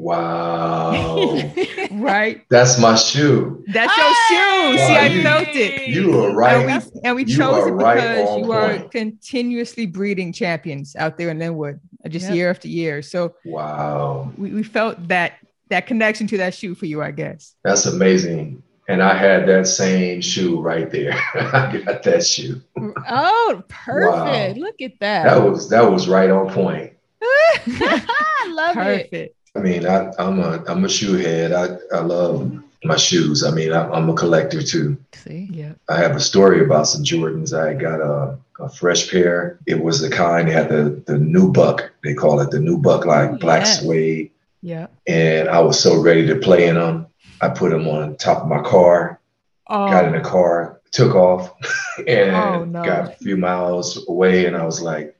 Wow. 0.00 1.38
right. 1.90 2.42
That's 2.48 2.78
my 2.78 2.94
shoe. 2.94 3.62
That's 3.66 3.94
your 3.94 4.14
shoe. 4.28 4.78
Wow, 4.78 4.86
See, 4.86 4.96
I 4.96 5.06
you, 5.08 5.22
felt 5.22 5.48
it. 5.48 5.88
You 5.88 6.18
are 6.24 6.34
right. 6.34 6.66
And 6.66 6.82
we, 6.82 7.00
and 7.04 7.16
we 7.16 7.24
chose 7.26 7.66
it 7.66 7.76
because 7.76 8.38
you 8.38 8.50
are 8.50 8.78
continuously 8.88 9.84
breeding 9.84 10.32
champions 10.32 10.96
out 10.96 11.18
there 11.18 11.28
in 11.28 11.38
Lynwood, 11.38 11.80
uh, 12.02 12.08
just 12.08 12.26
yep. 12.26 12.34
year 12.34 12.48
after 12.48 12.66
year. 12.66 13.02
So 13.02 13.34
wow. 13.44 14.32
We, 14.38 14.52
we 14.52 14.62
felt 14.62 15.08
that 15.08 15.34
that 15.68 15.86
connection 15.86 16.26
to 16.28 16.38
that 16.38 16.54
shoe 16.54 16.74
for 16.74 16.86
you, 16.86 17.02
I 17.02 17.10
guess. 17.10 17.54
That's 17.62 17.84
amazing. 17.84 18.62
And 18.90 19.04
I 19.04 19.14
had 19.14 19.46
that 19.46 19.68
same 19.68 20.20
shoe 20.20 20.60
right 20.60 20.90
there. 20.90 21.12
I 21.34 21.80
got 21.84 22.02
that 22.02 22.26
shoe. 22.26 22.60
Oh, 23.08 23.62
perfect. 23.68 24.58
Wow. 24.58 24.64
Look 24.64 24.82
at 24.82 24.98
that. 24.98 25.26
That 25.26 25.36
was 25.36 25.68
that 25.68 25.88
was 25.88 26.08
right 26.08 26.28
on 26.28 26.52
point. 26.52 26.94
I 27.22 28.48
love 28.50 28.74
perfect. 28.74 29.12
it. 29.12 29.36
I 29.54 29.60
mean, 29.60 29.86
I, 29.86 30.12
am 30.18 30.40
a 30.40 30.64
I'm 30.66 30.84
a 30.84 30.88
shoe 30.88 31.14
head. 31.14 31.52
I, 31.52 31.76
I 31.94 32.00
love 32.00 32.52
my 32.82 32.96
shoes. 32.96 33.44
I 33.44 33.52
mean, 33.52 33.72
I, 33.72 33.96
am 33.96 34.10
a 34.10 34.14
collector 34.14 34.60
too. 34.60 34.98
See, 35.14 35.48
yeah. 35.52 35.74
I 35.88 35.96
have 35.96 36.16
a 36.16 36.20
story 36.20 36.64
about 36.64 36.88
some 36.88 37.04
Jordans. 37.04 37.56
I 37.56 37.74
got 37.74 38.00
a, 38.00 38.36
a 38.58 38.68
fresh 38.68 39.08
pair. 39.08 39.60
It 39.66 39.80
was 39.80 40.00
the 40.00 40.10
kind 40.10 40.48
they 40.48 40.52
had 40.52 40.68
the 40.68 41.00
the 41.06 41.14
nubuck. 41.14 41.90
They 42.02 42.14
call 42.14 42.40
it 42.40 42.50
the 42.50 42.58
nubuck, 42.58 43.04
like 43.04 43.30
oh, 43.30 43.36
black 43.36 43.66
suede. 43.66 44.32
Yeah. 44.62 44.88
And 45.06 45.48
I 45.48 45.60
was 45.60 45.78
so 45.78 46.02
ready 46.02 46.26
to 46.26 46.34
play 46.34 46.66
in 46.66 46.74
them. 46.74 47.06
I 47.40 47.48
put 47.48 47.70
them 47.70 47.88
on 47.88 48.16
top 48.16 48.42
of 48.42 48.48
my 48.48 48.62
car, 48.62 49.20
Oh, 49.66 49.88
got 49.88 50.04
in 50.04 50.12
the 50.12 50.20
car, 50.20 50.80
took 50.92 51.14
off, 51.14 51.52
and 52.06 52.30
Oh, 52.34 52.64
no. 52.64 52.84
got 52.84 53.12
a 53.12 53.16
few 53.16 53.36
miles 53.36 54.04
away. 54.08 54.46
And 54.46 54.56
I 54.56 54.64
was 54.64 54.80
like, 54.82 55.16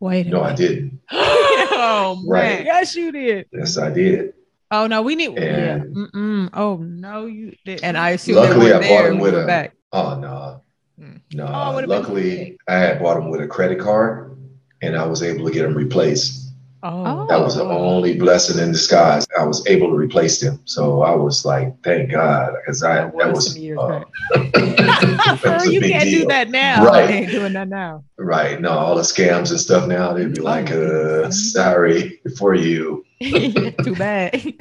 Wait 0.00 0.26
a 0.26 0.30
no, 0.30 0.42
I 0.42 0.54
didn't. 0.54 1.00
oh 1.12 2.22
Right. 2.26 2.58
man. 2.58 2.66
Yes, 2.66 2.94
you 2.96 3.12
did. 3.12 3.46
Yes, 3.52 3.78
I 3.78 3.90
did. 3.90 4.34
Oh 4.70 4.86
no, 4.86 5.02
we 5.02 5.14
need. 5.14 5.34
Yeah. 5.34 5.42
And- 5.74 5.96
Mm-mm. 5.96 6.50
Oh 6.54 6.76
no, 6.78 7.26
you 7.26 7.54
did. 7.64 7.82
And 7.84 7.96
I 7.96 8.10
assume 8.10 8.36
Luckily, 8.36 8.70
I 8.72 8.78
bought 8.78 8.80
there 8.80 9.12
him 9.12 9.18
with 9.18 9.34
a- 9.34 9.46
back. 9.46 9.74
Oh 9.92 10.18
no, 10.18 10.62
Mm. 11.00 11.20
no. 11.34 11.46
Oh, 11.48 11.70
it 11.72 11.74
would've 11.74 11.90
Luckily, 11.90 12.56
I 12.68 12.76
had 12.76 13.00
bought 13.02 13.14
them 13.14 13.28
with 13.30 13.40
a 13.40 13.46
credit 13.48 13.78
card, 13.80 14.36
and 14.82 14.96
I 14.96 15.04
was 15.06 15.22
able 15.22 15.46
to 15.46 15.52
get 15.52 15.62
them 15.62 15.74
replaced. 15.74 16.43
Oh, 16.86 17.26
That 17.30 17.40
was 17.40 17.56
the 17.56 17.64
only 17.64 18.14
blessing 18.18 18.62
in 18.62 18.70
disguise. 18.72 19.26
I 19.40 19.44
was 19.44 19.66
able 19.66 19.88
to 19.88 19.94
replace 19.96 20.38
them, 20.38 20.60
so 20.66 21.00
I 21.00 21.14
was 21.14 21.42
like, 21.46 21.74
"Thank 21.82 22.10
God," 22.10 22.52
because 22.60 22.82
I 22.82 22.96
that 22.96 23.14
was 23.14 23.34
was 23.36 23.52
some 23.54 23.62
years 23.62 23.78
uh, 23.80 24.04
that 24.34 25.40
was 25.42 25.72
you 25.72 25.80
can't 25.80 26.04
do 26.04 26.26
that 26.26 26.50
now. 26.50 26.84
Right. 26.84 27.06
They 27.06 27.14
ain't 27.20 27.30
doing 27.30 27.54
that 27.54 27.68
now. 27.68 28.04
Right. 28.18 28.60
No, 28.60 28.68
all 28.72 28.96
the 28.96 29.02
scams 29.02 29.50
and 29.50 29.58
stuff 29.58 29.88
now, 29.88 30.12
they'd 30.12 30.34
be 30.34 30.42
like, 30.42 30.70
Oh. 30.72 31.24
uh, 31.24 31.30
sorry 31.30 32.20
for 32.38 32.54
you. 32.54 33.02
Too 33.22 33.96
bad. 33.96 34.54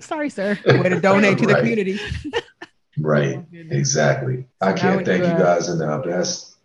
Sorry, 0.00 0.28
sir. 0.28 0.58
Way 0.66 0.90
to 0.90 1.00
donate 1.00 1.38
to 1.38 1.46
the 1.46 1.54
Right. 1.54 1.60
community. 1.60 1.98
Right. 2.98 3.42
Exactly. 3.54 4.44
I 4.60 4.74
can't 4.74 5.06
thank 5.06 5.24
you, 5.24 5.30
you 5.30 5.38
guys 5.38 5.70
enough. 5.70 6.04
That's 6.04 6.56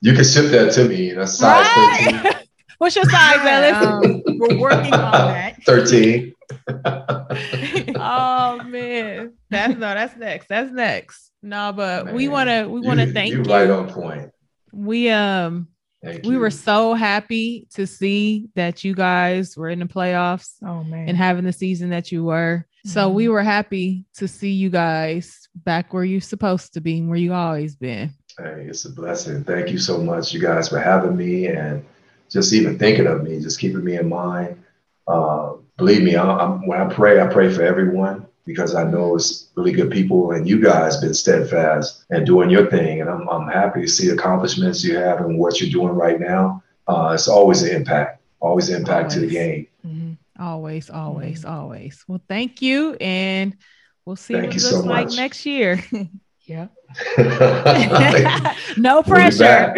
you 0.00 0.12
can 0.12 0.22
ship 0.24 0.52
that 0.52 0.72
to 0.74 0.84
me. 0.88 1.10
That's 1.12 1.34
size 1.34 1.66
Right. 1.76 2.36
What's 2.78 2.96
your 2.96 3.04
size, 3.04 3.38
Ellis? 3.44 3.86
Um, 3.86 4.22
we're 4.38 4.58
working 4.58 4.92
on 4.94 5.12
that. 5.12 5.62
13. 5.64 6.32
13. 6.68 7.94
oh 7.96 8.62
man, 8.64 9.32
that's 9.50 9.72
no, 9.74 9.78
that's 9.80 10.16
next. 10.16 10.48
That's 10.48 10.70
next. 10.70 11.30
No, 11.42 11.72
but 11.74 12.12
we 12.12 12.28
want 12.28 12.48
to 12.48 12.66
we 12.68 12.80
want 12.80 13.00
to 13.00 13.06
You- 13.06 13.12
thank 13.12 13.30
you 13.32 13.38
you. 13.38 13.44
right 13.52 13.70
on 13.70 13.88
point. 13.90 14.30
We 14.72 15.08
um 15.10 15.68
Thank 16.02 16.24
we 16.24 16.34
you. 16.34 16.38
were 16.40 16.50
so 16.50 16.94
happy 16.94 17.66
to 17.74 17.86
see 17.86 18.48
that 18.56 18.84
you 18.84 18.94
guys 18.94 19.56
were 19.56 19.70
in 19.70 19.78
the 19.78 19.86
playoffs 19.86 20.54
Oh 20.62 20.84
man. 20.84 21.08
and 21.08 21.16
having 21.16 21.44
the 21.44 21.52
season 21.52 21.90
that 21.90 22.12
you 22.12 22.24
were. 22.24 22.66
So 22.84 23.08
we 23.08 23.24
Mhm. 23.26 23.30
were 23.30 23.42
happy 23.42 24.04
to 24.16 24.28
see 24.28 24.50
you 24.50 24.68
guys 24.68 25.48
back 25.54 25.94
where 25.94 26.04
you're 26.04 26.20
supposed 26.20 26.74
to 26.74 26.82
be, 26.82 26.98
and 26.98 27.08
where 27.08 27.16
you 27.18 27.32
always 27.32 27.74
been. 27.76 28.10
Hey, 28.38 28.66
it's 28.68 28.84
a 28.84 28.90
blessing. 28.92 29.44
Thank 29.44 29.70
you 29.70 29.78
so 29.78 29.96
much, 29.98 30.34
you 30.34 30.40
guys, 30.40 30.68
for 30.68 30.78
having 30.78 31.16
me 31.16 31.46
and 31.46 31.82
just 32.30 32.52
even 32.52 32.78
thinking 32.78 33.06
of 33.06 33.22
me, 33.22 33.40
just 33.40 33.60
keeping 33.60 33.84
me 33.84 33.96
in 33.96 34.08
mind. 34.08 34.62
Uh, 35.06 35.54
believe 35.76 36.02
me, 36.02 36.16
I, 36.16 36.24
I'm, 36.24 36.66
when 36.66 36.80
I 36.80 36.92
pray, 36.92 37.20
I 37.20 37.26
pray 37.26 37.52
for 37.52 37.62
everyone 37.62 38.26
because 38.46 38.74
I 38.74 38.84
know 38.84 39.14
it's 39.16 39.48
really 39.56 39.72
good 39.72 39.90
people, 39.90 40.32
and 40.32 40.46
you 40.48 40.60
guys 40.60 40.98
been 41.00 41.14
steadfast 41.14 42.04
and 42.10 42.26
doing 42.26 42.50
your 42.50 42.70
thing. 42.70 43.00
And 43.00 43.08
I'm, 43.10 43.28
I'm 43.28 43.48
happy 43.48 43.80
to 43.82 43.88
see 43.88 44.08
the 44.08 44.14
accomplishments 44.14 44.84
you 44.84 44.96
have 44.96 45.20
and 45.20 45.38
what 45.38 45.60
you're 45.60 45.70
doing 45.70 45.94
right 45.94 46.20
now. 46.20 46.62
Uh, 46.86 47.12
it's 47.14 47.28
always 47.28 47.62
an 47.62 47.74
impact, 47.74 48.20
always 48.40 48.68
an 48.68 48.76
impact 48.80 49.12
to 49.12 49.20
the 49.20 49.26
Always. 49.26 49.32
game. 49.32 49.66
Mhm. 49.86 50.16
Always, 50.38 50.90
always, 50.90 51.44
always. 51.44 52.04
Well, 52.08 52.20
thank 52.28 52.60
you, 52.60 52.94
and 53.00 53.56
we'll 54.04 54.16
see 54.16 54.34
Thank 54.34 54.46
what 54.46 54.54
you 54.54 54.60
it 54.60 54.64
looks 54.64 54.84
so 54.84 54.88
like 54.90 55.06
much. 55.08 55.16
next 55.16 55.46
year. 55.46 55.82
Yeah. 56.46 56.66
no 58.76 58.96
We'll 58.96 59.02
pressure. 59.02 59.72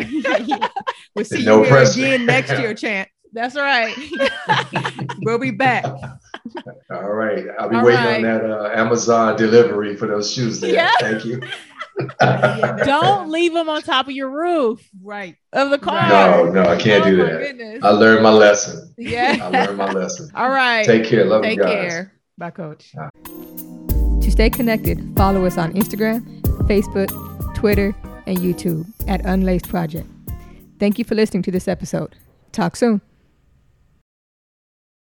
Back. 0.87 0.95
we'll 1.15 1.25
see 1.25 1.45
No 1.45 1.63
you 1.63 1.69
here 1.69 1.83
again 1.83 2.27
next 2.27 2.51
year, 2.59 2.75
Chant. 2.83 3.09
That's 3.33 3.55
right. 3.57 3.95
We'll 5.23 5.39
be 5.39 5.51
back. 5.51 5.85
All 6.91 7.11
right. 7.13 7.45
I'll 7.59 7.69
be 7.69 7.77
All 7.77 7.85
waiting 7.85 8.01
right. 8.05 8.17
on 8.17 8.23
that 8.23 8.45
uh, 8.45 8.71
Amazon 8.75 9.37
delivery 9.37 9.97
for 9.97 10.07
those 10.07 10.33
shoes 10.33 10.61
there. 10.61 10.73
Yeah. 10.73 10.93
Thank 11.01 11.25
you. 11.25 11.41
Don't 12.85 13.31
leave 13.31 13.53
them 13.53 13.69
on 13.69 13.83
top 13.83 14.07
of 14.07 14.13
your 14.13 14.31
roof 14.31 14.89
Right. 15.03 15.37
of 15.53 15.71
the 15.71 15.79
car. 15.79 16.09
No, 16.09 16.51
no, 16.51 16.63
I 16.63 16.77
can't 16.77 17.05
Oh 17.05 17.11
do 17.11 17.17
that. 17.17 17.41
goodness. 17.41 17.83
I 17.83 17.91
learned 17.91 18.23
my 18.23 18.31
lesson. 18.31 18.95
Yeah. 18.97 19.37
I 19.43 19.49
learned 19.49 19.77
my 19.79 19.91
lesson. 19.91 20.31
All 20.35 20.51
right. 20.51 20.87
Take 20.87 21.05
care. 21.07 21.25
Love 21.25 21.43
Take 21.43 21.57
you 21.59 21.65
guys. 21.65 21.73
care. 21.93 22.13
Bye, 22.39 22.51
coach. 22.51 22.93
To 23.25 24.31
stay 24.31 24.49
connected, 24.51 25.13
follow 25.17 25.45
us 25.45 25.59
on 25.59 25.73
Instagram, 25.75 26.41
Facebook, 26.69 27.11
Twitter, 27.55 27.95
and 28.27 28.39
YouTube 28.39 28.87
at 29.09 29.25
Unlaced 29.25 29.69
Project. 29.69 30.09
Thank 30.79 30.99
you 30.99 31.05
for 31.05 31.15
listening 31.15 31.43
to 31.45 31.51
this 31.51 31.69
episode. 31.69 32.17
Talk 32.53 32.77
soon. 32.77 33.01